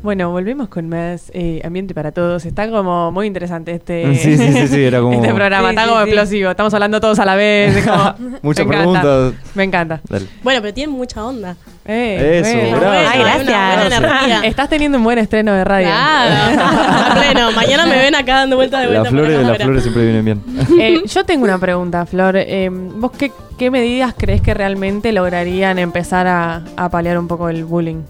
[0.02, 2.44] Bueno, volvemos con más eh, Ambiente para Todos.
[2.44, 5.68] Está como muy interesante este, Sí, sí, sí, sí, era como- este programa.
[5.68, 6.08] Sí, está sí, como sí.
[6.10, 6.50] explosivo.
[6.50, 7.86] Estamos hablando todos a la vez.
[7.86, 9.34] como- Muchas me encanta, preguntas.
[9.54, 10.00] Me encanta.
[10.08, 10.26] Dale.
[10.42, 11.56] Bueno, pero tienen mucha onda.
[11.84, 12.80] Eh, Eso, bueno.
[12.80, 14.02] gracias.
[14.04, 14.32] Ay.
[14.48, 15.86] Estás teniendo un buen estreno de radio.
[15.88, 17.14] Claro.
[17.20, 17.52] Pleno.
[17.52, 19.02] Mañana me ven acá dando vueltas de vuelta.
[19.04, 20.42] Las flores, la las flores siempre vienen bien.
[20.80, 22.36] Eh, yo tengo una pregunta, Flor.
[22.36, 27.48] Eh, ¿Vos qué, qué medidas crees que realmente lograrían empezar a, a paliar un poco
[27.48, 28.02] el bullying?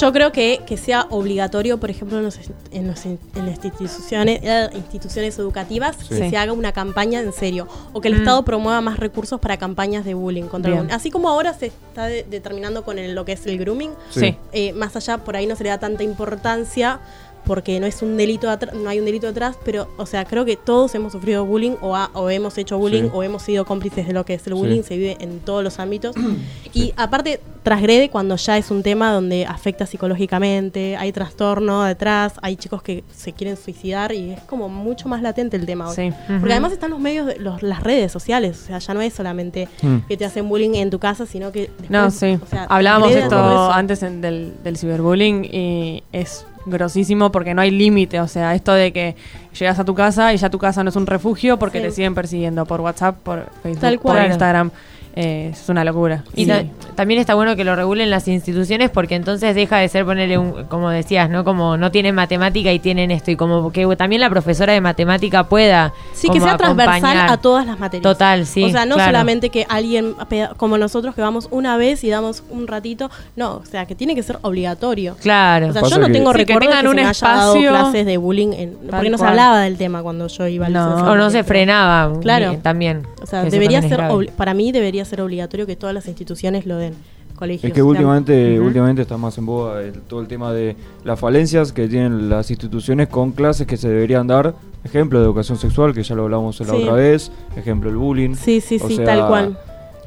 [0.00, 2.38] Yo creo que, que sea obligatorio, por ejemplo, en, los-
[2.72, 6.08] en, los- en las instituciones, eh, instituciones educativas, Sí.
[6.08, 6.30] que Sí.
[6.30, 7.68] se haga una campaña en serio.
[7.92, 8.18] O que el Mm.
[8.18, 10.84] Estado promueva más recursos para campañas de bullying contra el Bien.
[10.86, 10.96] bullying.
[10.96, 13.92] Así como ahora se está de- determinando con el- lo que es el grooming.
[14.10, 14.36] Sí.
[14.52, 16.98] eh, más allá, por ahí no se le da tanta importancia
[17.46, 20.56] porque no es un delito no hay un delito atrás, pero o sea, creo que
[20.56, 23.10] todos hemos sufrido bullying o, ha- o hemos hecho bullying Sí.
[23.12, 24.58] o hemos sido cómplices de lo que es el Sí.
[24.58, 26.14] bullying, se vive en todos los ámbitos.
[26.74, 32.56] y aparte transgrede cuando ya es un tema donde afecta psicológicamente, hay trastorno detrás, hay
[32.56, 35.94] chicos que se quieren suicidar y es como mucho más latente el tema hoy.
[35.96, 36.10] Sí.
[36.40, 39.14] Porque además están los medios, de- los- las redes sociales, o sea, ya no es
[39.14, 39.98] solamente Mm.
[40.08, 42.38] que te hacen bullying en tu casa, sino que después, No, sí.
[42.42, 47.70] o sea, Hablábamos esto antes en- del, del ciberbullying y es grosísimo porque no hay
[47.70, 48.20] límite.
[48.20, 49.16] O sea, esto de que
[49.58, 51.84] llegas a tu casa y ya tu casa no es un refugio porque Sí.
[51.84, 54.20] te siguen persiguiendo por WhatsApp, por Facebook, Tal por.
[54.22, 54.70] Instagram.
[55.16, 56.24] Eh, es una locura.
[56.34, 56.50] Y Sí.
[56.50, 56.64] ta-
[56.96, 60.64] también está bueno que lo regulen las instituciones porque entonces deja de ser ponerle un,
[60.64, 61.44] como decías, ¿no?
[61.44, 65.44] Como no tienen matemática y tienen esto y como que también la profesora de matemática
[65.44, 68.02] pueda Sí, que sea transversal a todas las materias.
[68.02, 69.10] Total, sí, O sea, no claro.
[69.12, 70.16] solamente que alguien,
[70.56, 73.08] como nosotros, que vamos una vez y damos un ratito.
[73.36, 75.16] No, o sea, que tiene que ser obligatorio.
[75.22, 75.68] Claro.
[75.68, 77.54] O sea, Pasa yo no tengo Sí, que recuerdo que, tengan un me haya dado
[77.54, 80.72] espacio- clases de bullying, en- porque no se hablaba del tema cuando yo iba al
[80.72, 80.96] No.
[81.12, 82.50] O no se frenaba Claro.
[82.50, 83.06] ni- también.
[83.22, 84.02] O sea, debería ser,
[84.36, 86.94] para mí debería ser obligatorio que todas las instituciones lo den.
[87.34, 87.64] Colegios.
[87.64, 91.72] Es que últimamente, últimamente está más en boga el- todo el tema de las falencias
[91.72, 94.54] que tienen las instituciones con clases que se deberían dar.
[94.84, 96.72] Ejemplo de educación sexual, que ya lo hablamos la Sí.
[96.82, 97.32] otra vez.
[97.56, 98.34] Ejemplo el bullying.
[98.36, 99.58] Sí, sí, O sí, sea, tal cual.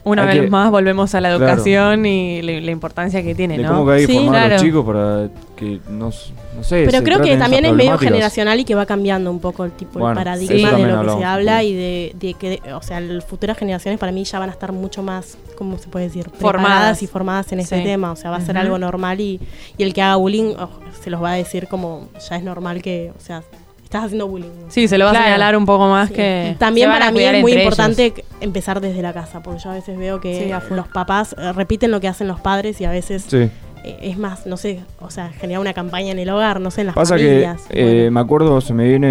[0.05, 1.43] Una vez que- más volvemos a la Claro.
[1.51, 3.69] educación y la, la importancia que tiene, De ¿no?
[3.73, 4.53] cómo que hay que Sí, formar a claro.
[4.53, 6.11] los chicos para que no,
[6.57, 6.83] no sé.
[6.89, 9.99] Pero creo que también es medio generacional y que va cambiando un poco el tipo
[9.99, 12.99] Bueno, el paradigma de lo que hablamos se habla y de, de que, o sea,
[12.99, 16.29] las futuras generaciones para mí ya van a estar mucho más, ¿cómo se puede decir?
[16.39, 17.01] Formadas.
[17.03, 17.83] Y formadas en este Sí.
[17.83, 18.11] tema.
[18.11, 19.39] O sea, va a ser algo normal y,
[19.77, 20.69] y el que haga bullying oh,
[21.01, 23.43] se los va a decir como ya es normal que, o sea,
[23.83, 24.49] estás haciendo bullying.
[24.67, 25.23] Sí, se lo va Claro.
[25.23, 26.15] a señalar un poco más Sí.
[26.15, 26.55] que...
[26.59, 30.19] También para mí es muy importante empezar desde la casa, porque yo a veces veo
[30.19, 33.49] que Sí, los papás eh, repiten lo que hacen los padres y a veces Sí.
[33.89, 36.81] Eh, es más, no sé, o sea, generar una campaña en el hogar, no sé,
[36.81, 37.63] en las Pasa que familias.
[37.69, 38.11] eh, bueno.
[38.11, 39.07] me acuerdo, se me viene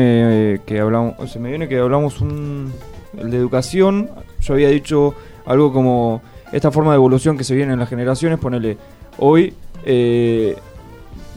[0.54, 2.72] eh, que hablamos, se me viene que hablamos un
[3.18, 4.10] el de educación.
[4.40, 5.14] Yo había dicho
[5.46, 6.20] algo como
[6.52, 8.38] esta forma de evolución que se viene en las generaciones.
[8.38, 8.76] Ponele
[9.18, 9.54] hoy.
[9.84, 10.56] eh,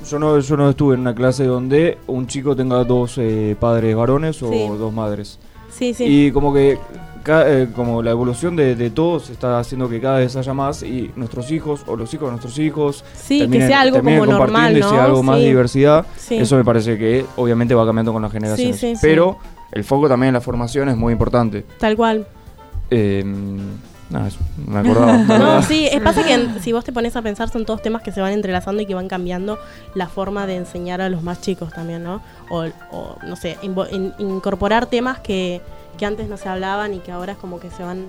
[0.09, 3.95] yo no, yo no estuve en una clase donde un chico tenga dos eh, padres
[3.95, 4.65] varones o Sí.
[4.77, 5.37] dos madres.
[5.69, 6.05] Sí, sí.
[6.07, 6.77] Y como que
[7.27, 11.11] eh, como la evolución de, de todos está haciendo que cada vez haya más y
[11.15, 14.81] nuestros hijos o los hijos de nuestros hijos Sí, que sea algo como normal, y
[14.81, 15.01] sea ¿no?
[15.01, 15.45] algo más Sí.
[15.45, 16.05] diversidad.
[16.17, 16.37] Sí.
[16.37, 18.79] Eso me parece que obviamente va cambiando con las generaciones.
[18.79, 18.99] sí, sí.
[19.01, 19.37] Pero
[19.71, 21.65] el foco también en la formación es muy importante.
[21.79, 22.25] Tal cual.
[22.91, 23.23] Eh,
[24.27, 25.17] eso, me acordaba.
[25.17, 28.01] No, sí, es pasa que en- si vos te pones a pensar son todos temas
[28.01, 29.59] que se van entrelazando y que van cambiando
[29.93, 32.21] la forma de enseñar a los más chicos también, ¿no?
[32.49, 35.61] O, o, no sé, in- incorporar temas que,
[35.99, 38.05] que antes no se hablaban y que ahora es como que se van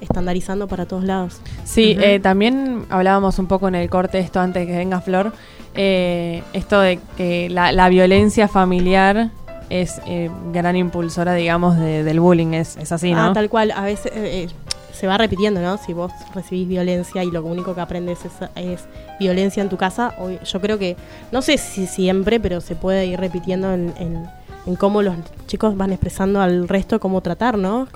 [0.00, 1.40] estandarizando para todos lados.
[1.64, 5.32] Sí, eh, también hablábamos un poco en el corte esto antes de que venga Flor,
[5.74, 9.30] eh, esto de que la, la violencia familiar
[9.70, 13.26] es eh, gran impulsora, digamos, de- del bullying, es, es así, ¿no?
[13.26, 14.48] Ah, tal cual, a veces eh, eh,
[14.92, 15.78] se va repitiendo, ¿no?
[15.78, 18.84] Si vos recibís violencia y lo único que aprendes es, es
[19.18, 20.96] violencia en tu casa, hoy- yo creo que,
[21.32, 24.26] no sé si siempre, pero se puede ir repitiendo en, en-
[24.66, 25.14] en cómo los
[25.46, 27.86] chicos van expresando al resto cómo tratar, ¿no?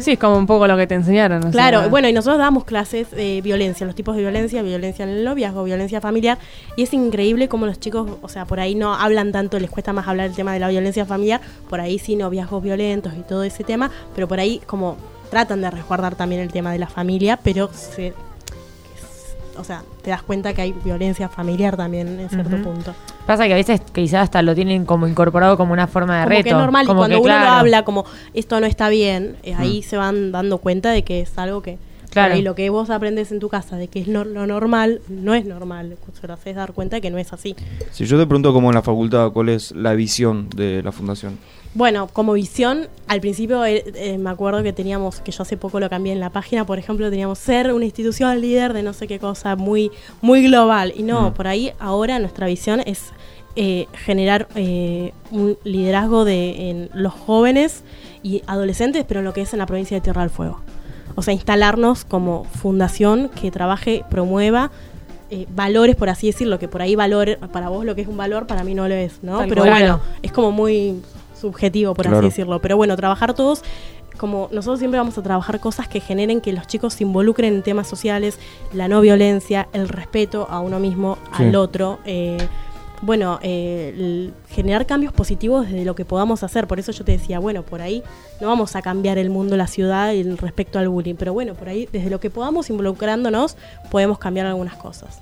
[0.00, 1.50] Sí, es como un poco lo que te enseñaron.
[1.50, 5.10] Claro, sea, bueno, y nosotros damos clases de violencia, los tipos de violencia, violencia en
[5.10, 6.38] el noviazgo, violencia familiar,
[6.76, 9.92] y es increíble cómo los chicos, o sea, por ahí no hablan tanto, les cuesta
[9.92, 13.44] más hablar el tema de la violencia familiar, por ahí sí noviazgos violentos y todo
[13.44, 14.96] ese tema, pero por ahí como
[15.30, 18.14] tratan de resguardar también el tema de la familia, pero se,
[19.58, 22.94] o sea, te das cuenta que hay violencia familiar también en cierto punto.
[23.26, 26.30] Pasa que a veces quizás hasta lo tienen como incorporado como una forma de Como
[26.30, 26.42] reto.
[26.44, 28.04] que es normal, como y cuando que, uno lo habla como
[28.34, 29.82] esto no está bien, eh, ahí Mm.
[29.82, 31.78] se van dando cuenta de que es algo que
[32.10, 32.36] Claro.
[32.36, 35.34] y lo que vos aprendes en tu casa de que es no- lo normal, no
[35.34, 35.96] es normal.
[36.20, 37.56] Se lo haces dar cuenta de que no es así.
[37.90, 41.38] Si yo te pregunto como en la facultad, ¿cuál es la visión de la fundación?
[41.74, 45.80] Bueno, como visión, al principio eh, eh, me acuerdo que teníamos, que yo hace poco
[45.80, 49.08] lo cambié en la página, por ejemplo, teníamos ser una institución líder de no sé
[49.08, 49.90] qué cosa, muy,
[50.20, 50.92] muy global.
[50.96, 51.34] Y no, Mm.
[51.34, 53.06] por ahí ahora nuestra visión es
[53.56, 57.82] eh, generar eh, un liderazgo de en los jóvenes
[58.22, 60.60] y adolescentes, pero en lo que es en la provincia de Tierra del Fuego.
[61.16, 64.70] O sea, instalarnos como fundación que trabaje, promueva
[65.30, 68.16] eh, valores, por así decirlo, que por ahí valor, para vos lo que es un
[68.16, 69.38] valor, para mí no lo es, ¿no?
[69.38, 69.72] Tal Pero cual.
[69.72, 71.00] bueno, es como muy
[71.48, 72.18] subjetivo, por Claro.
[72.18, 72.60] así decirlo.
[72.60, 73.62] Pero bueno, trabajar todos,
[74.16, 77.62] como nosotros siempre vamos a trabajar cosas que generen que los chicos se involucren en
[77.62, 78.38] temas sociales,
[78.72, 81.44] la no violencia, el respeto a uno mismo, Sí.
[81.44, 81.98] al otro.
[82.06, 82.38] eh,
[83.02, 86.66] bueno, eh, generar cambios positivos desde lo que podamos hacer.
[86.66, 88.02] Por eso yo te decía, bueno, por ahí
[88.40, 91.68] no vamos a cambiar el mundo, la ciudad el respecto al bullying, pero bueno, por
[91.68, 93.58] ahí desde lo que podamos involucrándonos
[93.90, 95.18] podemos cambiar algunas cosas.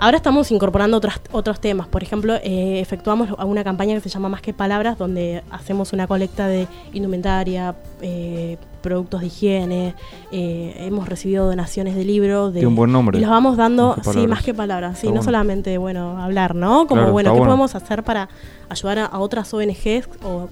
[0.00, 1.88] Ahora estamos incorporando otros, otros temas.
[1.88, 6.06] Por ejemplo, eh, efectuamos una campaña que se llama Más que Palabras, donde hacemos una
[6.06, 9.94] colecta de indumentaria, eh, productos de higiene.
[10.32, 12.52] eh, hemos recibido donaciones de libros.
[12.54, 13.18] De, un buen nombre.
[13.18, 14.98] Y los vamos dando, Más sí, más que palabras.
[14.98, 16.86] Sí, no solamente, bueno, hablar, ¿no?
[16.86, 17.50] Como, Claro, bueno, ¿qué bueno.
[17.52, 18.28] podemos hacer para
[18.68, 20.48] ayudar a, a otras ONGs o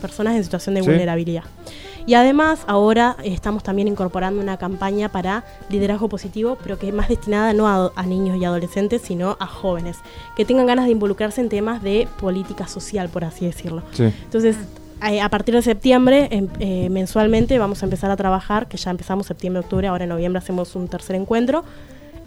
[0.00, 0.88] personas en situación de Sí.
[0.88, 1.44] vulnerabilidad?
[2.08, 7.08] Y además, ahora estamos también incorporando una campaña para liderazgo positivo, pero que es más
[7.08, 9.96] destinada no a, a niños y adolescentes, sino a jóvenes,
[10.36, 13.82] que tengan ganas de involucrarse en temas de política social, por así decirlo.
[13.90, 14.04] Sí.
[14.04, 14.56] Entonces,
[15.00, 19.26] a partir de septiembre, em- eh, mensualmente, vamos a empezar a trabajar, que ya empezamos
[19.26, 21.64] septiembre, octubre, ahora en noviembre hacemos un tercer encuentro,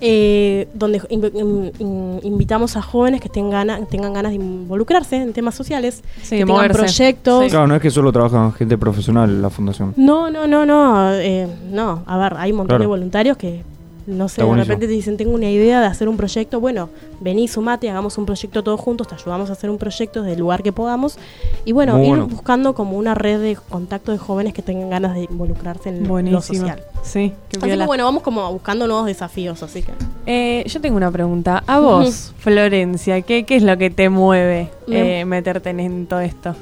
[0.02, 5.34] eh, donde inv- in- in- invitamos a jóvenes que tengan, tengan ganas de involucrarse en
[5.34, 6.78] temas sociales, Sí, que tengan moverse.
[6.78, 7.50] proyectos.
[7.52, 9.94] Claro, no es que solo trabajan gente profesional en la fundación.
[9.98, 12.04] No, no, no, no, eh, no.
[12.06, 12.84] A ver, hay un montón Claro.
[12.84, 13.62] de voluntarios que,
[14.10, 16.60] no sé, de repente te dicen, tengo una idea de hacer un proyecto.
[16.60, 20.34] Bueno, vení, sumate, hagamos un proyecto todos juntos, te ayudamos a hacer un proyecto desde
[20.34, 21.18] el lugar que podamos.
[21.66, 22.28] Y bueno, Muy ir bueno.
[22.28, 26.10] buscando como una red de contacto de jóvenes que tengan ganas de involucrarse en lo
[26.10, 26.42] Buenísimo.
[26.42, 26.84] social.
[27.04, 29.94] Sí, qué Así que bueno, vamos como buscando nuevos desafíos, así que...
[30.26, 31.64] Eh, yo tengo una pregunta.
[31.66, 36.56] A vos, Florencia, ¿qué, ¿qué es lo que te mueve eh, meterte en todo esto?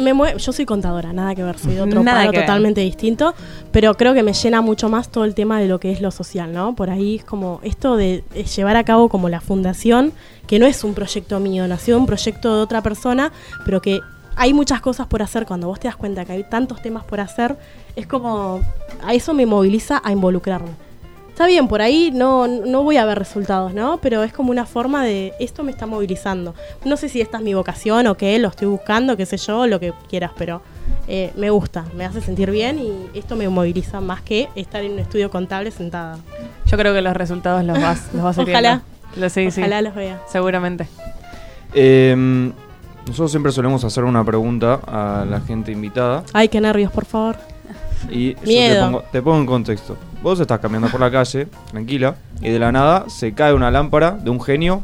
[0.00, 2.40] Me mue- yo soy contadora, nada que ver, soy de otro Nada ver.
[2.40, 3.34] totalmente distinto,
[3.70, 6.10] pero creo que me llena mucho más todo el tema de lo que es lo
[6.10, 6.74] social, ¿no?
[6.74, 8.24] Por ahí es como esto de,
[8.56, 10.12] llevar a cabo como la fundación,
[10.46, 13.32] que no es un proyecto mío, nació un proyecto de otra persona,
[13.64, 14.00] pero que
[14.36, 17.20] hay muchas cosas por hacer, cuando vos te das cuenta que hay tantos temas por
[17.20, 17.56] hacer,
[17.94, 18.60] es como,
[19.04, 20.70] a eso me moviliza a involucrarme.
[21.40, 23.98] Está bien, por ahí no, no voy a ver resultados, ¿no?
[24.02, 26.54] Pero es como una forma de, esto me está movilizando.
[26.84, 29.66] No sé si esta es mi vocación o qué, lo estoy buscando, qué sé yo,
[29.66, 30.60] lo que quieras, pero
[31.08, 34.92] eh, me gusta, me hace sentir bien y esto me moviliza más que estar en
[34.92, 36.18] un estudio contable sentada.
[36.66, 38.82] Yo creo que los resultados los vas, los vas Ojalá.
[39.16, 39.62] Lo, sí, sí.
[39.62, 40.20] Ojalá los vea.
[40.28, 40.88] Seguramente.
[41.72, 42.52] Eh,
[43.06, 46.22] nosotros siempre solemos hacer una pregunta a la gente invitada.
[46.34, 47.36] Ay, qué nervios, por favor.
[48.10, 48.84] Y yo te Miedo.
[48.84, 49.96] pongo, te pongo en contexto.
[50.22, 54.12] Vos estás caminando por la calle, tranquila, y de la nada se cae una lámpara
[54.12, 54.82] de un genio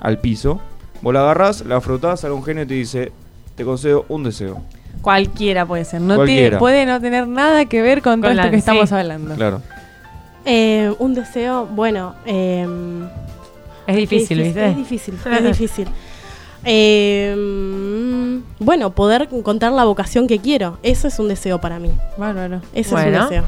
[0.00, 0.60] al piso.
[1.02, 3.12] Vos la agarrás, la frotás, sale un genio y te dice,
[3.56, 4.62] te concedo un deseo.
[5.02, 6.00] Cualquiera puede ser.
[6.02, 6.42] No Cualquiera.
[6.50, 9.34] tiene- puede no tener nada que ver con, todo Con esto la- que estamos hablando.
[9.34, 9.62] Claro.
[10.44, 13.04] Eh, un deseo, bueno, em,
[13.86, 14.68] Es difícil, ¿viste?
[14.68, 15.88] Es difícil, es difícil.
[16.62, 20.76] Eh, mm, bueno, poder encontrar la vocación que quiero.
[20.82, 21.90] Eso es un deseo para mí.
[22.18, 22.56] Bárbaro.
[22.74, 23.18] Eso es Bueno.
[23.24, 23.44] un deseo.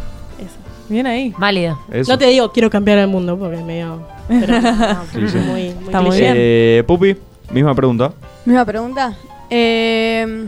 [0.93, 1.35] Bien ahí.
[1.39, 1.79] Válido.
[1.91, 2.13] Eso.
[2.13, 4.07] No te digo quiero cambiar el mundo porque es medio.
[4.29, 5.39] Pero, no, Cliché.
[5.39, 6.23] muy, muy Está muy cliché.
[6.25, 6.35] bien.
[6.37, 7.17] Eh, Pupi,
[7.51, 8.13] misma pregunta.
[8.45, 9.15] Misma pregunta.
[9.49, 10.47] Eh,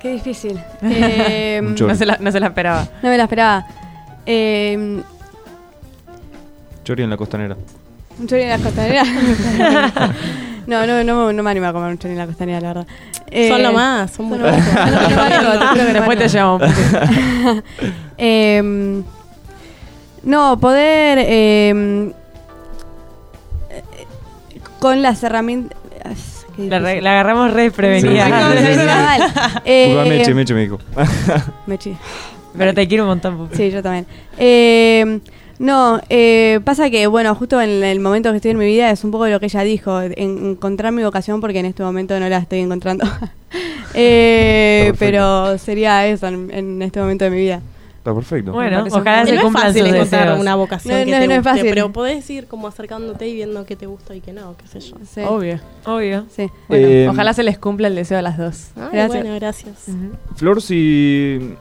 [0.00, 0.60] qué difícil.
[0.82, 1.90] Eh, Un chori.
[1.92, 2.86] No se, la, no se la esperaba.
[3.02, 3.66] no me la esperaba.
[4.26, 5.02] Eh,
[6.84, 7.56] Chori en la costanera.
[8.20, 9.02] ¿Un chori en la costanera?
[10.66, 12.86] no, no, no, no me animo a comer un chori en la costanera, la verdad.
[13.30, 14.60] Eh, Son lo más, son muy buenos.
[15.92, 16.62] Después te llevamos.
[18.24, 19.02] Eh,
[20.22, 22.12] no, poder eh,
[23.70, 23.82] eh,
[24.78, 25.76] con las herramientas.
[26.56, 28.28] La, la agarramos re prevenida.
[29.64, 30.78] Meche, Meche me dijo.
[31.66, 31.96] Mechi.
[32.56, 33.48] Pero te quiero un montón.
[33.52, 34.06] Sí, yo también.
[34.36, 35.20] Eh,
[35.62, 39.02] no, eh, pasa que, bueno, justo en el momento que estoy en mi vida es
[39.04, 42.28] un poco lo que ella dijo, en- encontrar mi vocación porque en este momento no
[42.28, 43.06] la estoy encontrando.
[43.94, 47.60] Eh, pero sería eso en, en este momento de mi vida.
[47.98, 48.50] Está perfecto.
[48.52, 50.40] Bueno, ojalá se no es fácil sus encontrar deseos.
[50.40, 51.66] una vocación No, que no, te no es fácil.
[51.68, 54.80] pero podés ir como acercándote y viendo qué te gusta y qué no, qué sé
[54.80, 54.96] yo.
[55.08, 55.20] Sí.
[55.20, 56.24] Obvio, obvio.
[56.34, 56.48] Sí.
[56.68, 58.70] Bueno, Eh, ojalá se les cumpla el deseo a las dos.
[58.76, 59.08] Ay, Gracias.
[59.22, 59.74] bueno, gracias.
[60.36, 61.54] Flor, si.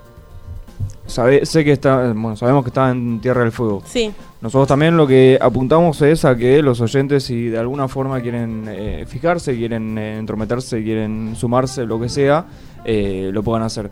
[1.11, 2.13] Sabe, sé que está.
[2.13, 3.83] Bueno, sabemos que está en Tierra del Fuego.
[3.85, 8.21] Sí, Nosotros también lo que apuntamos es a que los oyentes, si de alguna forma
[8.21, 12.45] quieren eh, fijarse, quieren eh, entrometerse, quieren sumarse, lo que sea,
[12.85, 13.89] eh, lo puedan hacer.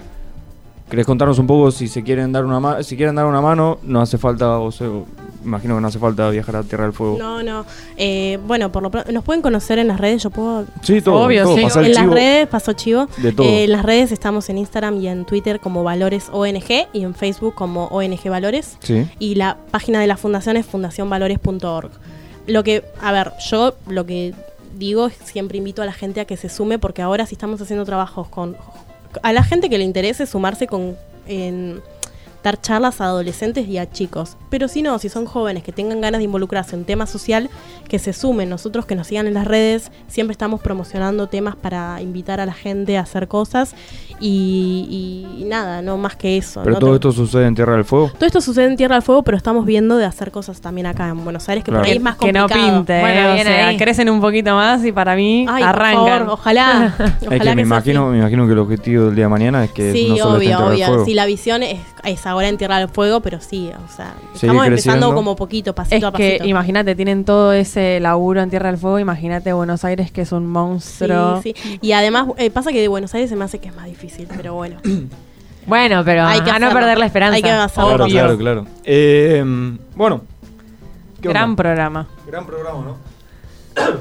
[0.89, 3.77] ¿Querés contarnos un poco si se quieren dar una ma- si quieren dar una mano?
[3.83, 4.87] No hace falta, o sea,
[5.45, 7.17] imagino que no hace falta viajar a Tierra del Fuego.
[7.19, 7.63] no, no.
[7.95, 10.65] Eh, bueno, por lo pronto, nos pueden conocer en las redes, yo puedo...
[10.81, 11.61] Sí, todo, Obvio, todo, sí.
[11.85, 13.07] en las redes, paso chivo.
[13.17, 13.45] de todo.
[13.45, 17.13] Eh, en las redes estamos en Instagram y en Twitter como Valores ONG y en
[17.13, 18.77] Facebook como ONG Valores.
[18.81, 19.07] sí.
[19.19, 21.91] y la página de la fundación es fundacionvalores.org.
[22.47, 24.33] Lo que, a ver, yo lo que
[24.75, 27.61] digo es siempre invito a la gente a que se sume porque ahora si estamos
[27.61, 28.55] haciendo trabajos con
[29.22, 31.81] a la gente que le interese sumarse con en
[32.43, 34.37] dar charlas a adolescentes y a chicos.
[34.49, 37.49] Pero si no, si son jóvenes que tengan ganas de involucrarse en tema social,
[37.87, 38.49] que se sumen.
[38.49, 42.53] Nosotros que nos sigan en las redes, siempre estamos promocionando temas para invitar a la
[42.53, 43.73] gente a hacer cosas
[44.19, 46.61] y, y nada, no más que eso.
[46.63, 46.79] Pero ¿no?
[46.79, 48.11] todo esto sucede en Tierra del Fuego.
[48.13, 51.07] Todo esto sucede en Tierra del Fuego, pero estamos viendo de hacer cosas también acá
[51.09, 51.83] en Buenos Aires, que Claro.
[51.83, 52.75] por ahí es más que no complicado.
[52.77, 53.77] pinte, Bueno, eh, o bien sea, ahí.
[53.77, 56.05] crecen un poquito más y para mí Ay, por arrancan.
[56.19, 56.95] favor, ojalá.
[57.21, 58.11] ojalá es que me imagino, así.
[58.13, 60.45] me imagino que el objetivo del día de mañana es que Sí, no solo esté
[60.51, 60.85] en obvio, Tierra del obvio.
[60.87, 61.05] Fuego.
[61.05, 64.65] Sí, la visión es, es ahora en Tierra del Fuego, pero sí, o sea, estamos
[64.65, 66.45] empezando como poquito, pasito Es a que pasito.
[66.47, 70.47] imagínate, tienen todo ese laburo en Tierra del Fuego, imagínate Buenos Aires que es un
[70.47, 71.41] monstruo.
[71.41, 71.80] Sí, sí.
[71.81, 74.27] Y además, eh, pasa que de Buenos Aires se me hace que es más difícil,
[74.35, 74.77] pero bueno.
[75.67, 76.80] Bueno, pero Hay que a no hacerlo.
[76.80, 77.35] perder la esperanza.
[77.35, 77.89] Hay que hacerlo.
[77.89, 78.65] Claro, claro, claro.
[78.85, 79.43] Eh,
[79.95, 80.21] bueno.
[81.21, 82.07] Gran programa.
[82.26, 82.97] Gran programa, ¿no?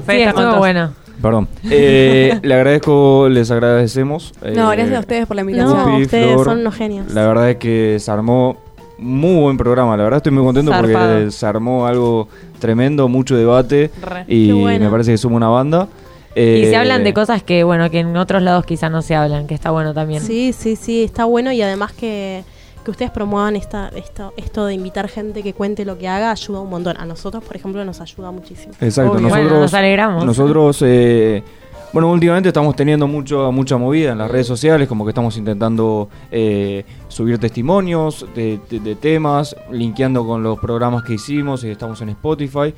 [0.07, 0.93] Sí, estuvo bueno.
[1.21, 1.47] Perdón.
[1.69, 4.33] Eh, le agradezco, les agradecemos.
[4.41, 5.77] No, eh, gracias a ustedes por la invitación.
[5.77, 6.45] No, ustedes Flor.
[6.45, 7.13] son unos genios.
[7.13, 8.57] La verdad es que se armó
[8.97, 9.95] muy buen programa.
[9.97, 12.27] La verdad estoy muy contento porque se armó algo
[12.59, 13.91] tremendo, mucho debate.
[14.01, 14.25] Re.
[14.27, 14.85] Y bueno.
[14.85, 15.87] me parece que somos una banda.
[16.35, 19.15] Y Eh, se hablan de cosas que, bueno, que en otros lados quizá no se
[19.15, 20.21] hablan, que está bueno también.
[20.21, 22.43] Sí, sí, sí, está bueno y además que,
[22.83, 26.61] que ustedes promuevan esta, esto, esto de invitar gente que cuente lo que haga ayuda
[26.61, 26.95] un montón.
[26.97, 28.73] A nosotros, por ejemplo, nos ayuda muchísimo.
[28.79, 29.21] Exacto, Obvio.
[29.23, 30.25] nosotros, Bueno, nos alegramos.
[30.25, 31.43] Nosotros, eh,
[31.91, 36.07] bueno, últimamente estamos teniendo mucho, mucha movida en las redes sociales, como que estamos intentando
[36.31, 41.99] eh, subir testimonios de, de- de temas, linkeando con los programas que hicimos y estamos
[42.01, 42.73] en Spotify.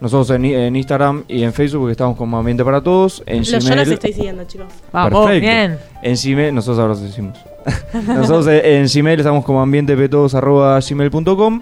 [0.00, 3.22] Nosotros en, en Instagram y en Facebook estamos como Ambiente para Todos.
[3.26, 4.68] En Lo- yo Gmail, los estoy siguiendo, chicos.
[4.92, 5.40] Vamos, Perfecto.
[5.40, 5.78] bien.
[6.02, 7.36] En Gmail, nosotros ahora lo decimos.
[8.06, 11.60] nosotros eh, en Gmail estamos como ambientepetodos.gmail.com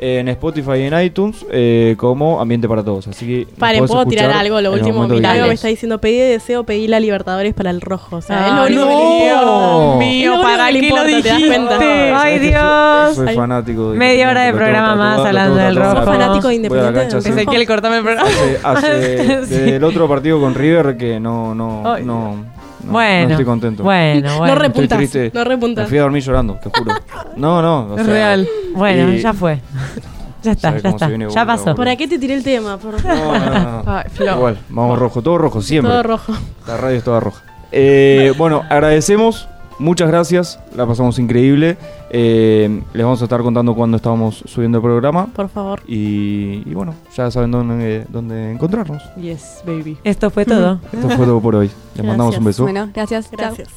[0.00, 3.08] en Spotify y en iTunes eh, como Ambiente para Todos.
[3.08, 4.60] Así que Paren, ¿puedo tirar algo?
[4.60, 8.14] Lo último, que algo me está diciendo, pedí deseo, pedí la Libertadores para el rojo.
[8.16, 8.90] O sea, es lo Ay, único no.
[8.90, 9.98] que le importa.
[9.98, 11.78] Mío, lo ¿para que le lo importa, ¿te das cuenta?
[11.80, 13.16] Ay, ¿sabes que Dios.
[13.16, 15.94] Soy, soy fanático de Media hora de programa más hablando del tatuado.
[15.94, 16.06] rojo.
[16.06, 17.20] ¿Sos fanático de Independiente?
[17.20, 17.28] sí.
[17.30, 18.28] Ezequiel, cortame el programa.
[18.28, 19.54] Hace, hace Sí.
[19.54, 22.36] desde el otro partido con River que no, no, no,
[22.88, 23.82] no, Bueno, no estoy contento.
[23.84, 24.54] Bueno, No bueno.
[24.56, 25.30] Repuntas, triste.
[25.32, 25.88] no Me repuntas.
[25.88, 26.92] fui a dormir llorando, te juro.
[27.36, 27.94] No, no.
[27.94, 28.48] o Es sea, real.
[28.74, 29.60] Bueno, y- ya fue.
[30.40, 31.10] Ya está, ya está.
[31.10, 31.74] Ya pasó.
[31.74, 32.78] ¿Para qué te tiré el tema?
[32.78, 33.92] Por No, no, no, no.
[33.92, 34.04] Ay.
[34.36, 35.90] Igual, vamos rojo, todo rojo, siempre.
[35.90, 36.32] Todo rojo.
[36.68, 37.42] La radio es toda roja.
[37.72, 39.48] Eh, bueno, agradecemos,
[39.78, 41.76] muchas gracias, la pasamos increíble.
[42.10, 45.26] Eh, les vamos a estar contando cuando estábamos subiendo el programa.
[45.26, 45.80] Por favor.
[45.86, 49.02] Y, y bueno, ya saben dónde, dónde encontrarnos.
[49.16, 49.98] Yes, baby.
[50.04, 50.80] Esto fue todo.
[50.92, 51.70] Esto fue todo por hoy.
[51.94, 52.62] Les mandamos un beso.
[52.64, 53.30] Bueno, gracias.
[53.30, 53.68] Gracias.